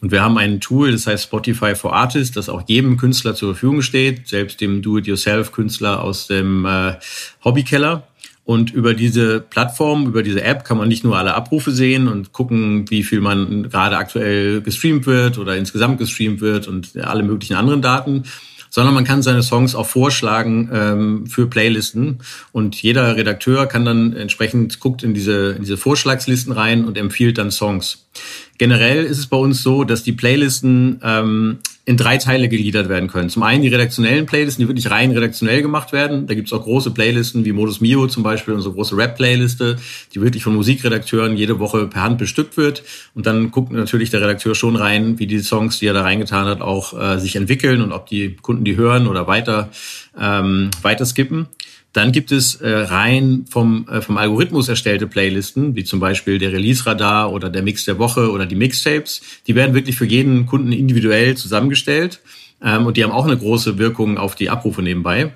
Und 0.02 0.10
wir 0.10 0.20
haben 0.20 0.36
ein 0.36 0.60
Tool, 0.60 0.90
das 0.90 1.06
heißt 1.06 1.24
Spotify 1.24 1.76
for 1.76 1.94
Artists, 1.94 2.34
das 2.34 2.48
auch 2.48 2.64
jedem 2.66 2.96
Künstler 2.96 3.36
zur 3.36 3.54
Verfügung 3.54 3.82
steht, 3.82 4.26
selbst 4.26 4.60
dem 4.60 4.82
Do-it-yourself-Künstler 4.82 6.02
aus 6.02 6.26
dem 6.26 6.66
äh, 6.66 6.94
Hobbykeller. 7.44 8.08
Und 8.52 8.70
über 8.70 8.92
diese 8.92 9.40
Plattform, 9.40 10.06
über 10.06 10.22
diese 10.22 10.42
App 10.42 10.66
kann 10.66 10.76
man 10.76 10.86
nicht 10.86 11.04
nur 11.04 11.16
alle 11.16 11.32
Abrufe 11.32 11.70
sehen 11.70 12.06
und 12.06 12.34
gucken, 12.34 12.84
wie 12.90 13.02
viel 13.02 13.22
man 13.22 13.70
gerade 13.70 13.96
aktuell 13.96 14.60
gestreamt 14.60 15.06
wird 15.06 15.38
oder 15.38 15.56
insgesamt 15.56 15.96
gestreamt 15.96 16.42
wird 16.42 16.68
und 16.68 16.94
alle 16.98 17.22
möglichen 17.22 17.54
anderen 17.54 17.80
Daten, 17.80 18.24
sondern 18.68 18.92
man 18.92 19.04
kann 19.04 19.22
seine 19.22 19.42
Songs 19.42 19.74
auch 19.74 19.86
vorschlagen 19.86 20.68
ähm, 20.70 21.26
für 21.26 21.46
Playlisten 21.46 22.18
und 22.52 22.76
jeder 22.76 23.16
Redakteur 23.16 23.64
kann 23.64 23.86
dann 23.86 24.14
entsprechend 24.14 24.80
guckt 24.80 25.02
in 25.02 25.14
diese 25.14 25.52
in 25.52 25.62
diese 25.62 25.78
Vorschlagslisten 25.78 26.52
rein 26.52 26.84
und 26.84 26.98
empfiehlt 26.98 27.38
dann 27.38 27.50
Songs. 27.50 28.04
Generell 28.58 29.06
ist 29.06 29.16
es 29.16 29.28
bei 29.28 29.38
uns 29.38 29.62
so, 29.62 29.84
dass 29.84 30.02
die 30.02 30.12
Playlisten 30.12 31.00
ähm, 31.02 31.58
in 31.84 31.96
drei 31.96 32.16
Teile 32.16 32.48
gegliedert 32.48 32.88
werden 32.88 33.08
können. 33.08 33.28
Zum 33.28 33.42
einen 33.42 33.62
die 33.62 33.68
redaktionellen 33.68 34.24
Playlisten, 34.24 34.62
die 34.62 34.68
wirklich 34.68 34.90
rein 34.90 35.10
redaktionell 35.10 35.62
gemacht 35.62 35.92
werden. 35.92 36.28
Da 36.28 36.34
gibt 36.34 36.46
es 36.46 36.52
auch 36.52 36.62
große 36.62 36.92
Playlisten 36.92 37.44
wie 37.44 37.50
Modus 37.50 37.80
Mio 37.80 38.06
zum 38.06 38.22
Beispiel, 38.22 38.54
unsere 38.54 38.72
große 38.72 38.96
Rap-Playliste, 38.96 39.78
die 40.14 40.20
wirklich 40.20 40.44
von 40.44 40.54
Musikredakteuren 40.54 41.36
jede 41.36 41.58
Woche 41.58 41.88
per 41.88 42.02
Hand 42.02 42.18
bestückt 42.18 42.56
wird. 42.56 42.84
Und 43.14 43.26
dann 43.26 43.50
guckt 43.50 43.72
natürlich 43.72 44.10
der 44.10 44.20
Redakteur 44.20 44.54
schon 44.54 44.76
rein, 44.76 45.18
wie 45.18 45.26
die 45.26 45.40
Songs, 45.40 45.80
die 45.80 45.86
er 45.86 45.94
da 45.94 46.02
reingetan 46.02 46.46
hat, 46.46 46.60
auch 46.60 46.98
äh, 46.98 47.18
sich 47.18 47.34
entwickeln 47.34 47.82
und 47.82 47.90
ob 47.90 48.06
die 48.06 48.36
Kunden 48.36 48.64
die 48.64 48.76
hören 48.76 49.08
oder 49.08 49.26
weiter, 49.26 49.70
ähm, 50.16 50.70
weiter 50.82 51.04
skippen. 51.04 51.48
Dann 51.92 52.12
gibt 52.12 52.32
es 52.32 52.54
äh, 52.56 52.70
rein 52.70 53.44
vom, 53.48 53.86
äh, 53.88 54.00
vom 54.00 54.16
Algorithmus 54.16 54.68
erstellte 54.68 55.06
Playlisten, 55.06 55.76
wie 55.76 55.84
zum 55.84 56.00
Beispiel 56.00 56.38
der 56.38 56.52
Release-Radar 56.52 57.32
oder 57.32 57.50
der 57.50 57.62
Mix 57.62 57.84
der 57.84 57.98
Woche 57.98 58.30
oder 58.30 58.46
die 58.46 58.54
Mixtapes. 58.54 59.20
Die 59.46 59.54
werden 59.54 59.74
wirklich 59.74 59.96
für 59.96 60.06
jeden 60.06 60.46
Kunden 60.46 60.72
individuell 60.72 61.36
zusammengestellt 61.36 62.20
ähm, 62.62 62.86
und 62.86 62.96
die 62.96 63.04
haben 63.04 63.12
auch 63.12 63.26
eine 63.26 63.36
große 63.36 63.78
Wirkung 63.78 64.16
auf 64.16 64.34
die 64.34 64.48
Abrufe 64.48 64.82
nebenbei. 64.82 65.32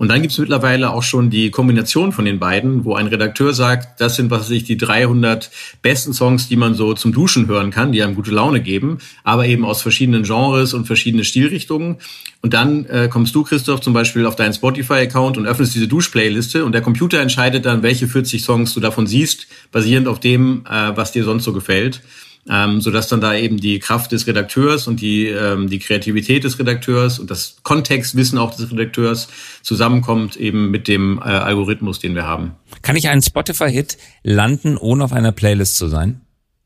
Und 0.00 0.08
dann 0.08 0.22
gibt 0.22 0.32
es 0.32 0.38
mittlerweile 0.38 0.94
auch 0.94 1.02
schon 1.02 1.28
die 1.28 1.50
Kombination 1.50 2.12
von 2.12 2.24
den 2.24 2.38
beiden, 2.38 2.86
wo 2.86 2.94
ein 2.94 3.06
Redakteur 3.06 3.52
sagt, 3.52 4.00
das 4.00 4.16
sind 4.16 4.30
was 4.30 4.44
weiß 4.44 4.50
ich 4.52 4.64
die 4.64 4.78
300 4.78 5.50
besten 5.82 6.14
Songs, 6.14 6.48
die 6.48 6.56
man 6.56 6.72
so 6.74 6.94
zum 6.94 7.12
Duschen 7.12 7.48
hören 7.48 7.70
kann, 7.70 7.92
die 7.92 8.02
einem 8.02 8.14
gute 8.14 8.30
Laune 8.30 8.62
geben, 8.62 8.96
aber 9.24 9.44
eben 9.44 9.62
aus 9.62 9.82
verschiedenen 9.82 10.22
Genres 10.22 10.72
und 10.72 10.86
verschiedene 10.86 11.22
Stilrichtungen. 11.22 11.98
Und 12.40 12.54
dann 12.54 12.86
äh, 12.86 13.08
kommst 13.12 13.34
du, 13.34 13.42
Christoph, 13.42 13.82
zum 13.82 13.92
Beispiel 13.92 14.24
auf 14.24 14.36
deinen 14.36 14.54
Spotify-Account 14.54 15.36
und 15.36 15.44
öffnest 15.44 15.74
diese 15.74 15.86
Duschplayliste 15.86 16.64
und 16.64 16.72
der 16.72 16.80
Computer 16.80 17.20
entscheidet 17.20 17.66
dann, 17.66 17.82
welche 17.82 18.08
40 18.08 18.42
Songs 18.42 18.72
du 18.72 18.80
davon 18.80 19.06
siehst, 19.06 19.48
basierend 19.70 20.08
auf 20.08 20.18
dem, 20.18 20.64
äh, 20.64 20.96
was 20.96 21.12
dir 21.12 21.24
sonst 21.24 21.44
so 21.44 21.52
gefällt 21.52 22.00
ähm, 22.48 22.80
sodass 22.80 23.08
dann 23.08 23.20
da 23.20 23.34
eben 23.34 23.58
die 23.58 23.78
Kraft 23.78 24.12
des 24.12 24.26
Redakteurs 24.26 24.86
und 24.86 25.00
die, 25.00 25.26
ähm, 25.26 25.68
die 25.68 25.78
Kreativität 25.78 26.44
des 26.44 26.58
Redakteurs 26.58 27.18
und 27.18 27.30
das 27.30 27.56
Kontextwissen 27.62 28.38
auch 28.38 28.54
des 28.54 28.70
Redakteurs 28.70 29.28
zusammenkommt 29.62 30.36
eben 30.36 30.70
mit 30.70 30.88
dem 30.88 31.18
äh, 31.18 31.22
Algorithmus, 31.22 31.98
den 31.98 32.14
wir 32.14 32.26
haben. 32.26 32.52
Kann 32.82 32.96
ich 32.96 33.08
einen 33.08 33.22
Spotify-Hit 33.22 33.98
landen, 34.22 34.76
ohne 34.76 35.04
auf 35.04 35.12
einer 35.12 35.32
Playlist 35.32 35.76
zu 35.76 35.88
sein? 35.88 36.20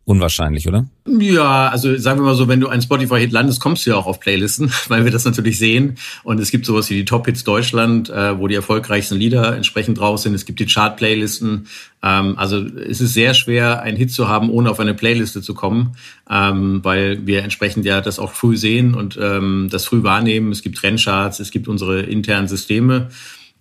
Unwahrscheinlich, 0.07 0.69
oder? 0.69 0.85
Ja, 1.07 1.69
also 1.69 1.97
sagen 1.97 2.21
wir 2.21 2.25
mal 2.25 2.35
so, 2.35 2.47
wenn 2.47 2.61
du 2.61 2.69
einen 2.69 2.83
Spotify-Hit 2.83 3.33
landest, 3.33 3.59
kommst 3.59 3.87
du 3.87 3.91
ja 3.91 3.97
auch 3.97 4.07
auf 4.07 4.21
Playlisten, 4.21 4.71
weil 4.89 5.05
wir 5.05 5.11
das 5.11 5.25
natürlich 5.25 5.59
sehen. 5.59 5.97
Und 6.25 6.39
es 6.41 6.51
gibt 6.51 6.67
sowas 6.67 6.91
wie 6.91 6.95
die 6.95 7.07
Top-Hits 7.07 7.43
Deutschland, 7.45 8.11
äh, 8.11 8.39
wo 8.39 8.47
die 8.47 8.55
erfolgreichsten 8.55 9.17
Lieder 9.17 9.57
entsprechend 9.57 9.99
draus 9.99 10.23
sind. 10.23 10.35
Es 10.35 10.45
gibt 10.45 10.61
die 10.61 10.67
Chart-Playlisten. 10.67 11.69
Ähm, 12.03 12.35
also 12.37 12.59
es 12.59 13.01
ist 13.01 13.15
sehr 13.15 13.33
schwer, 13.33 13.81
einen 13.81 13.97
Hit 13.97 14.13
zu 14.13 14.29
haben, 14.29 14.51
ohne 14.51 14.71
auf 14.71 14.79
eine 14.79 14.93
Playliste 14.93 15.41
zu 15.41 15.55
kommen, 15.55 15.97
ähm, 16.29 16.81
weil 16.83 17.27
wir 17.27 17.43
entsprechend 17.43 17.87
ja 17.87 18.03
das 18.03 18.19
auch 18.19 18.33
früh 18.33 18.59
sehen 18.59 18.95
und 18.95 19.19
ähm, 19.19 19.69
das 19.71 19.87
früh 19.87 20.03
wahrnehmen. 20.03 20.53
Es 20.53 20.63
gibt 20.63 20.77
Trendcharts, 20.77 21.41
es 21.41 21.51
gibt 21.51 21.67
unsere 21.67 22.03
internen 22.03 22.47
Systeme. 22.47 23.09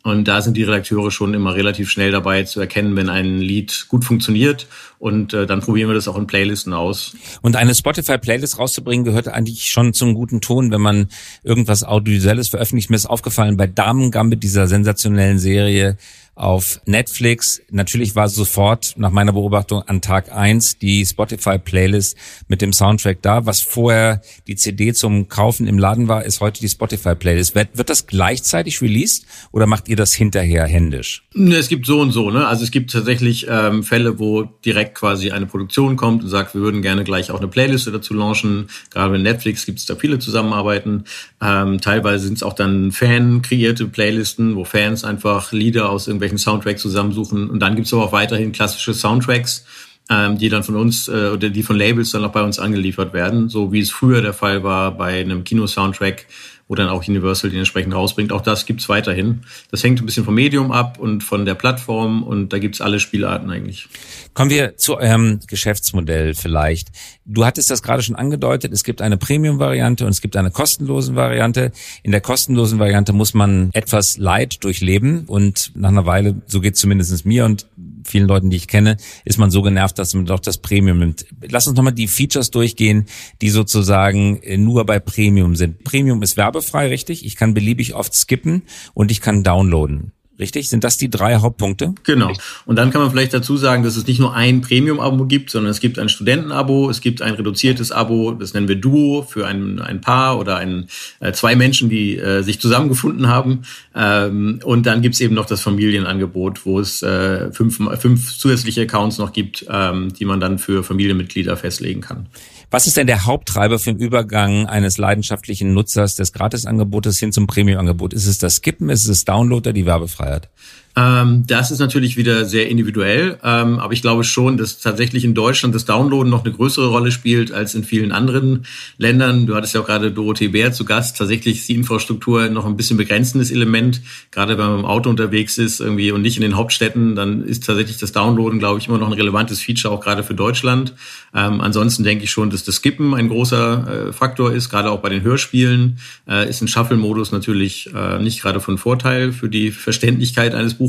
Und 0.04 0.28
da 0.28 0.42
sind 0.42 0.58
die 0.58 0.63
Redakteure 0.63 1.12
schon 1.12 1.34
immer 1.34 1.56
relativ 1.56 1.89
schnell 1.89 2.12
dabei 2.12 2.44
zu 2.44 2.60
erkennen, 2.60 2.98
wenn 2.98 3.08
ein 3.08 3.38
Lied 3.39 3.86
gut 3.88 4.04
funktioniert. 4.04 4.68
Und 5.00 5.34
äh, 5.34 5.46
dann 5.46 5.62
probieren 5.62 5.89
wir 5.89 5.94
das 5.96 6.10
auch 6.10 6.18
in 6.18 6.28
Playlisten 6.28 6.74
aus. 6.74 7.16
Und 7.42 7.56
eine 7.56 7.74
Spotify-Playlist 7.74 8.60
rauszubringen, 8.60 9.06
gehört 9.06 9.30
eigentlich 9.30 9.70
schon 9.70 9.94
zum 9.94 10.13
guten 10.13 10.42
Ton, 10.42 10.72
wenn 10.72 10.82
man 10.82 11.08
irgendwas 11.44 11.86
Audiovisuelles 11.86 12.50
veröffentlicht. 12.50 12.89
Mir 12.89 12.98
ist 12.98 13.06
aufgefallen, 13.06 13.56
bei 13.56 13.68
Damen 13.68 14.12
Gambit, 14.12 14.44
dieser 14.44 14.68
sensationellen 14.68 15.39
Serie, 15.39 15.96
auf 16.36 16.82
Netflix. 16.86 17.62
Natürlich 17.69 18.15
war 18.15 18.28
sofort 18.28 18.96
nach 18.98 19.12
meiner 19.12 19.34
Beobachtung 19.34 19.84
an 19.84 20.02
Tag 20.02 20.32
eins 20.32 20.80
die 20.80 21.06
Spotify-Playlist 21.06 22.17
mit 22.48 22.62
dem 22.62 22.74
Soundtrack 22.74 23.22
da. 23.22 23.46
Was 23.46 23.62
vorher 23.62 24.22
die 24.48 24.56
CD 24.56 24.93
zum 24.93 25.28
Kaufen 25.28 25.67
im 25.67 25.78
Laden 25.78 26.08
war, 26.08 26.26
ist 26.26 26.41
heute 26.41 26.60
die 26.60 26.69
Spotify-Playlist. 26.69 27.54
Wird, 27.54 27.78
wird 27.78 27.89
das 27.89 28.08
gleichzeitig 28.08 28.82
released 28.82 29.26
oder 29.52 29.67
macht 29.67 29.88
ihr 29.88 29.96
das 29.96 30.13
hinterher 30.13 30.65
händisch? 30.65 31.28
Es 31.36 31.67
gibt 31.67 31.86
so 31.86 32.02
und 32.02 32.12
so. 32.12 32.32
Ne? 32.32 32.48
Also 32.48 32.63
es 32.63 32.72
gibt 32.72 32.91
tatsächlich 32.91 33.46
ähm, 33.48 33.84
Fälle, 33.84 34.17
wo 34.17 34.43
direkt 34.43 34.96
quasi 34.96 35.32
eine 35.32 35.46
Produktion 35.46 35.98
kommt 35.98 36.24
und 36.24 36.30
sagt, 36.30 36.56
wir 36.56 36.62
würden 36.62 36.82
gerne 36.82 37.04
gleich 37.04 37.30
auch 37.30 37.39
eine 37.39 37.48
Playliste 37.48 37.91
dazu 37.91 38.13
launchen. 38.15 38.69
Gerade 38.89 39.12
bei 39.12 39.17
Netflix 39.19 39.65
gibt 39.67 39.80
es 39.80 39.86
da 39.86 39.96
viele 39.96 40.17
Zusammenarbeiten. 40.17 41.04
Ähm, 41.41 41.80
teilweise 41.80 42.26
sind 42.26 42.38
es 42.38 42.43
auch 42.43 42.54
dann 42.54 42.91
Fan-kreierte 42.91 43.86
Playlisten, 43.86 44.56
wo 44.56 44.63
Fans 44.63 45.04
einfach 45.04 45.52
Lieder 45.52 45.89
aus 45.89 46.08
irgendwelchen 46.08 46.23
irgendwelchen 46.24 46.38
Soundtracks 46.38 46.82
zusammensuchen. 46.82 47.50
Und 47.50 47.60
dann 47.60 47.76
gibt 47.76 47.88
es 47.88 47.94
aber 47.94 48.06
auch 48.06 48.12
weiterhin 48.12 48.52
klassische 48.52 48.94
Soundtracks, 48.94 49.66
ähm, 50.10 50.38
die 50.38 50.50
dann 50.50 50.64
von 50.64 50.76
uns 50.76 51.08
äh, 51.08 51.30
oder 51.30 51.50
die 51.50 51.64
von 51.64 51.78
Labels 51.78 52.12
dann 52.12 52.24
auch 52.26 52.32
bei 52.32 52.44
uns 52.44 52.60
angeliefert 52.60 53.14
werden, 53.14 53.50
so 53.50 53.72
wie 53.72 53.80
es 53.80 53.92
früher 53.92 54.22
der 54.22 54.34
Fall 54.34 54.64
war 54.64 54.92
bei 54.98 55.22
einem 55.22 55.44
Kino-Soundtrack 55.44 56.26
wo 56.74 56.76
dann 56.76 56.90
auch 56.90 57.08
Universal 57.08 57.52
den 57.52 57.60
entsprechend 57.60 57.94
rausbringt. 57.94 58.32
Auch 58.32 58.42
das 58.42 58.66
gibt's 58.66 58.90
weiterhin. 58.90 59.42
Das 59.70 59.84
hängt 59.84 60.02
ein 60.02 60.08
bisschen 60.08 60.26
vom 60.26 60.34
Medium 60.34 60.72
ab 60.72 60.98
und 60.98 61.24
von 61.24 61.46
der 61.46 61.54
Plattform 61.54 62.24
und 62.24 62.52
da 62.52 62.58
gibt's 62.58 62.82
alle 62.82 63.00
Spielarten 63.00 63.52
eigentlich. 63.52 63.88
Kommen 64.34 64.50
wir 64.50 64.76
zu 64.76 64.98
eurem 64.98 65.40
Geschäftsmodell 65.46 66.34
vielleicht. 66.34 66.88
Du 67.26 67.46
hattest 67.46 67.70
das 67.70 67.84
gerade 67.84 68.02
schon 68.02 68.16
angedeutet, 68.16 68.74
es 68.74 68.84
gibt 68.84 69.04
eine 69.04 69.18
Premium-Variante 69.18 70.04
und 70.04 70.10
es 70.10 70.22
gibt 70.22 70.36
eine 70.36 70.50
kostenlose 70.50 71.14
Variante. 71.14 71.72
In 72.02 72.10
der 72.10 72.22
kostenlosen 72.22 72.80
Variante 72.80 73.14
muss 73.14 73.36
man 73.36 73.70
etwas 73.74 74.18
Leid 74.18 74.64
durchleben 74.64 75.26
und 75.28 75.74
nach 75.76 75.90
einer 75.90 76.08
Weile, 76.08 76.42
so 76.48 76.60
geht 76.60 76.76
zumindest 76.76 77.24
mir 77.24 77.46
und 77.46 77.68
vielen 78.04 78.28
Leuten, 78.28 78.50
die 78.50 78.58
ich 78.58 78.68
kenne, 78.68 78.98
ist 79.26 79.38
man 79.38 79.52
so 79.52 79.62
genervt, 79.62 80.00
dass 80.00 80.13
man 80.13 80.26
doch 80.26 80.39
das 80.39 80.58
Premium 80.58 81.00
nimmt. 81.00 81.26
Lass 81.50 81.68
uns 81.68 81.78
nochmal 81.78 81.94
die 81.94 82.08
Features 82.08 82.52
durchgehen, 82.52 83.06
die 83.42 83.50
sozusagen 83.50 84.42
äh, 84.42 84.58
nur 84.58 84.86
bei 84.86 85.00
Premium 85.00 85.56
sind. 85.56 85.84
Premium 85.84 86.22
ist 86.22 86.38
werbefrei, 86.38 86.88
richtig? 86.88 87.26
Ich 87.26 87.36
kann 87.36 87.54
beliebig 87.54 87.94
oft 87.96 88.13
skippen 88.13 88.63
und 88.94 89.12
ich 89.12 89.22
kann 89.22 89.44
downloaden. 89.44 90.13
Richtig? 90.44 90.68
Sind 90.68 90.84
das 90.84 90.98
die 90.98 91.10
drei 91.10 91.38
Hauptpunkte? 91.38 91.96
Genau. 92.04 92.34
Und 92.66 92.76
dann 92.76 92.92
kann 92.92 93.00
man 93.00 93.10
vielleicht 93.10 93.34
dazu 93.34 93.56
sagen, 93.56 93.82
dass 93.82 93.96
es 93.96 94.06
nicht 94.06 94.20
nur 94.20 94.36
ein 94.36 94.60
Premium-Abo 94.60 95.24
gibt, 95.24 95.50
sondern 95.50 95.72
es 95.72 95.80
gibt 95.80 95.98
ein 95.98 96.10
Studenten-Abo, 96.10 96.90
es 96.90 97.00
gibt 97.00 97.22
ein 97.22 97.36
reduziertes 97.36 97.94
Abo, 97.94 98.34
das 98.34 98.54
nennen 98.54 98.68
wir 98.68 98.76
Duo 98.76 99.22
für 99.22 99.48
ein, 99.48 99.80
ein 99.80 100.02
Paar 100.02 100.38
oder 100.38 100.58
ein, 100.58 100.90
äh, 101.22 101.32
zwei 101.32 101.56
Menschen, 101.56 101.88
die 101.88 102.18
äh, 102.18 102.42
sich 102.42 102.60
zusammengefunden 102.60 103.30
haben. 103.30 103.62
Ähm, 103.96 104.60
und 104.66 104.86
dann 104.86 105.02
gibt's 105.02 105.22
eben 105.22 105.34
noch 105.34 105.46
das 105.46 105.62
Familienangebot, 105.62 106.66
wo 106.66 106.78
es 106.78 107.02
äh, 107.04 107.50
fünf, 107.54 107.80
fünf 108.02 108.38
zusätzliche 108.38 108.82
Accounts 108.82 109.20
noch 109.20 109.32
gibt, 109.32 109.66
ähm, 109.70 110.12
die 110.14 110.26
man 110.26 110.42
dann 110.42 110.60
für 110.60 110.84
Familienmitglieder 110.84 111.56
festlegen 111.56 112.02
kann. 112.02 112.26
Was 112.74 112.88
ist 112.88 112.98
denn 112.98 113.06
der 113.06 113.28
Haupttreiber 113.28 113.78
für 113.78 113.94
den 113.94 114.02
Übergang 114.02 114.66
eines 114.66 114.98
leidenschaftlichen 114.98 115.76
Nutzers 115.76 116.16
des 116.16 116.34
Gratisangebotes 116.34 117.20
hin 117.20 117.32
zum 117.32 117.46
Premiumangebot? 117.46 118.14
Ist 118.14 118.26
es 118.26 118.40
das 118.40 118.56
Skippen, 118.56 118.90
ist 118.90 119.02
es 119.02 119.08
das 119.10 119.26
Downloader, 119.26 119.74
die 119.74 119.86
Werbefreiheit? 119.86 120.50
Ähm, 120.96 121.46
das 121.48 121.72
ist 121.72 121.80
natürlich 121.80 122.18
wieder 122.18 122.46
sehr 122.46 122.70
individuell, 122.70 123.40
ähm, 123.44 123.80
aber 123.80 123.94
ich 123.94 124.04
glaube 124.04 124.24
schon, 124.24 124.58
dass 124.58 124.80
tatsächlich 124.80 125.26
in 125.26 125.34
Deutschland 125.34 125.74
das 125.74 125.86
Downloaden 125.86 126.30
noch 126.30 126.46
eine 126.46 126.54
größere 126.54 126.88
Rolle 126.88 127.12
spielt 127.12 127.52
als 127.52 127.74
in 127.74 127.84
vielen 127.84 128.12
anderen 128.12 128.68
Ländern. 129.00 129.48
Du 129.48 129.56
hattest 129.56 129.74
ja 129.74 129.82
auch 129.82 129.88
gerade 129.88 130.12
Dorothee 130.12 130.50
Bär 130.50 130.72
zu 130.72 130.86
Gast. 130.86 131.18
Tatsächlich 131.18 131.58
ist 131.58 131.70
die 131.70 131.74
Infrastruktur 131.74 132.48
noch 132.50 132.68
ein 132.68 132.78
bisschen 132.78 132.98
begrenzendes 132.98 133.50
Element. 133.50 134.02
Gerade 134.30 134.60
wenn 134.60 134.68
man 134.68 134.80
im 134.80 134.86
Auto 134.86 135.10
unterwegs 135.10 135.58
ist 135.58 135.80
irgendwie 135.80 136.12
und 136.12 136.22
nicht 136.22 136.36
in 136.36 136.44
den 136.44 136.56
Hauptstädten, 136.56 137.16
dann 137.16 137.44
ist 137.44 137.66
tatsächlich 137.66 137.98
das 137.98 138.12
Downloaden, 138.12 138.60
glaube 138.60 138.78
ich, 138.78 138.88
immer 138.88 139.00
noch 139.00 139.08
ein 139.08 139.14
relevantes 139.14 139.62
Feature, 139.62 139.92
auch 139.92 140.02
gerade 140.02 140.22
für 140.22 140.36
Deutschland. 140.36 140.94
Ähm, 141.34 141.60
ansonsten 141.60 142.04
denke 142.04 142.26
ich 142.26 142.30
schon, 142.30 142.52
dass 142.52 142.64
das 142.66 142.76
Skippen 142.76 143.16
ein 143.16 143.30
großer 143.30 144.10
äh, 144.10 144.14
Faktor 144.14 144.54
ist. 144.54 144.70
Gerade 144.70 144.92
auch 144.92 145.00
bei 145.00 145.10
den 145.10 145.24
Hörspielen 145.24 145.98
äh, 146.30 146.48
ist 146.48 146.62
ein 146.62 146.68
Shuffle-Modus 146.68 147.32
natürlich 147.32 147.90
äh, 147.96 148.22
nicht 148.22 148.44
gerade 148.44 148.60
von 148.60 148.78
Vorteil 148.78 149.32
für 149.32 149.50
die 149.50 149.72
Verständlichkeit 149.72 150.54
eines 150.54 150.76
Buches 150.76 150.83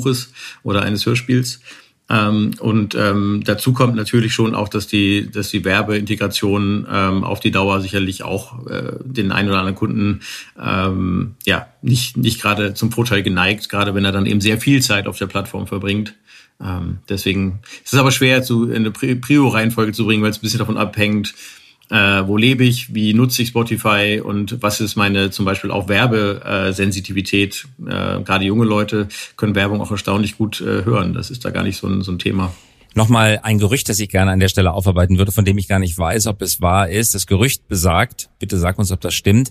oder 0.62 0.82
eines 0.82 1.06
Hörspiels. 1.06 1.60
Ähm, 2.10 2.50
und 2.60 2.94
ähm, 2.94 3.42
dazu 3.44 3.72
kommt 3.72 3.96
natürlich 3.96 4.34
schon 4.34 4.54
auch, 4.54 4.68
dass 4.68 4.86
die, 4.86 5.30
dass 5.30 5.48
die 5.48 5.64
Werbeintegration 5.64 6.86
ähm, 6.90 7.24
auf 7.24 7.40
die 7.40 7.50
Dauer 7.50 7.80
sicherlich 7.80 8.22
auch 8.22 8.66
äh, 8.66 8.92
den 9.04 9.32
einen 9.32 9.48
oder 9.48 9.58
anderen 9.58 9.74
Kunden 9.74 10.20
ähm, 10.62 11.34
ja 11.46 11.66
nicht, 11.80 12.18
nicht 12.18 12.42
gerade 12.42 12.74
zum 12.74 12.92
Vorteil 12.92 13.22
geneigt, 13.22 13.70
gerade 13.70 13.94
wenn 13.94 14.04
er 14.04 14.12
dann 14.12 14.26
eben 14.26 14.42
sehr 14.42 14.60
viel 14.60 14.82
Zeit 14.82 15.06
auf 15.06 15.16
der 15.16 15.28
Plattform 15.28 15.66
verbringt. 15.66 16.14
Ähm, 16.62 16.98
deswegen 17.08 17.60
ist 17.82 17.94
es 17.94 17.98
aber 17.98 18.10
schwer, 18.10 18.42
zu, 18.42 18.64
in 18.70 18.86
eine 18.86 18.90
Prio-Reihenfolge 18.90 19.92
zu 19.92 20.04
bringen, 20.04 20.22
weil 20.22 20.30
es 20.30 20.38
ein 20.38 20.42
bisschen 20.42 20.58
davon 20.58 20.76
abhängt, 20.76 21.34
äh, 21.90 22.26
wo 22.26 22.36
lebe 22.36 22.64
ich, 22.64 22.94
wie 22.94 23.14
nutze 23.14 23.42
ich 23.42 23.48
Spotify 23.48 24.20
und 24.24 24.62
was 24.62 24.80
ist 24.80 24.96
meine 24.96 25.30
zum 25.30 25.44
Beispiel 25.44 25.70
auch 25.70 25.88
Werbesensitivität. 25.88 27.66
Äh, 27.86 28.20
Gerade 28.22 28.44
junge 28.44 28.64
Leute 28.64 29.08
können 29.36 29.54
Werbung 29.54 29.80
auch 29.80 29.90
erstaunlich 29.90 30.38
gut 30.38 30.60
äh, 30.60 30.84
hören. 30.84 31.12
Das 31.12 31.30
ist 31.30 31.44
da 31.44 31.50
gar 31.50 31.62
nicht 31.62 31.76
so 31.76 31.86
ein, 31.86 32.02
so 32.02 32.12
ein 32.12 32.18
Thema. 32.18 32.52
Nochmal 32.96 33.40
ein 33.42 33.58
Gerücht, 33.58 33.88
das 33.88 33.98
ich 33.98 34.08
gerne 34.08 34.30
an 34.30 34.38
der 34.38 34.48
Stelle 34.48 34.72
aufarbeiten 34.72 35.18
würde, 35.18 35.32
von 35.32 35.44
dem 35.44 35.58
ich 35.58 35.66
gar 35.66 35.80
nicht 35.80 35.98
weiß, 35.98 36.28
ob 36.28 36.40
es 36.42 36.60
wahr 36.60 36.88
ist. 36.88 37.14
Das 37.14 37.26
Gerücht 37.26 37.66
besagt, 37.66 38.30
bitte 38.38 38.56
sag 38.56 38.78
uns, 38.78 38.92
ob 38.92 39.00
das 39.00 39.14
stimmt, 39.14 39.50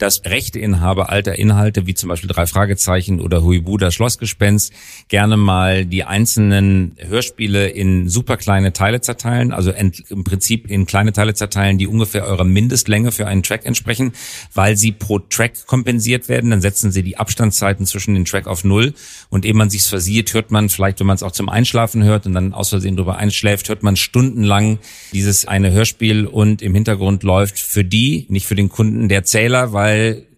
dass 0.00 0.24
Rechteinhaber 0.24 1.10
alter 1.10 1.38
Inhalte, 1.38 1.86
wie 1.86 1.94
zum 1.94 2.08
Beispiel 2.08 2.30
drei 2.30 2.46
Fragezeichen 2.46 3.20
oder 3.20 3.44
Huibu, 3.44 3.76
das 3.76 3.94
Schlossgespenst, 3.94 4.72
gerne 5.08 5.36
mal 5.36 5.84
die 5.84 6.04
einzelnen 6.04 6.96
Hörspiele 6.98 7.68
in 7.68 8.08
super 8.08 8.38
kleine 8.38 8.72
Teile 8.72 9.02
zerteilen, 9.02 9.52
also 9.52 9.72
im 9.72 10.24
Prinzip 10.24 10.70
in 10.70 10.86
kleine 10.86 11.12
Teile 11.12 11.34
zerteilen, 11.34 11.76
die 11.76 11.86
ungefähr 11.86 12.24
eurer 12.24 12.44
Mindestlänge 12.44 13.12
für 13.12 13.26
einen 13.26 13.42
Track 13.42 13.66
entsprechen, 13.66 14.12
weil 14.54 14.76
sie 14.76 14.92
pro 14.92 15.18
Track 15.18 15.66
kompensiert 15.66 16.30
werden. 16.30 16.50
Dann 16.50 16.62
setzen 16.62 16.90
sie 16.92 17.02
die 17.02 17.18
Abstandszeiten 17.18 17.84
zwischen 17.84 18.14
den 18.14 18.24
Track 18.24 18.46
auf 18.46 18.64
Null 18.64 18.94
und 19.28 19.44
ehe 19.44 19.54
man 19.54 19.68
sich's 19.68 19.88
versieht, 19.88 20.32
hört 20.32 20.50
man 20.50 20.70
vielleicht, 20.70 21.00
wenn 21.00 21.06
man 21.06 21.16
es 21.16 21.22
auch 21.22 21.32
zum 21.32 21.50
Einschlafen 21.50 22.04
hört 22.04 22.24
und 22.24 22.32
dann 22.32 22.54
aus 22.54 22.70
Versehen 22.70 22.96
drüber 22.96 23.18
einschläft, 23.18 23.68
hört 23.68 23.82
man 23.82 23.96
stundenlang 23.96 24.78
dieses 25.12 25.46
eine 25.46 25.72
Hörspiel 25.72 26.24
und 26.26 26.62
im 26.62 26.74
Hintergrund 26.74 27.22
läuft 27.22 27.58
für 27.58 27.84
die, 27.84 28.24
nicht 28.30 28.46
für 28.46 28.54
den 28.54 28.70
Kunden, 28.70 29.10
der 29.10 29.24
Zähler, 29.24 29.74
weil 29.74 29.89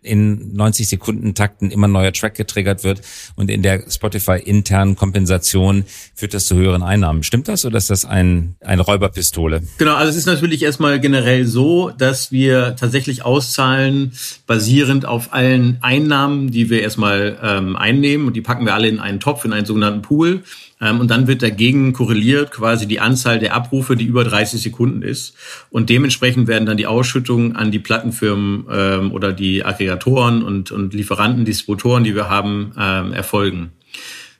in 0.02 0.54
90 0.54 0.88
Sekunden 0.88 1.34
Takten 1.34 1.70
immer 1.70 1.88
neuer 1.88 2.12
Track 2.12 2.34
getriggert 2.34 2.84
wird 2.84 3.00
und 3.36 3.50
in 3.50 3.62
der 3.62 3.88
Spotify 3.88 4.38
internen 4.44 4.96
Kompensation 4.96 5.84
führt 6.14 6.34
das 6.34 6.46
zu 6.46 6.56
höheren 6.56 6.82
Einnahmen. 6.82 7.22
Stimmt 7.22 7.48
das 7.48 7.64
oder 7.64 7.78
ist 7.78 7.90
das 7.90 8.04
ein, 8.04 8.56
eine 8.60 8.82
Räuberpistole? 8.82 9.62
Genau, 9.78 9.94
also 9.94 10.10
es 10.10 10.16
ist 10.16 10.26
natürlich 10.26 10.62
erstmal 10.62 10.98
generell 11.00 11.46
so, 11.46 11.90
dass 11.90 12.32
wir 12.32 12.74
tatsächlich 12.76 13.24
auszahlen 13.24 14.12
basierend 14.46 15.06
auf 15.06 15.32
allen 15.32 15.78
Einnahmen, 15.82 16.50
die 16.50 16.68
wir 16.68 16.82
erstmal 16.82 17.38
ähm, 17.42 17.76
einnehmen 17.76 18.26
und 18.26 18.34
die 18.34 18.42
packen 18.42 18.66
wir 18.66 18.74
alle 18.74 18.88
in 18.88 18.98
einen 18.98 19.20
Topf, 19.20 19.44
in 19.44 19.52
einen 19.52 19.66
sogenannten 19.66 20.02
Pool. 20.02 20.42
Ähm, 20.82 21.00
und 21.00 21.10
dann 21.10 21.26
wird 21.26 21.42
dagegen 21.42 21.92
korreliert 21.92 22.50
quasi 22.50 22.86
die 22.86 23.00
Anzahl 23.00 23.38
der 23.38 23.54
Abrufe, 23.54 23.96
die 23.96 24.04
über 24.04 24.24
30 24.24 24.60
Sekunden 24.60 25.02
ist. 25.02 25.34
Und 25.70 25.88
dementsprechend 25.88 26.48
werden 26.48 26.66
dann 26.66 26.76
die 26.76 26.86
Ausschüttungen 26.86 27.56
an 27.56 27.70
die 27.70 27.78
Plattenfirmen 27.78 28.66
ähm, 28.70 29.12
oder 29.12 29.32
die 29.32 29.64
Aggregatoren 29.64 30.42
und, 30.42 30.72
und 30.72 30.92
Lieferanten, 30.92 31.44
Distributoren, 31.44 32.04
die 32.04 32.14
wir 32.14 32.28
haben, 32.28 32.72
ähm, 32.78 33.12
erfolgen. 33.12 33.70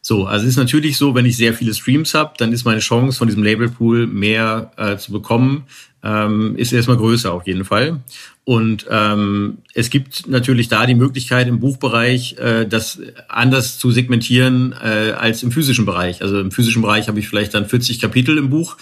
So, 0.04 0.26
also 0.26 0.44
es 0.44 0.50
ist 0.50 0.56
natürlich 0.56 0.96
so, 0.96 1.14
wenn 1.14 1.26
ich 1.26 1.36
sehr 1.36 1.54
viele 1.54 1.72
Streams 1.72 2.12
habe, 2.14 2.34
dann 2.36 2.52
ist 2.52 2.64
meine 2.64 2.80
Chance 2.80 3.16
von 3.16 3.28
diesem 3.28 3.44
Labelpool 3.44 4.08
mehr 4.08 4.72
äh, 4.76 4.96
zu 4.96 5.12
bekommen, 5.12 5.64
ähm, 6.02 6.56
ist 6.56 6.72
erstmal 6.72 6.96
größer 6.96 7.32
auf 7.32 7.46
jeden 7.46 7.64
Fall. 7.64 8.00
Und 8.44 8.86
ähm, 8.90 9.58
es 9.74 9.90
gibt 9.90 10.26
natürlich 10.26 10.66
da 10.66 10.86
die 10.86 10.96
Möglichkeit 10.96 11.46
im 11.46 11.60
Buchbereich, 11.60 12.36
äh, 12.38 12.66
das 12.66 13.00
anders 13.28 13.78
zu 13.78 13.92
segmentieren 13.92 14.72
äh, 14.72 15.12
als 15.12 15.44
im 15.44 15.52
physischen 15.52 15.86
Bereich. 15.86 16.20
Also 16.20 16.40
im 16.40 16.50
physischen 16.50 16.82
Bereich 16.82 17.06
habe 17.06 17.20
ich 17.20 17.28
vielleicht 17.28 17.54
dann 17.54 17.68
40 17.68 18.00
Kapitel 18.00 18.38
im 18.38 18.50
Buch 18.50 18.78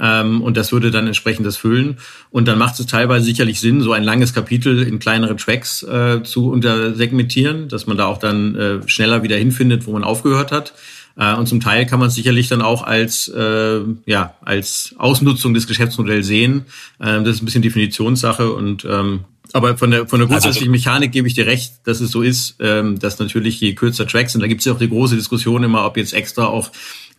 ähm, 0.00 0.40
und 0.42 0.56
das 0.56 0.72
würde 0.72 0.90
dann 0.90 1.06
entsprechend 1.06 1.46
das 1.46 1.56
füllen. 1.56 1.98
Und 2.30 2.48
dann 2.48 2.58
macht 2.58 2.80
es 2.80 2.86
teilweise 2.86 3.26
sicherlich 3.26 3.60
Sinn, 3.60 3.82
so 3.82 3.92
ein 3.92 4.02
langes 4.02 4.32
Kapitel 4.32 4.82
in 4.82 4.98
kleinere 4.98 5.36
Tracks 5.36 5.82
äh, 5.82 6.22
zu 6.22 6.50
untersegmentieren, 6.50 7.68
dass 7.68 7.86
man 7.86 7.96
da 7.96 8.06
auch 8.06 8.18
dann 8.18 8.54
äh, 8.54 8.88
schneller 8.88 9.22
wieder 9.22 9.36
hinfindet, 9.36 9.86
wo 9.86 9.92
man 9.92 10.04
aufgehört 10.04 10.52
hat. 10.52 10.72
Äh, 11.16 11.34
und 11.34 11.46
zum 11.46 11.60
Teil 11.60 11.86
kann 11.86 12.00
man 12.00 12.08
es 12.08 12.14
sicherlich 12.14 12.48
dann 12.48 12.62
auch 12.62 12.82
als, 12.82 13.28
äh, 13.28 13.80
ja, 14.06 14.34
als 14.40 14.94
Ausnutzung 14.96 15.52
des 15.52 15.66
Geschäftsmodells 15.66 16.26
sehen. 16.26 16.64
Ähm, 17.00 17.24
das 17.24 17.36
ist 17.36 17.42
ein 17.42 17.44
bisschen 17.44 17.62
Definitionssache 17.62 18.52
und 18.52 18.84
ähm, 18.84 19.20
aber 19.52 19.76
von 19.76 19.90
der, 19.90 20.06
von 20.06 20.20
der 20.20 20.28
also 20.28 20.34
grundsätzlichen 20.34 20.70
Mechanik 20.70 21.10
gebe 21.10 21.26
ich 21.26 21.34
dir 21.34 21.44
recht, 21.44 21.72
dass 21.84 22.00
es 22.00 22.12
so 22.12 22.22
ist, 22.22 22.54
ähm, 22.60 23.00
dass 23.00 23.18
natürlich 23.18 23.60
je 23.60 23.74
kürzer 23.74 24.06
Tracks 24.06 24.32
sind, 24.32 24.42
da 24.42 24.46
gibt 24.46 24.60
es 24.60 24.64
ja 24.64 24.72
auch 24.72 24.78
die 24.78 24.88
große 24.88 25.16
Diskussion 25.16 25.64
immer, 25.64 25.84
ob 25.86 25.96
jetzt 25.96 26.14
extra 26.14 26.46
auch 26.46 26.70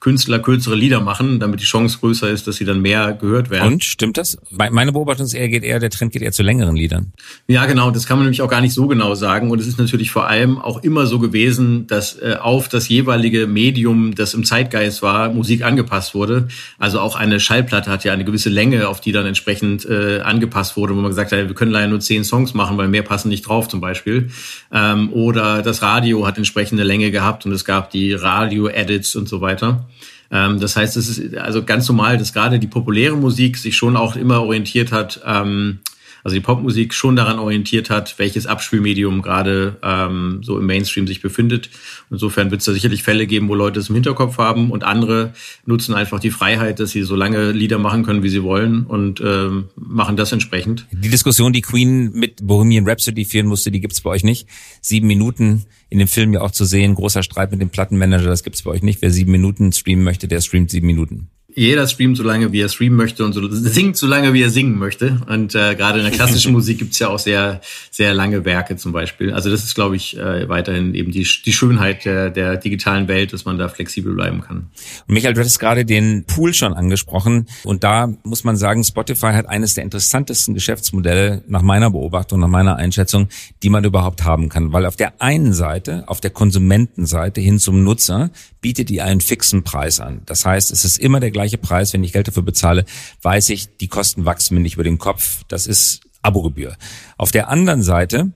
Künstler 0.01 0.39
kürzere 0.39 0.73
Lieder 0.73 0.99
machen, 0.99 1.39
damit 1.39 1.59
die 1.59 1.65
Chance 1.65 1.99
größer 1.99 2.27
ist, 2.27 2.47
dass 2.47 2.55
sie 2.55 2.65
dann 2.65 2.81
mehr 2.81 3.13
gehört 3.13 3.51
werden. 3.51 3.73
Und 3.73 3.83
stimmt 3.83 4.17
das? 4.17 4.35
Meine 4.49 4.91
Beobachtung 4.91 5.27
ist 5.27 5.35
eher, 5.35 5.47
geht 5.47 5.63
eher, 5.63 5.79
der 5.79 5.91
Trend 5.91 6.11
geht 6.11 6.23
eher 6.23 6.31
zu 6.31 6.41
längeren 6.41 6.75
Liedern. 6.75 7.13
Ja, 7.47 7.67
genau. 7.67 7.91
Das 7.91 8.07
kann 8.07 8.17
man 8.17 8.25
nämlich 8.25 8.41
auch 8.41 8.49
gar 8.49 8.61
nicht 8.61 8.73
so 8.73 8.87
genau 8.87 9.13
sagen. 9.13 9.51
Und 9.51 9.61
es 9.61 9.67
ist 9.67 9.77
natürlich 9.77 10.09
vor 10.09 10.25
allem 10.25 10.57
auch 10.57 10.81
immer 10.81 11.05
so 11.05 11.19
gewesen, 11.19 11.85
dass 11.85 12.17
äh, 12.17 12.35
auf 12.41 12.67
das 12.67 12.89
jeweilige 12.89 13.45
Medium, 13.45 14.15
das 14.15 14.33
im 14.33 14.43
Zeitgeist 14.43 15.03
war, 15.03 15.29
Musik 15.29 15.63
angepasst 15.63 16.15
wurde. 16.15 16.47
Also 16.79 16.99
auch 16.99 17.15
eine 17.15 17.39
Schallplatte 17.39 17.91
hat 17.91 18.03
ja 18.03 18.11
eine 18.11 18.25
gewisse 18.25 18.49
Länge, 18.49 18.87
auf 18.87 19.01
die 19.01 19.11
dann 19.11 19.27
entsprechend 19.27 19.85
äh, 19.85 20.21
angepasst 20.21 20.77
wurde, 20.77 20.95
wo 20.95 20.99
man 20.99 21.09
gesagt 21.09 21.31
hat, 21.31 21.47
wir 21.47 21.53
können 21.53 21.71
leider 21.71 21.87
nur 21.87 21.99
zehn 21.99 22.23
Songs 22.23 22.55
machen, 22.55 22.75
weil 22.75 22.87
mehr 22.87 23.03
passen 23.03 23.29
nicht 23.29 23.43
drauf 23.43 23.67
zum 23.67 23.81
Beispiel. 23.81 24.31
Ähm, 24.73 25.13
oder 25.13 25.61
das 25.61 25.83
Radio 25.83 26.25
hat 26.25 26.39
entsprechende 26.39 26.81
Länge 26.81 27.11
gehabt 27.11 27.45
und 27.45 27.51
es 27.51 27.65
gab 27.65 27.91
die 27.91 28.13
Radio-Edits 28.13 29.15
und 29.15 29.29
so 29.29 29.41
weiter. 29.41 29.85
Ähm, 30.31 30.59
das 30.59 30.75
heißt, 30.75 30.97
es 30.97 31.17
ist 31.17 31.37
also 31.37 31.63
ganz 31.63 31.87
normal, 31.87 32.17
dass 32.17 32.33
gerade 32.33 32.59
die 32.59 32.67
populäre 32.67 33.17
Musik 33.17 33.57
sich 33.57 33.75
schon 33.75 33.97
auch 33.97 34.15
immer 34.15 34.41
orientiert 34.41 34.91
hat, 34.91 35.21
ähm, 35.25 35.79
also 36.23 36.35
die 36.35 36.41
Popmusik 36.41 36.93
schon 36.93 37.15
daran 37.15 37.39
orientiert 37.39 37.89
hat, 37.89 38.17
welches 38.17 38.45
Abspielmedium 38.45 39.21
gerade 39.21 39.77
ähm, 39.83 40.41
so 40.43 40.57
im 40.57 40.65
Mainstream 40.65 41.07
sich 41.07 41.21
befindet. 41.21 41.69
Insofern 42.09 42.51
wird 42.51 42.61
es 42.61 42.65
da 42.65 42.73
sicherlich 42.73 43.03
Fälle 43.03 43.27
geben, 43.27 43.47
wo 43.47 43.55
Leute 43.55 43.79
es 43.79 43.89
im 43.89 43.95
Hinterkopf 43.95 44.37
haben 44.37 44.71
und 44.71 44.83
andere 44.83 45.33
nutzen 45.65 45.93
einfach 45.93 46.19
die 46.19 46.31
Freiheit, 46.31 46.79
dass 46.79 46.91
sie 46.91 47.03
so 47.03 47.15
lange 47.15 47.51
Lieder 47.51 47.79
machen 47.79 48.03
können, 48.03 48.23
wie 48.23 48.29
sie 48.29 48.43
wollen 48.43 48.85
und 48.85 49.21
ähm, 49.21 49.65
machen 49.75 50.17
das 50.17 50.31
entsprechend. 50.31 50.87
Die 50.91 51.09
Diskussion, 51.09 51.53
die 51.53 51.61
Queen 51.61 52.11
mit 52.13 52.45
Bohemian 52.45 52.87
Rhapsody 52.87 53.25
führen 53.25 53.47
musste, 53.47 53.71
die 53.71 53.81
gibt's 53.81 54.01
bei 54.01 54.11
euch 54.11 54.23
nicht. 54.23 54.47
Sieben 54.81 55.07
Minuten 55.07 55.65
in 55.89 55.99
dem 55.99 56.07
Film 56.07 56.33
ja 56.33 56.41
auch 56.41 56.51
zu 56.51 56.65
sehen, 56.65 56.95
großer 56.95 57.23
Streit 57.23 57.51
mit 57.51 57.61
dem 57.61 57.69
Plattenmanager, 57.69 58.27
das 58.27 58.43
gibt's 58.43 58.61
bei 58.61 58.71
euch 58.71 58.81
nicht. 58.81 59.01
Wer 59.01 59.11
sieben 59.11 59.31
Minuten 59.31 59.73
streamen 59.73 60.03
möchte, 60.03 60.27
der 60.27 60.41
streamt 60.41 60.71
sieben 60.71 60.87
Minuten 60.87 61.29
jeder 61.55 61.87
streamt 61.87 62.17
so 62.17 62.23
lange, 62.23 62.51
wie 62.51 62.61
er 62.61 62.69
streamen 62.69 62.97
möchte 62.97 63.25
und 63.25 63.33
so 63.33 63.47
singt 63.49 63.97
so 63.97 64.07
lange, 64.07 64.33
wie 64.33 64.41
er 64.41 64.49
singen 64.49 64.77
möchte. 64.77 65.21
Und 65.27 65.55
äh, 65.55 65.75
gerade 65.75 65.99
in 65.99 66.05
der 66.05 66.13
klassischen 66.13 66.51
Musik 66.53 66.79
gibt's 66.79 66.99
ja 66.99 67.09
auch 67.09 67.19
sehr, 67.19 67.61
sehr 67.89 68.13
lange 68.13 68.45
Werke 68.45 68.77
zum 68.77 68.91
Beispiel. 68.91 69.33
Also 69.33 69.49
das 69.49 69.63
ist, 69.63 69.75
glaube 69.75 69.95
ich, 69.95 70.17
äh, 70.17 70.47
weiterhin 70.49 70.95
eben 70.95 71.11
die, 71.11 71.27
die 71.45 71.53
Schönheit 71.53 72.05
der, 72.05 72.29
der 72.29 72.57
digitalen 72.57 73.07
Welt, 73.07 73.33
dass 73.33 73.45
man 73.45 73.57
da 73.57 73.67
flexibel 73.67 74.13
bleiben 74.13 74.41
kann. 74.41 74.69
Und 75.07 75.13
Michael, 75.13 75.33
du 75.33 75.41
hattest 75.41 75.59
gerade 75.59 75.85
den 75.85 76.23
Pool 76.25 76.53
schon 76.53 76.73
angesprochen. 76.73 77.47
Und 77.63 77.83
da 77.83 78.13
muss 78.23 78.43
man 78.43 78.55
sagen, 78.55 78.83
Spotify 78.83 79.33
hat 79.33 79.47
eines 79.47 79.73
der 79.73 79.83
interessantesten 79.83 80.53
Geschäftsmodelle 80.53 81.43
nach 81.47 81.61
meiner 81.61 81.91
Beobachtung, 81.91 82.39
nach 82.39 82.47
meiner 82.47 82.77
Einschätzung, 82.77 83.27
die 83.63 83.69
man 83.69 83.83
überhaupt 83.83 84.23
haben 84.23 84.49
kann. 84.49 84.73
Weil 84.73 84.85
auf 84.85 84.95
der 84.95 85.21
einen 85.21 85.53
Seite, 85.53 86.03
auf 86.07 86.21
der 86.21 86.31
Konsumentenseite 86.31 87.41
hin 87.41 87.59
zum 87.59 87.83
Nutzer, 87.83 88.31
bietet 88.61 88.91
ihr 88.91 89.05
einen 89.05 89.21
fixen 89.21 89.63
Preis 89.63 89.99
an. 89.99 90.21
Das 90.25 90.45
heißt, 90.45 90.71
es 90.71 90.85
ist 90.85 90.99
immer 90.99 91.19
der 91.19 91.31
gleiche 91.31 91.40
Preis. 91.57 91.93
Wenn 91.93 92.03
ich 92.03 92.13
Geld 92.13 92.27
dafür 92.27 92.43
bezahle, 92.43 92.85
weiß 93.21 93.49
ich, 93.49 93.77
die 93.77 93.87
Kosten 93.87 94.25
wachsen 94.25 94.55
mir 94.55 94.61
nicht 94.61 94.75
über 94.75 94.83
den 94.83 94.97
Kopf. 94.97 95.43
Das 95.47 95.67
ist 95.67 96.01
Abogebühr. 96.21 96.75
Auf 97.17 97.31
der 97.31 97.49
anderen 97.49 97.83
Seite 97.83 98.31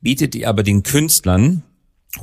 bietet 0.00 0.34
ihr 0.34 0.48
aber 0.48 0.62
den 0.62 0.82
Künstlern 0.82 1.62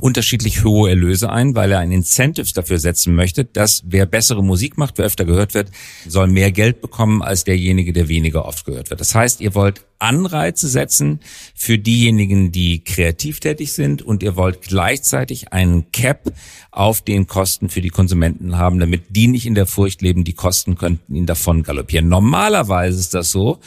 unterschiedlich 0.00 0.64
hohe 0.64 0.90
Erlöse 0.90 1.30
ein, 1.30 1.54
weil 1.54 1.72
er 1.72 1.78
ein 1.78 1.92
Incentives 1.92 2.52
dafür 2.52 2.78
setzen 2.78 3.14
möchte, 3.14 3.44
dass 3.44 3.82
wer 3.86 4.06
bessere 4.06 4.42
Musik 4.42 4.76
macht, 4.78 4.98
wer 4.98 5.06
öfter 5.06 5.24
gehört 5.24 5.54
wird, 5.54 5.70
soll 6.06 6.26
mehr 6.28 6.52
Geld 6.52 6.80
bekommen 6.80 7.22
als 7.22 7.44
derjenige, 7.44 7.92
der 7.92 8.08
weniger 8.08 8.44
oft 8.44 8.64
gehört 8.64 8.90
wird. 8.90 9.00
Das 9.00 9.14
heißt, 9.14 9.40
ihr 9.40 9.54
wollt 9.54 9.82
Anreize 9.98 10.68
setzen 10.68 11.20
für 11.54 11.78
diejenigen, 11.78 12.52
die 12.52 12.84
kreativ 12.84 13.40
tätig 13.40 13.72
sind 13.72 14.02
und 14.02 14.22
ihr 14.22 14.36
wollt 14.36 14.62
gleichzeitig 14.62 15.52
einen 15.52 15.90
Cap 15.92 16.32
auf 16.70 17.00
den 17.00 17.26
Kosten 17.26 17.68
für 17.70 17.80
die 17.80 17.90
Konsumenten 17.90 18.58
haben, 18.58 18.78
damit 18.78 19.04
die 19.10 19.28
nicht 19.28 19.46
in 19.46 19.54
der 19.54 19.66
Furcht 19.66 20.02
leben, 20.02 20.24
die 20.24 20.34
Kosten 20.34 20.76
könnten 20.76 21.14
ihnen 21.14 21.26
davon 21.26 21.62
galoppieren. 21.62 22.08
Normalerweise 22.08 22.98
ist 22.98 23.14
das 23.14 23.30
so, 23.30 23.60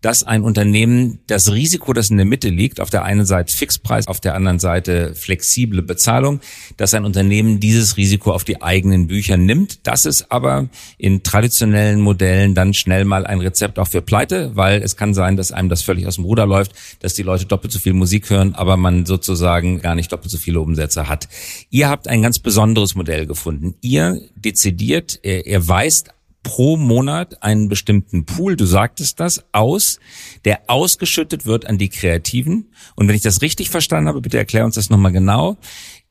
dass 0.00 0.24
ein 0.24 0.42
Unternehmen 0.42 1.18
das 1.26 1.52
Risiko, 1.52 1.92
das 1.92 2.10
in 2.10 2.16
der 2.16 2.26
Mitte 2.26 2.48
liegt, 2.48 2.80
auf 2.80 2.90
der 2.90 3.04
einen 3.04 3.26
Seite 3.26 3.54
Fixpreis, 3.54 4.06
auf 4.06 4.20
der 4.20 4.34
anderen 4.34 4.58
Seite 4.58 5.14
flexible 5.14 5.82
Bezahlung, 5.82 6.40
dass 6.76 6.94
ein 6.94 7.04
Unternehmen 7.04 7.60
dieses 7.60 7.96
Risiko 7.96 8.32
auf 8.32 8.44
die 8.44 8.62
eigenen 8.62 9.06
Bücher 9.06 9.36
nimmt. 9.36 9.86
Das 9.86 10.04
ist 10.04 10.30
aber 10.30 10.68
in 10.98 11.22
traditionellen 11.22 12.00
Modellen 12.00 12.54
dann 12.54 12.74
schnell 12.74 13.04
mal 13.04 13.26
ein 13.26 13.40
Rezept 13.40 13.78
auch 13.78 13.88
für 13.88 14.02
Pleite, 14.02 14.52
weil 14.54 14.82
es 14.82 14.96
kann 14.96 15.14
sein, 15.14 15.36
dass 15.36 15.52
einem 15.52 15.68
das 15.68 15.82
völlig 15.82 16.06
aus 16.06 16.16
dem 16.16 16.24
Ruder 16.24 16.46
läuft, 16.46 16.72
dass 17.00 17.14
die 17.14 17.22
Leute 17.22 17.46
doppelt 17.46 17.72
so 17.72 17.78
viel 17.78 17.92
Musik 17.92 18.30
hören, 18.30 18.54
aber 18.54 18.76
man 18.76 19.06
sozusagen 19.06 19.80
gar 19.80 19.94
nicht 19.94 20.12
doppelt 20.12 20.30
so 20.30 20.38
viele 20.38 20.60
Umsätze 20.60 21.08
hat. 21.08 21.28
Ihr 21.70 21.88
habt 21.88 22.08
ein 22.08 22.22
ganz 22.22 22.38
besonderes 22.38 22.94
Modell 22.94 23.26
gefunden. 23.26 23.74
Ihr 23.80 24.20
dezidiert, 24.36 25.20
ihr 25.22 25.68
weist 25.68 26.10
pro 26.46 26.76
Monat 26.76 27.42
einen 27.42 27.68
bestimmten 27.68 28.24
Pool, 28.24 28.54
du 28.54 28.66
sagtest 28.66 29.18
das, 29.18 29.44
aus, 29.50 29.98
der 30.44 30.60
ausgeschüttet 30.68 31.44
wird 31.44 31.66
an 31.66 31.76
die 31.76 31.88
Kreativen. 31.88 32.70
Und 32.94 33.08
wenn 33.08 33.16
ich 33.16 33.22
das 33.22 33.42
richtig 33.42 33.68
verstanden 33.68 34.08
habe, 34.08 34.20
bitte 34.20 34.38
erklär 34.38 34.64
uns 34.64 34.76
das 34.76 34.88
nochmal 34.88 35.10
genau, 35.10 35.56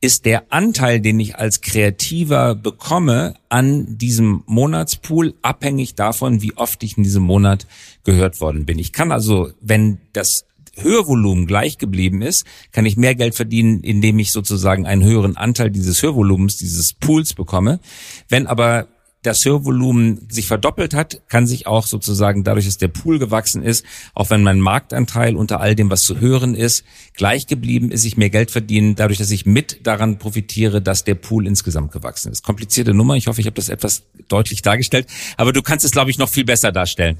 ist 0.02 0.26
der 0.26 0.52
Anteil, 0.52 1.00
den 1.00 1.18
ich 1.20 1.36
als 1.36 1.62
Kreativer 1.62 2.54
bekomme 2.54 3.36
an 3.48 3.96
diesem 3.96 4.42
Monatspool, 4.44 5.32
abhängig 5.40 5.94
davon, 5.94 6.42
wie 6.42 6.54
oft 6.54 6.82
ich 6.82 6.98
in 6.98 7.02
diesem 7.02 7.22
Monat 7.22 7.66
gehört 8.04 8.42
worden 8.42 8.66
bin. 8.66 8.78
Ich 8.78 8.92
kann 8.92 9.12
also, 9.12 9.48
wenn 9.62 9.96
das 10.12 10.44
Hörvolumen 10.74 11.46
gleich 11.46 11.78
geblieben 11.78 12.20
ist, 12.20 12.44
kann 12.72 12.84
ich 12.84 12.98
mehr 12.98 13.14
Geld 13.14 13.34
verdienen, 13.34 13.80
indem 13.80 14.18
ich 14.18 14.32
sozusagen 14.32 14.84
einen 14.84 15.02
höheren 15.02 15.38
Anteil 15.38 15.70
dieses 15.70 16.02
Hörvolumens, 16.02 16.58
dieses 16.58 16.92
Pools 16.92 17.32
bekomme. 17.32 17.80
Wenn 18.28 18.46
aber 18.46 18.86
das 19.26 19.44
Hörvolumen 19.44 20.26
sich 20.30 20.46
verdoppelt 20.46 20.94
hat, 20.94 21.20
kann 21.28 21.46
sich 21.46 21.66
auch 21.66 21.86
sozusagen 21.86 22.44
dadurch, 22.44 22.66
dass 22.66 22.78
der 22.78 22.88
Pool 22.88 23.18
gewachsen 23.18 23.62
ist, 23.62 23.84
auch 24.14 24.30
wenn 24.30 24.42
mein 24.42 24.60
Marktanteil 24.60 25.36
unter 25.36 25.60
all 25.60 25.74
dem, 25.74 25.90
was 25.90 26.04
zu 26.04 26.20
hören 26.20 26.54
ist, 26.54 26.84
gleich 27.14 27.46
geblieben 27.46 27.90
ist, 27.90 28.04
ich 28.04 28.16
mehr 28.16 28.30
Geld 28.30 28.50
verdienen, 28.50 28.94
dadurch, 28.94 29.18
dass 29.18 29.30
ich 29.30 29.44
mit 29.44 29.86
daran 29.86 30.18
profitiere, 30.18 30.80
dass 30.80 31.04
der 31.04 31.16
Pool 31.16 31.46
insgesamt 31.46 31.92
gewachsen 31.92 32.30
ist. 32.30 32.44
Komplizierte 32.44 32.94
Nummer. 32.94 33.16
Ich 33.16 33.26
hoffe, 33.26 33.40
ich 33.40 33.46
habe 33.46 33.56
das 33.56 33.68
etwas 33.68 34.04
deutlich 34.28 34.62
dargestellt. 34.62 35.06
Aber 35.36 35.52
du 35.52 35.62
kannst 35.62 35.84
es, 35.84 35.90
glaube 35.90 36.10
ich, 36.10 36.18
noch 36.18 36.28
viel 36.28 36.44
besser 36.44 36.72
darstellen. 36.72 37.18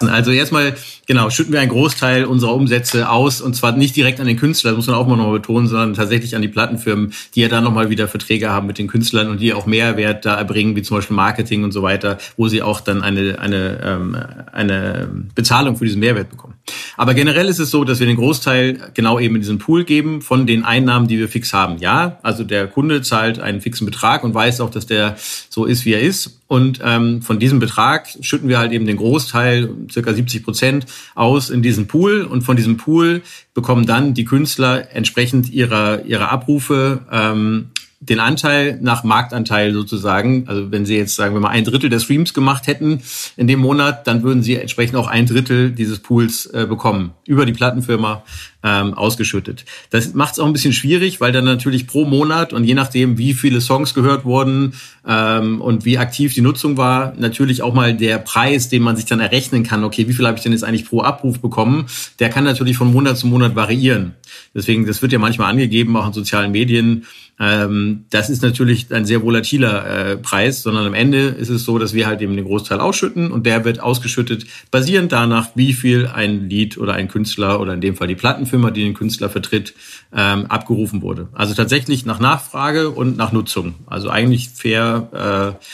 Also 0.00 0.30
erstmal, 0.30 0.74
genau, 1.06 1.30
schütten 1.30 1.52
wir 1.52 1.60
einen 1.60 1.70
Großteil 1.70 2.24
unserer 2.24 2.54
Umsätze 2.54 3.08
aus 3.08 3.40
und 3.40 3.54
zwar 3.54 3.72
nicht 3.72 3.96
direkt 3.96 4.20
an 4.20 4.26
den 4.26 4.36
Künstler, 4.36 4.70
das 4.70 4.76
muss 4.76 4.86
man 4.86 4.96
auch 4.96 5.06
mal 5.06 5.16
noch 5.16 5.32
betonen, 5.32 5.68
sondern 5.68 5.94
tatsächlich 5.94 6.34
an 6.34 6.42
die 6.42 6.48
Plattenfirmen, 6.48 7.12
die 7.34 7.40
ja 7.40 7.48
dann 7.48 7.64
nochmal 7.64 7.90
wieder 7.90 8.08
Verträge 8.08 8.50
haben 8.50 8.66
mit 8.66 8.78
den 8.78 8.88
Künstlern 8.88 9.28
und 9.28 9.40
die 9.40 9.52
auch 9.52 9.66
Mehrwert 9.66 10.24
da 10.24 10.34
erbringen, 10.34 10.76
wie 10.76 10.82
zum 10.82 10.96
Beispiel 10.96 11.16
Marketing 11.16 11.64
und 11.64 11.72
so 11.72 11.82
weiter, 11.82 12.18
wo 12.36 12.48
sie 12.48 12.62
auch 12.62 12.80
dann 12.80 13.02
eine, 13.02 13.38
eine, 13.38 13.80
ähm, 13.84 14.16
eine 14.52 15.08
Bezahlung 15.34 15.76
für 15.76 15.84
diesen 15.84 16.00
Mehrwert 16.00 16.30
bekommen. 16.30 16.54
Aber 16.96 17.14
generell 17.14 17.48
ist 17.48 17.58
es 17.58 17.70
so, 17.70 17.84
dass 17.84 18.00
wir 18.00 18.06
den 18.06 18.16
Großteil 18.16 18.92
genau 18.94 19.18
eben 19.18 19.34
in 19.34 19.40
diesen 19.40 19.58
Pool 19.58 19.84
geben 19.84 20.22
von 20.22 20.46
den 20.46 20.64
Einnahmen, 20.64 21.08
die 21.08 21.18
wir 21.18 21.28
fix 21.28 21.52
haben. 21.52 21.78
Ja, 21.78 22.18
also 22.22 22.44
der 22.44 22.66
Kunde 22.68 23.02
zahlt 23.02 23.38
einen 23.38 23.60
fixen 23.60 23.84
Betrag 23.84 24.24
und 24.24 24.34
weiß 24.34 24.60
auch, 24.60 24.70
dass 24.70 24.86
der 24.86 25.16
so 25.48 25.64
ist, 25.64 25.84
wie 25.84 25.94
er 25.94 26.00
ist. 26.00 26.40
Und 26.48 26.80
ähm, 26.84 27.22
von 27.22 27.38
diesem 27.38 27.58
Betrag 27.60 28.08
schütten 28.20 28.48
wir 28.48 28.58
halt 28.58 28.72
eben 28.72 28.86
den 28.86 28.98
Großteil, 28.98 29.70
circa 29.90 30.12
70 30.12 30.44
Prozent, 30.44 30.86
aus 31.14 31.50
in 31.50 31.62
diesen 31.62 31.86
Pool. 31.86 32.22
Und 32.22 32.42
von 32.42 32.56
diesem 32.56 32.76
Pool 32.76 33.22
bekommen 33.54 33.86
dann 33.86 34.14
die 34.14 34.24
Künstler 34.24 34.94
entsprechend 34.94 35.50
ihrer, 35.50 36.04
ihrer 36.04 36.30
Abrufe 36.30 37.00
ähm, 37.10 37.70
den 38.02 38.18
Anteil 38.18 38.78
nach 38.82 39.04
Marktanteil 39.04 39.72
sozusagen. 39.72 40.44
Also 40.48 40.72
wenn 40.72 40.84
Sie 40.84 40.96
jetzt 40.96 41.14
sagen 41.14 41.34
wir 41.34 41.40
mal 41.40 41.50
ein 41.50 41.64
Drittel 41.64 41.88
der 41.88 42.00
Streams 42.00 42.34
gemacht 42.34 42.66
hätten 42.66 43.00
in 43.36 43.46
dem 43.46 43.60
Monat, 43.60 44.08
dann 44.08 44.24
würden 44.24 44.42
Sie 44.42 44.56
entsprechend 44.56 44.96
auch 44.96 45.06
ein 45.06 45.26
Drittel 45.26 45.70
dieses 45.70 46.00
Pools 46.00 46.46
äh, 46.46 46.66
bekommen 46.68 47.12
über 47.26 47.46
die 47.46 47.52
Plattenfirma 47.52 48.24
ähm, 48.64 48.94
ausgeschüttet. 48.94 49.64
Das 49.90 50.14
macht 50.14 50.32
es 50.32 50.40
auch 50.40 50.46
ein 50.46 50.52
bisschen 50.52 50.72
schwierig, 50.72 51.20
weil 51.20 51.30
dann 51.30 51.44
natürlich 51.44 51.86
pro 51.86 52.04
Monat 52.04 52.52
und 52.52 52.64
je 52.64 52.74
nachdem, 52.74 53.18
wie 53.18 53.34
viele 53.34 53.60
Songs 53.60 53.94
gehört 53.94 54.24
wurden 54.24 54.74
ähm, 55.06 55.60
und 55.60 55.84
wie 55.84 55.98
aktiv 55.98 56.34
die 56.34 56.40
Nutzung 56.40 56.76
war, 56.76 57.14
natürlich 57.16 57.62
auch 57.62 57.72
mal 57.72 57.94
der 57.94 58.18
Preis, 58.18 58.68
den 58.68 58.82
man 58.82 58.96
sich 58.96 59.04
dann 59.04 59.20
errechnen 59.20 59.62
kann. 59.62 59.84
Okay, 59.84 60.08
wie 60.08 60.12
viel 60.12 60.26
habe 60.26 60.36
ich 60.36 60.42
denn 60.42 60.52
jetzt 60.52 60.64
eigentlich 60.64 60.88
pro 60.88 61.02
Abruf 61.02 61.40
bekommen? 61.40 61.86
Der 62.18 62.30
kann 62.30 62.42
natürlich 62.42 62.76
von 62.76 62.92
Monat 62.92 63.16
zu 63.16 63.28
Monat 63.28 63.54
variieren. 63.54 64.14
Deswegen, 64.54 64.86
das 64.86 65.02
wird 65.02 65.12
ja 65.12 65.20
manchmal 65.20 65.50
angegeben, 65.50 65.96
auch 65.96 66.06
in 66.06 66.12
sozialen 66.12 66.50
Medien 66.50 67.04
ähm, 67.42 68.04
das 68.10 68.30
ist 68.30 68.40
natürlich 68.40 68.94
ein 68.94 69.04
sehr 69.04 69.22
volatiler 69.22 69.86
äh, 69.86 70.16
Preis, 70.16 70.62
sondern 70.62 70.86
am 70.86 70.94
Ende 70.94 71.26
ist 71.26 71.48
es 71.48 71.64
so, 71.64 71.76
dass 71.76 71.92
wir 71.92 72.06
halt 72.06 72.22
eben 72.22 72.36
den 72.36 72.44
Großteil 72.44 72.78
ausschütten 72.78 73.32
und 73.32 73.46
der 73.46 73.64
wird 73.64 73.80
ausgeschüttet 73.80 74.46
basierend 74.70 75.10
danach, 75.10 75.48
wie 75.56 75.72
viel 75.72 76.06
ein 76.06 76.48
Lied 76.48 76.78
oder 76.78 76.94
ein 76.94 77.08
Künstler 77.08 77.60
oder 77.60 77.74
in 77.74 77.80
dem 77.80 77.96
Fall 77.96 78.06
die 78.06 78.14
Plattenfirma, 78.14 78.70
die 78.70 78.84
den 78.84 78.94
Künstler 78.94 79.28
vertritt, 79.28 79.74
ähm, 80.14 80.46
abgerufen 80.46 81.02
wurde. 81.02 81.30
Also 81.32 81.52
tatsächlich 81.54 82.06
nach 82.06 82.20
Nachfrage 82.20 82.90
und 82.90 83.16
nach 83.16 83.32
Nutzung. 83.32 83.74
Also 83.86 84.08
eigentlich 84.08 84.48
fair. 84.50 85.58
Äh, 85.58 85.64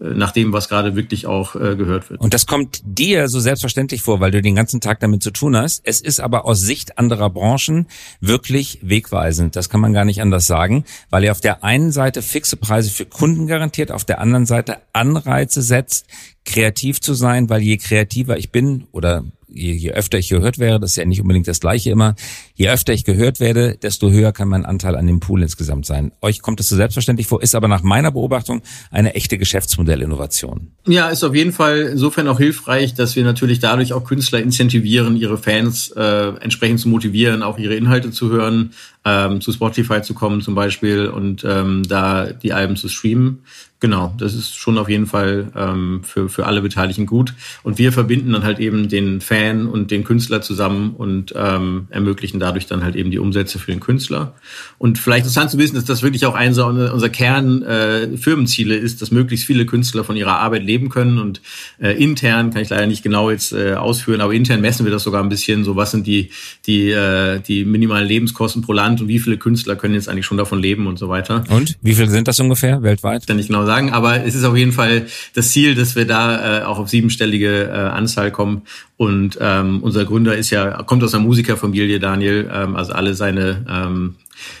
nach 0.00 0.30
dem, 0.30 0.52
was 0.52 0.68
gerade 0.68 0.94
wirklich 0.94 1.26
auch 1.26 1.54
äh, 1.56 1.74
gehört 1.76 2.10
wird. 2.10 2.20
Und 2.20 2.34
das 2.34 2.46
kommt 2.46 2.80
dir 2.84 3.28
so 3.28 3.40
selbstverständlich 3.40 4.02
vor, 4.02 4.20
weil 4.20 4.30
du 4.30 4.40
den 4.40 4.54
ganzen 4.54 4.80
Tag 4.80 5.00
damit 5.00 5.22
zu 5.22 5.30
tun 5.30 5.56
hast. 5.56 5.80
Es 5.84 6.00
ist 6.00 6.20
aber 6.20 6.44
aus 6.44 6.60
Sicht 6.60 6.98
anderer 6.98 7.30
Branchen 7.30 7.86
wirklich 8.20 8.78
wegweisend. 8.82 9.56
Das 9.56 9.68
kann 9.68 9.80
man 9.80 9.92
gar 9.92 10.04
nicht 10.04 10.20
anders 10.20 10.46
sagen, 10.46 10.84
weil 11.10 11.24
ihr 11.24 11.32
auf 11.32 11.40
der 11.40 11.64
einen 11.64 11.90
Seite 11.90 12.22
fixe 12.22 12.56
Preise 12.56 12.90
für 12.90 13.06
Kunden 13.06 13.46
garantiert, 13.46 13.90
auf 13.90 14.04
der 14.04 14.20
anderen 14.20 14.46
Seite 14.46 14.78
Anreize 14.92 15.62
setzt, 15.62 16.06
kreativ 16.44 17.00
zu 17.00 17.14
sein, 17.14 17.50
weil 17.50 17.62
je 17.62 17.76
kreativer 17.76 18.38
ich 18.38 18.52
bin 18.52 18.86
oder 18.92 19.24
je, 19.58 19.72
je 19.72 19.90
öfter 19.92 20.18
ich 20.18 20.28
gehört 20.28 20.58
wäre, 20.58 20.80
das 20.80 20.92
ist 20.92 20.96
ja 20.96 21.04
nicht 21.04 21.20
unbedingt 21.20 21.48
das 21.48 21.60
gleiche 21.60 21.90
immer, 21.90 22.14
je 22.54 22.68
öfter 22.68 22.92
ich 22.92 23.04
gehört 23.04 23.40
werde, 23.40 23.76
desto 23.76 24.10
höher 24.10 24.32
kann 24.32 24.48
mein 24.48 24.64
Anteil 24.64 24.96
an 24.96 25.06
dem 25.06 25.20
Pool 25.20 25.42
insgesamt 25.42 25.86
sein. 25.86 26.12
Euch 26.22 26.40
kommt 26.42 26.60
das 26.60 26.68
so 26.68 26.76
selbstverständlich 26.76 27.26
vor, 27.26 27.42
ist 27.42 27.54
aber 27.54 27.68
nach 27.68 27.82
meiner 27.82 28.12
Beobachtung 28.12 28.62
eine 28.90 29.14
echte 29.14 29.38
Geschäftsmodellinnovation. 29.38 30.72
Ja, 30.86 31.08
ist 31.08 31.24
auf 31.24 31.34
jeden 31.34 31.52
Fall 31.52 31.80
insofern 31.92 32.28
auch 32.28 32.38
hilfreich, 32.38 32.94
dass 32.94 33.16
wir 33.16 33.24
natürlich 33.24 33.58
dadurch 33.58 33.92
auch 33.92 34.04
Künstler 34.04 34.40
incentivieren, 34.40 35.16
ihre 35.16 35.38
Fans 35.38 35.90
äh, 35.90 36.28
entsprechend 36.40 36.80
zu 36.80 36.88
motivieren, 36.88 37.42
auch 37.42 37.58
ihre 37.58 37.74
Inhalte 37.74 38.10
zu 38.10 38.30
hören, 38.30 38.70
ähm, 39.04 39.40
zu 39.40 39.52
Spotify 39.52 40.02
zu 40.02 40.14
kommen 40.14 40.40
zum 40.40 40.54
Beispiel 40.54 41.06
und 41.06 41.44
ähm, 41.44 41.82
da 41.88 42.26
die 42.26 42.52
Alben 42.52 42.76
zu 42.76 42.88
streamen. 42.88 43.42
Genau, 43.80 44.12
das 44.18 44.34
ist 44.34 44.56
schon 44.56 44.76
auf 44.76 44.88
jeden 44.88 45.06
Fall 45.06 45.52
ähm, 45.54 46.00
für, 46.02 46.28
für 46.28 46.46
alle 46.46 46.62
Beteiligten 46.62 47.06
gut. 47.06 47.34
Und 47.62 47.78
wir 47.78 47.92
verbinden 47.92 48.32
dann 48.32 48.42
halt 48.42 48.58
eben 48.58 48.88
den 48.88 49.20
Fan 49.20 49.68
und 49.68 49.92
den 49.92 50.02
Künstler 50.02 50.42
zusammen 50.42 50.94
und 50.96 51.32
ähm, 51.36 51.86
ermöglichen 51.90 52.40
dadurch 52.40 52.66
dann 52.66 52.82
halt 52.82 52.96
eben 52.96 53.12
die 53.12 53.20
Umsätze 53.20 53.60
für 53.60 53.70
den 53.70 53.78
Künstler. 53.78 54.34
Und 54.78 54.98
vielleicht 54.98 55.20
interessant 55.20 55.52
zu 55.52 55.58
wissen, 55.58 55.76
dass 55.76 55.84
das 55.84 56.02
wirklich 56.02 56.26
auch 56.26 56.34
eines 56.34 56.58
unserer 56.58 57.08
Kern 57.08 57.62
äh, 57.62 58.08
ist, 58.08 59.00
dass 59.00 59.12
möglichst 59.12 59.46
viele 59.46 59.64
Künstler 59.64 60.02
von 60.02 60.16
ihrer 60.16 60.40
Arbeit 60.40 60.64
leben 60.64 60.88
können. 60.88 61.18
Und 61.18 61.40
äh, 61.80 61.92
intern 62.02 62.50
kann 62.50 62.62
ich 62.62 62.70
leider 62.70 62.88
nicht 62.88 63.04
genau 63.04 63.30
jetzt 63.30 63.52
äh, 63.52 63.74
ausführen, 63.74 64.20
aber 64.20 64.34
intern 64.34 64.60
messen 64.60 64.86
wir 64.86 64.90
das 64.90 65.04
sogar 65.04 65.22
ein 65.22 65.28
bisschen. 65.28 65.62
So, 65.62 65.76
was 65.76 65.92
sind 65.92 66.08
die, 66.08 66.30
die, 66.66 66.90
äh, 66.90 67.38
die 67.38 67.64
minimalen 67.64 68.08
Lebenskosten 68.08 68.62
pro 68.62 68.72
Land 68.72 68.87
und 68.88 69.08
wie 69.08 69.18
viele 69.18 69.36
Künstler 69.36 69.76
können 69.76 69.94
jetzt 69.94 70.08
eigentlich 70.08 70.26
schon 70.26 70.38
davon 70.38 70.60
leben 70.60 70.86
und 70.86 70.98
so 70.98 71.08
weiter. 71.08 71.44
Und 71.48 71.78
wie 71.82 71.94
viele 71.94 72.08
sind 72.08 72.28
das 72.28 72.40
ungefähr 72.40 72.82
weltweit? 72.82 73.26
Kann 73.26 73.38
ich 73.38 73.48
genau 73.48 73.66
sagen, 73.66 73.92
aber 73.92 74.24
es 74.24 74.34
ist 74.34 74.44
auf 74.44 74.56
jeden 74.56 74.72
Fall 74.72 75.06
das 75.34 75.50
Ziel, 75.50 75.74
dass 75.74 75.96
wir 75.96 76.06
da 76.06 76.60
äh, 76.60 76.64
auch 76.64 76.78
auf 76.78 76.88
siebenstellige 76.88 77.64
äh, 77.64 77.72
Anzahl 77.72 78.30
kommen. 78.30 78.62
Und 78.96 79.38
ähm, 79.40 79.82
unser 79.82 80.04
Gründer 80.04 80.36
ist 80.36 80.50
ja, 80.50 80.82
kommt 80.82 81.04
aus 81.04 81.14
einer 81.14 81.24
Musikerfamilie, 81.24 82.00
Daniel, 82.00 82.50
ähm, 82.52 82.76
also 82.76 82.92
alle 82.92 83.14
seine 83.14 83.64
ähm, 83.68 84.16
äh, 84.16 84.57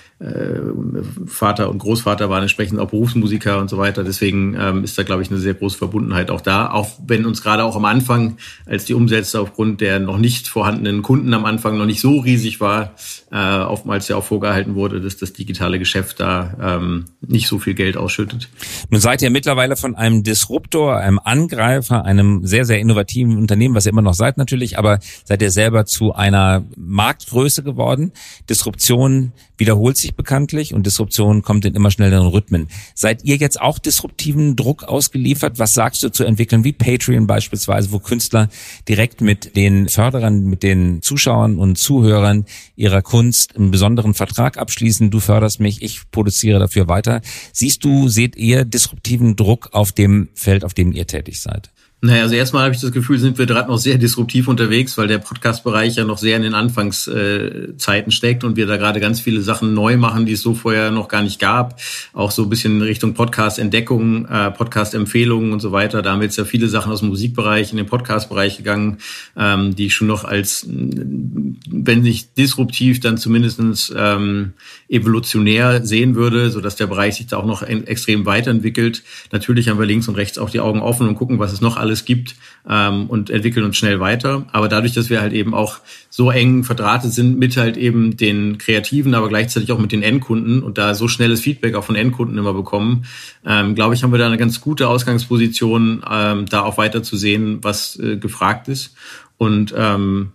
Vater 1.26 1.70
und 1.70 1.78
Großvater 1.78 2.28
waren 2.28 2.42
entsprechend 2.42 2.80
auch 2.80 2.90
Berufsmusiker 2.90 3.58
und 3.60 3.70
so 3.70 3.78
weiter. 3.78 4.02
Deswegen 4.02 4.56
ähm, 4.58 4.82
ist 4.82 4.98
da, 4.98 5.04
glaube 5.04 5.22
ich, 5.22 5.30
eine 5.30 5.38
sehr 5.38 5.54
große 5.54 5.78
Verbundenheit 5.78 6.32
auch 6.32 6.40
da. 6.40 6.72
Auch 6.72 6.88
wenn 7.06 7.24
uns 7.24 7.40
gerade 7.40 7.62
auch 7.62 7.76
am 7.76 7.84
Anfang, 7.84 8.36
als 8.66 8.84
die 8.84 8.94
Umsätze 8.94 9.40
aufgrund 9.40 9.80
der 9.80 10.00
noch 10.00 10.18
nicht 10.18 10.48
vorhandenen 10.48 11.02
Kunden 11.02 11.32
am 11.34 11.44
Anfang 11.44 11.78
noch 11.78 11.86
nicht 11.86 12.00
so 12.00 12.18
riesig 12.18 12.60
war, 12.60 12.94
äh, 13.30 13.36
oftmals 13.36 14.08
ja 14.08 14.16
auch 14.16 14.24
vorgehalten 14.24 14.74
wurde, 14.74 15.00
dass 15.00 15.18
das 15.18 15.34
digitale 15.34 15.78
Geschäft 15.78 16.18
da 16.18 16.78
ähm, 16.78 17.04
nicht 17.20 17.46
so 17.46 17.60
viel 17.60 17.74
Geld 17.74 17.96
ausschüttet. 17.96 18.48
Nun 18.90 19.00
seid 19.00 19.22
ihr 19.22 19.30
mittlerweile 19.30 19.76
von 19.76 19.94
einem 19.94 20.24
Disruptor, 20.24 20.96
einem 20.96 21.20
Angreifer, 21.22 22.04
einem 22.04 22.44
sehr, 22.44 22.64
sehr 22.64 22.80
innovativen 22.80 23.36
Unternehmen, 23.36 23.76
was 23.76 23.86
ihr 23.86 23.92
immer 23.92 24.02
noch 24.02 24.14
seid 24.14 24.36
natürlich, 24.36 24.78
aber 24.78 24.98
seid 25.24 25.42
ihr 25.42 25.52
selber 25.52 25.84
zu 25.84 26.12
einer 26.12 26.64
Marktgröße 26.76 27.62
geworden. 27.62 28.10
Disruption 28.48 29.32
wiederholt 29.58 29.96
sich 29.96 30.07
bekanntlich 30.16 30.74
und 30.74 30.86
Disruption 30.86 31.42
kommt 31.42 31.64
in 31.64 31.74
immer 31.74 31.90
schnelleren 31.90 32.26
Rhythmen. 32.26 32.68
Seid 32.94 33.24
ihr 33.24 33.36
jetzt 33.36 33.60
auch 33.60 33.78
disruptiven 33.78 34.56
Druck 34.56 34.84
ausgeliefert? 34.84 35.58
Was 35.58 35.74
sagst 35.74 36.02
du 36.02 36.10
zu 36.10 36.24
entwickeln 36.24 36.64
wie 36.64 36.72
Patreon 36.72 37.26
beispielsweise, 37.26 37.92
wo 37.92 37.98
Künstler 37.98 38.48
direkt 38.88 39.20
mit 39.20 39.56
den 39.56 39.88
Förderern, 39.88 40.44
mit 40.44 40.62
den 40.62 41.02
Zuschauern 41.02 41.58
und 41.58 41.78
Zuhörern 41.78 42.44
ihrer 42.76 43.02
Kunst 43.02 43.56
einen 43.56 43.70
besonderen 43.70 44.14
Vertrag 44.14 44.58
abschließen? 44.58 45.10
Du 45.10 45.20
förderst 45.20 45.60
mich, 45.60 45.82
ich 45.82 46.10
produziere 46.10 46.58
dafür 46.58 46.88
weiter. 46.88 47.20
Siehst 47.52 47.84
du, 47.84 48.08
seht 48.08 48.36
ihr 48.36 48.64
disruptiven 48.64 49.36
Druck 49.36 49.70
auf 49.72 49.92
dem 49.92 50.28
Feld, 50.34 50.64
auf 50.64 50.74
dem 50.74 50.92
ihr 50.92 51.06
tätig 51.06 51.40
seid? 51.40 51.70
Naja, 52.00 52.22
also 52.22 52.36
erstmal 52.36 52.62
habe 52.62 52.76
ich 52.76 52.80
das 52.80 52.92
Gefühl, 52.92 53.18
sind 53.18 53.38
wir 53.38 53.46
gerade 53.46 53.68
noch 53.68 53.78
sehr 53.78 53.98
disruptiv 53.98 54.46
unterwegs, 54.46 54.96
weil 54.96 55.08
der 55.08 55.18
Podcast-Bereich 55.18 55.96
ja 55.96 56.04
noch 56.04 56.18
sehr 56.18 56.36
in 56.36 56.44
den 56.44 56.54
Anfangszeiten 56.54 58.12
steckt 58.12 58.44
und 58.44 58.54
wir 58.54 58.66
da 58.66 58.76
gerade 58.76 59.00
ganz 59.00 59.18
viele 59.18 59.40
Sachen 59.40 59.74
neu 59.74 59.96
machen, 59.96 60.24
die 60.24 60.34
es 60.34 60.40
so 60.40 60.54
vorher 60.54 60.92
noch 60.92 61.08
gar 61.08 61.22
nicht 61.22 61.40
gab. 61.40 61.80
Auch 62.12 62.30
so 62.30 62.44
ein 62.44 62.50
bisschen 62.50 62.82
Richtung 62.82 63.14
Podcast-Entdeckung, 63.14 64.26
äh, 64.26 64.52
Podcast-Empfehlungen 64.52 65.52
und 65.52 65.58
so 65.58 65.72
weiter. 65.72 66.00
Da 66.00 66.12
haben 66.12 66.20
wir 66.20 66.26
jetzt 66.26 66.38
ja 66.38 66.44
viele 66.44 66.68
Sachen 66.68 66.92
aus 66.92 67.00
dem 67.00 67.08
Musikbereich 67.08 67.72
in 67.72 67.78
den 67.78 67.86
Podcast-Bereich 67.86 68.58
gegangen, 68.58 68.98
ähm, 69.36 69.74
die 69.74 69.86
ich 69.86 69.94
schon 69.96 70.06
noch 70.06 70.22
als, 70.22 70.68
wenn 70.68 72.02
nicht 72.02 72.38
disruptiv, 72.38 73.00
dann 73.00 73.18
zumindestens 73.18 73.92
ähm, 73.96 74.52
evolutionär 74.88 75.84
sehen 75.84 76.14
würde, 76.14 76.50
so 76.50 76.60
dass 76.60 76.76
der 76.76 76.86
Bereich 76.86 77.16
sich 77.16 77.26
da 77.26 77.38
auch 77.38 77.46
noch 77.46 77.62
extrem 77.62 78.24
weiterentwickelt. 78.24 79.02
Natürlich 79.32 79.68
haben 79.68 79.80
wir 79.80 79.86
links 79.86 80.06
und 80.06 80.14
rechts 80.14 80.38
auch 80.38 80.50
die 80.50 80.60
Augen 80.60 80.78
offen 80.78 81.08
und 81.08 81.16
gucken, 81.16 81.40
was 81.40 81.52
es 81.52 81.60
noch 81.60 81.76
alles 81.76 81.87
alles 81.88 82.04
gibt 82.04 82.36
ähm, 82.68 83.06
und 83.06 83.30
entwickeln 83.30 83.64
uns 83.64 83.76
schnell 83.76 83.98
weiter. 83.98 84.46
Aber 84.52 84.68
dadurch, 84.68 84.92
dass 84.92 85.10
wir 85.10 85.20
halt 85.20 85.32
eben 85.32 85.54
auch 85.54 85.78
so 86.10 86.30
eng 86.30 86.64
verdrahtet 86.64 87.12
sind 87.12 87.38
mit 87.38 87.56
halt 87.56 87.76
eben 87.76 88.16
den 88.16 88.58
Kreativen, 88.58 89.14
aber 89.14 89.28
gleichzeitig 89.28 89.72
auch 89.72 89.78
mit 89.78 89.90
den 89.90 90.02
Endkunden 90.02 90.62
und 90.62 90.78
da 90.78 90.94
so 90.94 91.08
schnelles 91.08 91.40
Feedback 91.40 91.74
auch 91.74 91.84
von 91.84 91.96
Endkunden 91.96 92.36
immer 92.36 92.52
bekommen, 92.52 93.06
ähm, 93.46 93.74
glaube 93.74 93.94
ich, 93.94 94.02
haben 94.02 94.12
wir 94.12 94.18
da 94.18 94.26
eine 94.26 94.38
ganz 94.38 94.60
gute 94.60 94.88
Ausgangsposition, 94.88 96.04
ähm, 96.08 96.46
da 96.46 96.62
auch 96.62 96.76
weiter 96.76 97.02
zu 97.02 97.16
sehen, 97.16 97.58
was 97.62 97.98
äh, 97.98 98.16
gefragt 98.16 98.68
ist. 98.68 98.94
Und 99.38 99.74
ähm, 99.76 100.32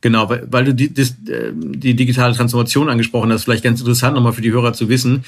Genau, 0.00 0.30
weil, 0.30 0.46
weil 0.48 0.64
du 0.64 0.74
die, 0.76 0.94
das, 0.94 1.16
äh, 1.26 1.50
die 1.52 1.96
digitale 1.96 2.32
Transformation 2.32 2.88
angesprochen 2.88 3.32
hast, 3.32 3.42
vielleicht 3.42 3.64
ganz 3.64 3.80
interessant 3.80 4.14
nochmal 4.14 4.32
für 4.32 4.42
die 4.42 4.52
Hörer 4.52 4.72
zu 4.72 4.88
wissen 4.88 5.24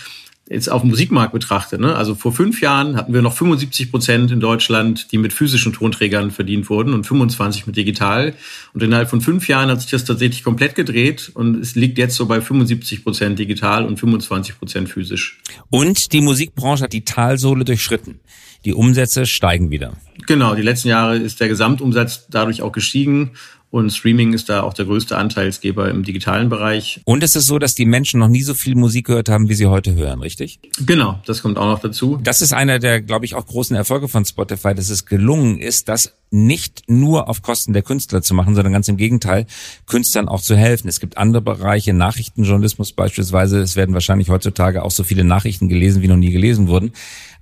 jetzt 0.51 0.69
auf 0.69 0.83
dem 0.83 0.91
Musikmarkt 0.91 1.33
betrachte, 1.33 1.81
ne? 1.81 1.95
also 1.95 2.17
vor 2.17 2.33
fünf 2.33 2.61
Jahren 2.61 2.97
hatten 2.97 3.15
wir 3.15 3.23
noch 3.23 3.35
75 3.35 3.91
Prozent 3.93 4.33
in 4.33 4.41
Deutschland, 4.41 5.13
die 5.13 5.19
mit 5.19 5.33
physischen 5.33 5.73
Tonträgern 5.73 6.33
verdient 6.33 6.69
wurden 6.69 6.93
und 6.93 7.07
25 7.07 7.69
mit 7.69 7.77
digital. 7.77 8.35
Und 8.75 8.83
innerhalb 8.83 9.09
von 9.09 9.21
fünf 9.21 9.47
Jahren 9.47 9.71
hat 9.71 9.81
sich 9.81 9.91
das 9.91 10.05
tatsächlich 10.05 10.43
komplett 10.43 10.75
gedreht 10.75 11.31
und 11.35 11.61
es 11.61 11.77
liegt 11.77 11.99
jetzt 11.99 12.17
so 12.17 12.27
bei 12.27 12.41
75 12.41 13.05
Prozent 13.05 13.39
digital 13.39 13.87
und 13.87 14.01
25 14.01 14.59
Prozent 14.59 14.89
physisch. 14.89 15.39
Und 15.71 16.13
die 16.13 16.21
Musikbranche 16.21 16.85
hat 16.85 16.93
die 16.93 17.05
Talsohle 17.05 17.65
durchschritten. 17.65 18.19
Die 18.65 18.75
Umsätze 18.75 19.27
steigen 19.27 19.71
wieder. 19.71 19.93
Genau, 20.27 20.55
die 20.55 20.63
letzten 20.63 20.89
Jahre 20.89 21.17
ist 21.17 21.41
der 21.41 21.49
Gesamtumsatz 21.49 22.27
dadurch 22.29 22.61
auch 22.61 22.73
gestiegen 22.73 23.31
Und 23.70 23.90
Streaming 23.90 24.33
ist 24.33 24.48
da 24.48 24.62
auch 24.62 24.74
der 24.74 24.85
größte 24.85 25.16
Anteilsgeber 25.16 25.88
im 25.88 26.02
digitalen 26.02 26.48
Bereich. 26.48 27.00
Und 27.04 27.22
es 27.22 27.37
ist 27.37 27.46
so, 27.46 27.59
dass 27.59 27.74
die 27.76 27.87
Menschen 27.87 28.18
noch 28.18 28.28
nie 28.28 28.42
so 28.42 28.54
viel 28.54 28.74
Musik 28.74 29.06
gehört 29.06 29.28
haben, 29.28 29.48
wie 29.48 29.54
sie 29.54 29.66
heute 29.66 29.94
hören, 29.94 30.20
richtig? 30.20 30.59
Genau, 30.85 31.20
das 31.26 31.40
kommt 31.42 31.56
auch 31.56 31.66
noch 31.66 31.78
dazu. 31.78 32.18
Das 32.22 32.42
ist 32.42 32.52
einer 32.52 32.80
der, 32.80 33.00
glaube 33.00 33.24
ich, 33.24 33.35
auch 33.37 33.46
großen 33.46 33.76
Erfolge 33.76 34.09
von 34.09 34.24
Spotify, 34.24 34.74
dass 34.74 34.90
es 34.90 35.06
gelungen 35.06 35.59
ist, 35.59 35.88
das 35.88 36.14
nicht 36.31 36.85
nur 36.87 37.29
auf 37.29 37.43
Kosten 37.43 37.73
der 37.73 37.83
Künstler 37.83 38.23
zu 38.23 38.35
machen, 38.35 38.55
sondern 38.55 38.73
ganz 38.73 38.88
im 38.88 38.97
Gegenteil, 38.97 39.47
Künstlern 39.87 40.29
auch 40.29 40.40
zu 40.40 40.57
helfen. 40.57 40.88
Es 40.88 41.01
gibt 41.01 41.19
andere 41.19 41.43
Bereiche, 41.43 41.93
Nachrichtenjournalismus 41.93 42.93
beispielsweise. 42.93 43.61
Es 43.61 43.77
werden 43.77 43.95
wahrscheinlich 43.95 44.29
heutzutage 44.29 44.85
auch 44.85 44.93
so 44.93 45.03
viele 45.03 45.25
Nachrichten 45.25 45.69
gelesen, 45.69 46.03
wie 46.03 46.09
noch 46.09 46.16
nie 46.16 46.31
gelesen 46.31 46.69
wurden. 46.69 46.93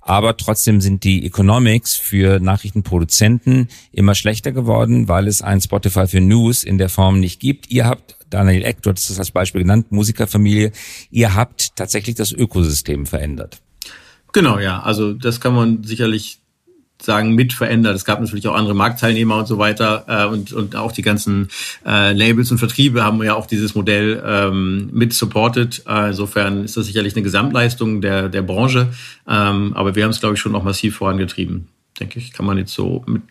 Aber 0.01 0.37
trotzdem 0.37 0.81
sind 0.81 1.03
die 1.03 1.23
Economics 1.25 1.95
für 1.95 2.39
Nachrichtenproduzenten 2.39 3.67
immer 3.91 4.15
schlechter 4.15 4.51
geworden, 4.51 5.07
weil 5.07 5.27
es 5.27 5.43
ein 5.43 5.61
Spotify 5.61 6.07
für 6.07 6.21
News 6.21 6.63
in 6.63 6.79
der 6.79 6.89
Form 6.89 7.19
nicht 7.19 7.39
gibt. 7.39 7.69
Ihr 7.69 7.85
habt, 7.85 8.17
Daniel 8.29 8.63
Eck, 8.63 8.81
du 8.81 8.91
hast 8.91 9.09
das 9.09 9.19
als 9.19 9.29
Beispiel 9.29 9.61
genannt, 9.61 9.91
Musikerfamilie, 9.91 10.71
ihr 11.11 11.35
habt 11.35 11.75
tatsächlich 11.75 12.15
das 12.15 12.31
Ökosystem 12.31 13.05
verändert. 13.05 13.61
Genau, 14.33 14.57
ja. 14.57 14.81
Also 14.81 15.13
das 15.13 15.39
kann 15.41 15.53
man 15.53 15.83
sicherlich 15.83 16.39
sagen, 17.01 17.33
mit 17.33 17.53
verändert. 17.53 17.95
Es 17.95 18.05
gab 18.05 18.19
natürlich 18.19 18.47
auch 18.47 18.55
andere 18.55 18.75
Marktteilnehmer 18.75 19.37
und 19.37 19.47
so 19.47 19.57
weiter 19.57 20.05
äh, 20.07 20.25
und, 20.25 20.51
und 20.51 20.75
auch 20.75 20.91
die 20.91 21.01
ganzen 21.01 21.49
äh, 21.85 22.11
Labels 22.13 22.51
und 22.51 22.57
Vertriebe 22.57 23.03
haben 23.03 23.23
ja 23.23 23.35
auch 23.35 23.45
dieses 23.45 23.75
Modell 23.75 24.21
ähm, 24.25 24.89
mit 24.91 25.13
supported. 25.13 25.83
Äh, 25.87 26.09
insofern 26.09 26.65
ist 26.65 26.75
das 26.77 26.85
sicherlich 26.85 27.15
eine 27.15 27.23
Gesamtleistung 27.23 28.01
der, 28.01 28.29
der 28.29 28.41
Branche, 28.41 28.89
ähm, 29.27 29.73
aber 29.75 29.95
wir 29.95 30.03
haben 30.03 30.11
es, 30.11 30.19
glaube 30.19 30.35
ich, 30.35 30.41
schon 30.41 30.51
noch 30.51 30.63
massiv 30.63 30.97
vorangetrieben. 30.97 31.69
Denke 31.99 32.19
ich, 32.19 32.33
kann 32.33 32.45
man 32.45 32.57
jetzt 32.57 32.73
so 32.73 33.03
mit 33.07 33.23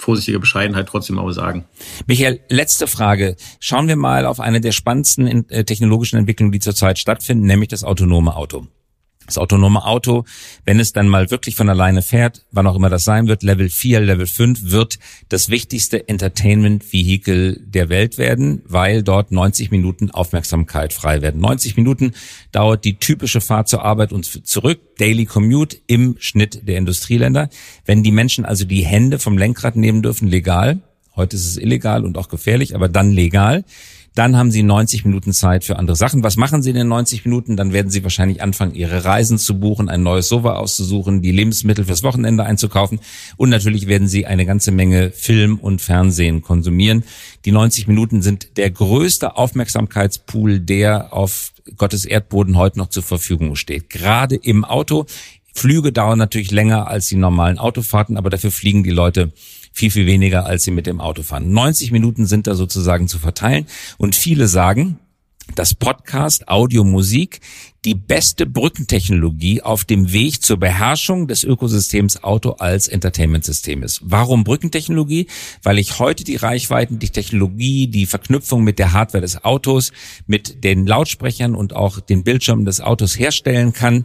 vorsichtiger 0.00 0.38
Bescheidenheit 0.38 0.88
trotzdem 0.88 1.18
auch 1.18 1.30
sagen. 1.30 1.64
Michael, 2.06 2.40
letzte 2.48 2.86
Frage. 2.86 3.36
Schauen 3.60 3.86
wir 3.86 3.96
mal 3.96 4.26
auf 4.26 4.40
eine 4.40 4.60
der 4.60 4.72
spannendsten 4.72 5.48
äh, 5.50 5.64
technologischen 5.64 6.18
Entwicklungen, 6.18 6.52
die 6.52 6.60
zurzeit 6.60 6.98
stattfinden, 6.98 7.46
nämlich 7.46 7.68
das 7.68 7.84
autonome 7.84 8.34
Auto. 8.34 8.66
Das 9.30 9.38
autonome 9.38 9.84
Auto, 9.84 10.24
wenn 10.64 10.80
es 10.80 10.92
dann 10.92 11.06
mal 11.06 11.30
wirklich 11.30 11.54
von 11.54 11.68
alleine 11.68 12.02
fährt, 12.02 12.44
wann 12.50 12.66
auch 12.66 12.74
immer 12.74 12.90
das 12.90 13.04
sein 13.04 13.28
wird, 13.28 13.44
Level 13.44 13.70
4, 13.70 14.00
Level 14.00 14.26
5, 14.26 14.72
wird 14.72 14.98
das 15.28 15.50
wichtigste 15.50 16.08
Entertainment-Vehikel 16.08 17.62
der 17.64 17.88
Welt 17.90 18.18
werden, 18.18 18.62
weil 18.66 19.04
dort 19.04 19.30
90 19.30 19.70
Minuten 19.70 20.10
Aufmerksamkeit 20.10 20.92
frei 20.92 21.22
werden. 21.22 21.40
90 21.40 21.76
Minuten 21.76 22.10
dauert 22.50 22.84
die 22.84 22.96
typische 22.96 23.40
Fahrt 23.40 23.68
zur 23.68 23.84
Arbeit 23.84 24.12
und 24.12 24.24
zurück, 24.48 24.80
Daily 24.98 25.26
Commute 25.26 25.76
im 25.86 26.16
Schnitt 26.18 26.66
der 26.66 26.78
Industrieländer. 26.78 27.50
Wenn 27.84 28.02
die 28.02 28.10
Menschen 28.10 28.44
also 28.44 28.64
die 28.64 28.84
Hände 28.84 29.20
vom 29.20 29.38
Lenkrad 29.38 29.76
nehmen 29.76 30.02
dürfen, 30.02 30.26
legal, 30.26 30.80
heute 31.14 31.36
ist 31.36 31.46
es 31.46 31.56
illegal 31.56 32.04
und 32.04 32.18
auch 32.18 32.28
gefährlich, 32.28 32.74
aber 32.74 32.88
dann 32.88 33.12
legal, 33.12 33.64
dann 34.14 34.36
haben 34.36 34.50
Sie 34.50 34.62
90 34.62 35.04
Minuten 35.04 35.32
Zeit 35.32 35.64
für 35.64 35.78
andere 35.78 35.96
Sachen. 35.96 36.22
Was 36.22 36.36
machen 36.36 36.62
Sie 36.62 36.70
in 36.70 36.76
den 36.76 36.88
90 36.88 37.24
Minuten? 37.24 37.56
Dann 37.56 37.72
werden 37.72 37.90
Sie 37.90 38.02
wahrscheinlich 38.02 38.42
anfangen, 38.42 38.74
Ihre 38.74 39.04
Reisen 39.04 39.38
zu 39.38 39.60
buchen, 39.60 39.88
ein 39.88 40.02
neues 40.02 40.28
Sofa 40.28 40.54
auszusuchen, 40.54 41.22
die 41.22 41.30
Lebensmittel 41.30 41.84
fürs 41.84 42.02
Wochenende 42.02 42.44
einzukaufen. 42.44 43.00
Und 43.36 43.50
natürlich 43.50 43.86
werden 43.86 44.08
Sie 44.08 44.26
eine 44.26 44.46
ganze 44.46 44.72
Menge 44.72 45.12
Film 45.12 45.58
und 45.58 45.80
Fernsehen 45.80 46.42
konsumieren. 46.42 47.04
Die 47.44 47.52
90 47.52 47.86
Minuten 47.86 48.20
sind 48.20 48.56
der 48.56 48.70
größte 48.70 49.36
Aufmerksamkeitspool, 49.36 50.58
der 50.58 51.12
auf 51.12 51.52
Gottes 51.76 52.04
Erdboden 52.04 52.56
heute 52.56 52.78
noch 52.78 52.88
zur 52.88 53.02
Verfügung 53.04 53.54
steht. 53.54 53.90
Gerade 53.90 54.36
im 54.36 54.64
Auto. 54.64 55.06
Flüge 55.52 55.92
dauern 55.92 56.18
natürlich 56.18 56.52
länger 56.52 56.86
als 56.86 57.08
die 57.08 57.16
normalen 57.16 57.58
Autofahrten, 57.58 58.16
aber 58.16 58.30
dafür 58.30 58.50
fliegen 58.50 58.84
die 58.84 58.90
Leute 58.90 59.32
viel, 59.72 59.90
viel 59.90 60.06
weniger, 60.06 60.46
als 60.46 60.64
sie 60.64 60.70
mit 60.70 60.86
dem 60.86 61.00
Auto 61.00 61.22
fahren. 61.22 61.52
90 61.52 61.92
Minuten 61.92 62.26
sind 62.26 62.46
da 62.46 62.54
sozusagen 62.54 63.08
zu 63.08 63.18
verteilen 63.18 63.66
und 63.98 64.14
viele 64.14 64.48
sagen, 64.48 64.98
dass 65.54 65.74
Podcast, 65.74 66.48
Audio, 66.48 66.84
Musik 66.84 67.40
die 67.84 67.94
beste 67.94 68.44
Brückentechnologie 68.44 69.62
auf 69.62 69.84
dem 69.84 70.12
Weg 70.12 70.42
zur 70.42 70.58
Beherrschung 70.58 71.28
des 71.28 71.44
Ökosystems 71.44 72.22
Auto 72.22 72.50
als 72.52 72.88
Entertainment-System 72.88 73.82
ist. 73.82 74.00
Warum 74.04 74.44
Brückentechnologie? 74.44 75.28
Weil 75.62 75.78
ich 75.78 75.98
heute 75.98 76.24
die 76.24 76.36
Reichweiten, 76.36 76.98
die 76.98 77.08
Technologie, 77.08 77.86
die 77.86 78.04
Verknüpfung 78.04 78.64
mit 78.64 78.78
der 78.78 78.92
Hardware 78.92 79.22
des 79.22 79.44
Autos, 79.44 79.92
mit 80.26 80.62
den 80.62 80.86
Lautsprechern 80.86 81.54
und 81.54 81.74
auch 81.74 82.00
den 82.00 82.22
Bildschirmen 82.22 82.66
des 82.66 82.80
Autos 82.80 83.18
herstellen 83.18 83.72
kann 83.72 84.04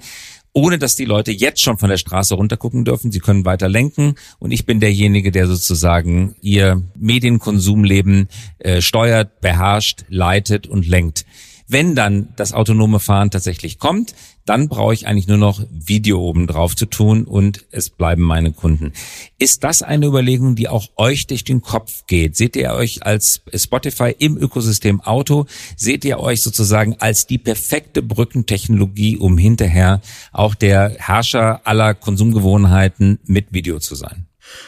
ohne 0.56 0.80
dass 0.80 0.95
die 0.95 1.06
Leute 1.06 1.32
jetzt 1.32 1.62
schon 1.62 1.78
von 1.78 1.89
der 1.89 1.97
Straße 1.97 2.34
runtergucken 2.34 2.86
dürfen. 2.86 3.12
Sie 3.12 3.20
können 3.20 3.43
weiter 3.43 3.68
lenken 3.68 4.16
und 4.39 4.51
ich 4.51 4.66
bin 4.66 4.80
derjenige, 4.80 5.32
der 5.32 5.47
sozusagen 5.47 6.36
ihr 6.41 6.82
Medienkonsumleben 6.95 8.30
äh, 8.60 8.82
steuert, 8.82 9.41
beherrscht, 9.41 10.06
leitet 10.08 10.66
und 10.66 10.88
lenkt. 10.88 11.26
Wenn 11.68 11.93
dann 11.93 12.30
das 12.38 12.53
autonome 12.53 13.01
Fahren 13.01 13.32
tatsächlich 13.32 13.80
kommt, 13.80 14.16
dann 14.46 14.70
brauche 14.70 14.93
ich 14.93 15.08
eigentlich 15.08 15.28
nur 15.28 15.38
noch 15.38 15.62
Video 15.72 16.20
oben 16.22 16.46
drauf 16.46 16.76
zu 16.76 16.86
tun 16.86 17.26
und 17.26 17.66
es 17.72 17.89
bleiben 17.89 18.22
meine 18.22 18.52
Kunden. 18.52 18.93
Ist 19.39 19.64
das 19.64 19.82
eine 19.82 20.06
Überlegung, 20.06 20.56
die 20.56 20.70
auch 20.70 20.88
euch 20.98 21.26
durch 21.28 21.43
den 21.43 21.62
Kopf 21.62 22.06
geht? 22.06 22.36
Seht 22.36 22.56
ihr 22.56 22.74
euch 22.74 23.04
als 23.04 23.41
Spotify 23.54 24.16
im 24.18 24.38
Ökosystem 24.38 25.02
Auto? 25.02 25.48
Seht 25.76 26.06
ihr 26.06 26.20
euch 26.20 26.43
sozusagen 26.43 26.96
als 27.00 27.26
die 27.26 27.39
perfekte 27.39 28.04
Brückentechnologie, 28.04 29.18
um 29.18 29.38
hinterher 29.38 30.02
auch 30.32 30.54
der 30.54 30.96
Herrscher 31.00 31.62
aller 31.66 31.96
Konsumgewohnheiten 31.96 33.20
mit 33.26 33.52
Video 33.52 33.80
zu 33.80 33.96
sein? 33.96 34.28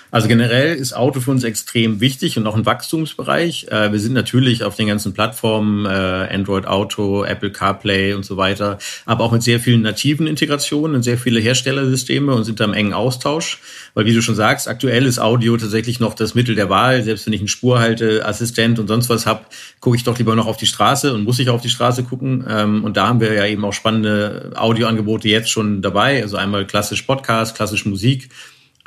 Also 0.10 0.30
generell 0.30 0.76
ist 0.76 0.94
Auto 0.94 1.20
für 1.20 1.32
uns 1.32 1.44
extrem 1.44 2.00
wichtig 2.00 2.38
und 2.38 2.48
auch 2.48 2.56
ein 2.56 2.66
Wachstumsbereich. 2.66 3.68
Äh, 3.70 3.92
wir 3.92 4.00
sind 4.00 4.14
natürlich 4.14 4.64
auf 4.64 4.76
den 4.76 4.88
ganzen 4.88 5.14
Plattformen, 5.14 5.86
äh, 5.86 5.90
Android 6.34 6.66
Auto, 6.66 7.26
Apple 7.26 7.52
CarPlay 7.52 8.14
und 8.14 8.24
so 8.24 8.38
weiter, 8.38 8.78
aber 9.06 9.26
auch 9.26 9.34
mit 9.34 9.44
sehr 9.44 9.60
vielen 9.60 9.82
nativen 9.82 10.26
Integrationen 10.26 10.96
und 10.96 11.04
sehr 11.04 11.18
viele 11.18 11.40
Herstellersysteme 11.42 12.34
und 12.34 12.46
sind 12.46 12.60
da 12.60 12.66
im 12.66 12.74
engen 12.74 12.94
Austausch. 12.94 13.60
Weil 13.96 14.06
wie 14.06 14.14
du 14.14 14.22
schon 14.22 14.36
sagst, 14.36 14.70
aktuell 14.70 15.06
ist 15.06 15.20
Audio 15.20 15.58
tatsächlich 15.58 16.00
noch 16.00 16.14
das 16.14 16.36
Mittel 16.36 16.56
der 16.56 16.70
Wahl. 16.70 17.04
Selbst 17.04 17.26
wenn 17.26 17.34
ich 17.34 17.42
einen 17.42 17.50
Spurhalteassistent 17.50 18.80
und 18.80 18.88
sonst 18.88 19.10
was 19.10 19.26
habe, 19.26 19.42
gucke 19.82 19.98
ich 19.98 20.06
doch 20.06 20.18
lieber 20.18 20.36
noch 20.36 20.48
auf 20.48 20.58
die 20.58 20.68
Straße 20.68 21.14
und 21.14 21.26
muss 21.26 21.40
ich 21.40 21.50
auf 21.50 21.62
die 21.62 21.70
Straße 21.70 22.04
gucken. 22.04 22.46
Ähm, 22.48 22.86
und 22.86 22.96
da 22.96 23.08
haben 23.08 23.20
wir 23.20 23.34
ja 23.34 23.46
eben 23.46 23.66
auch 23.66 23.74
spannende 23.74 24.54
Audioangebote 24.56 25.28
jetzt 25.28 25.50
schon 25.50 25.82
dabei. 25.82 26.22
Also 26.22 26.38
einmal 26.38 26.66
klassisch 26.66 27.02
Podcast, 27.02 27.56
klassisch 27.56 27.86
Musik 27.86 28.30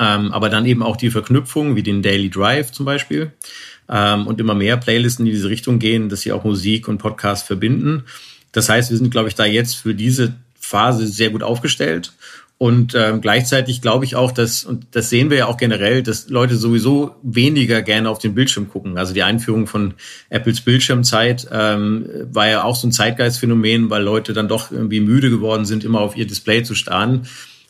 ähm, 0.01 0.33
aber 0.33 0.49
dann 0.49 0.65
eben 0.65 0.83
auch 0.83 0.97
die 0.97 1.11
Verknüpfung, 1.11 1.77
wie 1.77 1.83
den 1.83 2.03
Daily 2.03 2.31
Drive 2.31 2.73
zum 2.73 2.87
Beispiel. 2.87 3.33
Ähm, 3.89 4.27
und 4.27 4.41
immer 4.41 4.55
mehr 4.55 4.79
Playlisten, 4.79 5.27
die 5.27 5.31
in 5.31 5.37
diese 5.37 5.51
Richtung 5.51 5.79
gehen, 5.79 6.09
dass 6.09 6.23
sie 6.23 6.33
auch 6.33 6.43
Musik 6.43 6.89
und 6.89 6.99
Podcast 6.99 7.47
verbinden. 7.47 8.05
Das 8.53 8.69
heißt, 8.69 8.91
wir 8.91 8.97
sind, 8.97 9.11
glaube 9.11 9.29
ich, 9.29 9.35
da 9.35 9.45
jetzt 9.45 9.77
für 9.77 9.95
diese 9.95 10.35
Phase 10.59 11.07
sehr 11.07 11.31
gut 11.31 11.43
aufgestellt. 11.43 12.13
Und 12.57 12.95
ähm, 12.95 13.23
gleichzeitig 13.23 13.81
glaube 13.81 14.05
ich 14.05 14.17
auch, 14.17 14.33
dass, 14.33 14.65
und 14.65 14.87
das 14.91 15.09
sehen 15.09 15.31
wir 15.31 15.39
ja 15.39 15.47
auch 15.47 15.57
generell, 15.57 16.03
dass 16.03 16.29
Leute 16.29 16.57
sowieso 16.57 17.15
weniger 17.23 17.81
gerne 17.81 18.11
auf 18.11 18.19
den 18.19 18.35
Bildschirm 18.35 18.69
gucken. 18.69 18.99
Also 18.99 19.15
die 19.15 19.23
Einführung 19.23 19.67
von 19.67 19.95
Apples 20.29 20.61
Bildschirmzeit 20.61 21.49
ähm, 21.51 22.07
war 22.31 22.49
ja 22.49 22.65
auch 22.65 22.77
so 22.77 22.87
ein 22.87 22.93
Zeitgeistphänomen, 22.93 23.89
weil 23.89 24.03
Leute 24.03 24.35
dann 24.35 24.47
doch 24.47 24.71
irgendwie 24.71 25.01
müde 25.01 25.31
geworden 25.31 25.65
sind, 25.65 25.85
immer 25.85 26.01
auf 26.01 26.19
ihr 26.19 26.27
Display 26.27 26.63
zu 26.63 26.75
starren. 26.75 27.27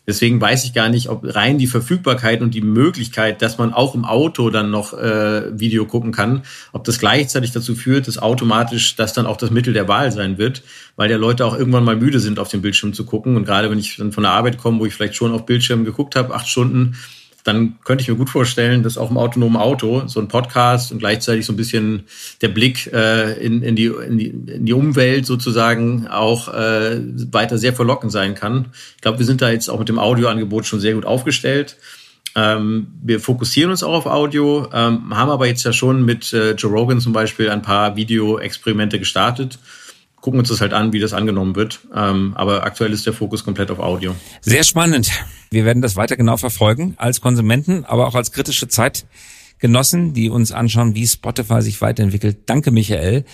Deswegen 0.07 0.41
weiß 0.41 0.65
ich 0.65 0.73
gar 0.73 0.89
nicht, 0.89 1.09
ob 1.09 1.23
rein 1.25 1.59
die 1.59 1.67
Verfügbarkeit 1.67 2.41
und 2.41 2.55
die 2.55 2.63
Möglichkeit, 2.63 3.43
dass 3.43 3.59
man 3.59 3.73
auch 3.73 3.95
im 3.95 4.05
Auto 4.05 4.51
dann 4.51 4.71
noch 4.71 4.93
äh, 4.93 5.59
Video 5.59 5.85
gucken 5.85 6.11
kann, 6.11 6.43
ob 6.73 6.85
das 6.85 6.99
gleichzeitig 6.99 7.53
dazu 7.53 7.75
führt, 7.75 8.09
dass 8.09 8.19
automatisch 8.19 8.97
das 8.97 9.13
dann 9.13 9.27
auch 9.27 9.37
das 9.37 9.51
Mittel 9.51 9.73
der 9.73 9.89
Wahl 9.89 10.11
sein 10.11 10.39
wird, 10.39 10.63
weil 10.97 11.09
der 11.09 11.19
Leute 11.19 11.45
auch 11.45 11.57
irgendwann 11.57 11.85
mal 11.85 11.97
müde 11.97 12.19
sind, 12.19 12.39
auf 12.39 12.49
den 12.49 12.63
Bildschirm 12.63 12.93
zu 12.93 13.05
gucken. 13.05 13.37
Und 13.37 13.45
gerade 13.45 13.71
wenn 13.71 13.79
ich 13.79 13.97
dann 13.97 14.13
von 14.13 14.23
der 14.23 14.33
Arbeit 14.33 14.59
komme, 14.59 14.81
wo 14.81 14.87
ich 14.87 14.95
vielleicht 14.95 15.17
schon 15.17 15.33
auf 15.33 15.47
Bildschirm 15.47 15.85
geguckt 15.85 16.17
habe, 16.17 16.35
acht 16.35 16.49
Stunden, 16.49 16.97
dann 17.45 17.79
könnte 17.85 18.03
ich 18.03 18.09
mir 18.09 18.17
gut 18.17 18.31
vorstellen, 18.31 18.83
dass 18.83 18.99
auch 18.99 19.11
im 19.11 19.17
autonomen 19.17 19.57
Auto 19.57 20.07
so 20.07 20.21
ein 20.21 20.29
Podcast 20.29 20.93
und 20.93 20.99
gleichzeitig 20.99 21.47
so 21.47 21.53
ein 21.53 21.57
bisschen 21.57 22.05
der 22.43 22.49
Blick 22.49 22.93
äh, 22.93 23.33
in, 23.45 23.63
in, 23.63 23.77
die, 23.77 23.87
in, 23.87 24.19
die, 24.19 24.29
in 24.29 24.67
die 24.67 24.73
Umwelt 24.73 25.27
sozusagen 25.27 26.07
auch 26.09 26.53
äh, 26.53 27.01
weiter 27.33 27.59
sehr 27.59 27.73
verlockend 27.73 28.13
sein 28.13 28.35
kann. 28.35 28.67
Ich 28.97 29.03
glaube, 29.03 29.19
wir 29.19 29.27
sind 29.27 29.43
da 29.43 29.51
jetzt 29.51 29.69
auch 29.69 29.79
mit 29.79 29.89
dem 29.89 29.99
Audioangebot 29.99 30.67
schon 30.67 30.81
sehr 30.81 30.95
gut 30.95 31.07
aufgestellt. 31.07 31.77
Ähm, 32.37 32.89
wir 33.03 33.21
fokussieren 33.21 33.71
uns 33.71 33.83
auch 33.83 33.95
auf 33.95 34.07
Audio, 34.07 34.69
ähm, 34.73 35.17
haben 35.17 35.31
aber 35.31 35.47
jetzt 35.47 35.65
ja 35.65 35.73
schon 35.73 36.05
mit 36.05 36.33
äh, 36.33 36.53
Joe 36.53 36.71
Rogan 36.71 37.01
zum 37.01 37.13
Beispiel 37.13 37.51
ein 37.51 37.63
paar 37.63 37.97
Video-Experimente 37.97 38.99
gestartet 38.99 39.59
gucken 40.21 40.41
uns 40.41 40.49
das 40.49 40.61
halt 40.61 40.73
an, 40.73 40.93
wie 40.93 41.01
das 41.01 41.13
angenommen 41.13 41.57
wird. 41.57 41.81
Ähm, 41.95 42.33
aber 42.37 42.65
aktuell 42.65 42.93
ist 42.93 43.07
der 43.07 43.13
Fokus 43.13 43.45
komplett 43.45 43.71
auf 43.71 43.79
Audio. 43.79 44.15
Sehr 44.41 44.65
spannend. 44.65 45.11
Wir 45.51 45.65
werden 45.65 45.83
das 45.83 45.97
weiter 45.97 46.17
genau 46.17 46.37
verfolgen 46.37 46.95
als 46.97 47.21
Konsumenten, 47.21 47.85
aber 47.85 48.07
auch 48.07 48.15
als 48.15 48.33
kritische 48.33 48.69
Zeitgenossen, 48.69 50.15
die 50.15 50.31
uns 50.31 50.53
anschauen, 50.53 50.95
wie 50.95 51.07
Spotify 51.07 51.63
sich 51.63 51.81
weiterentwickelt. 51.81 52.39
Danke, 52.47 52.71
Michael 52.71 53.25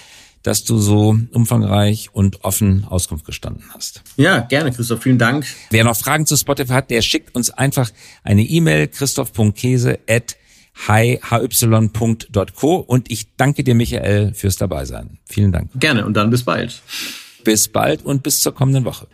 dass 0.47 0.63
du 0.63 0.79
so 0.79 1.19
umfangreich 1.33 2.11
und 2.13 2.45
offen 2.45 2.85
Auskunft 2.85 3.27
gestanden 3.27 3.65
hast. 3.75 4.03
Ja, 4.17 4.39
gerne, 4.41 4.71
Christoph. 4.71 5.03
Vielen 5.03 5.19
Dank. 5.19 5.45
Wer 5.71 5.83
noch 5.83 5.97
Fragen 5.97 6.25
zu 6.25 6.37
Spotify 6.37 6.73
hat, 6.73 6.91
der 6.91 7.03
schickt 7.03 7.35
uns 7.35 7.51
einfach 7.51 7.91
eine 8.23 8.43
E-Mail, 8.43 8.87
christoph.käse 8.87 9.99
at 10.89 11.21
hy.co 11.31 12.77
und 12.77 13.11
ich 13.11 13.27
danke 13.37 13.65
dir, 13.65 13.75
Michael, 13.75 14.35
fürs 14.35 14.57
Dabeisein. 14.57 15.19
Vielen 15.25 15.53
Dank. 15.53 15.71
Gerne 15.75 16.05
und 16.05 16.15
dann 16.17 16.31
bis 16.31 16.45
bald. 16.45 16.83
Bis 17.45 17.69
bald 17.69 18.05
und 18.05 18.23
bis 18.23 18.41
zur 18.41 18.55
kommenden 18.55 18.85
Woche. 18.85 19.07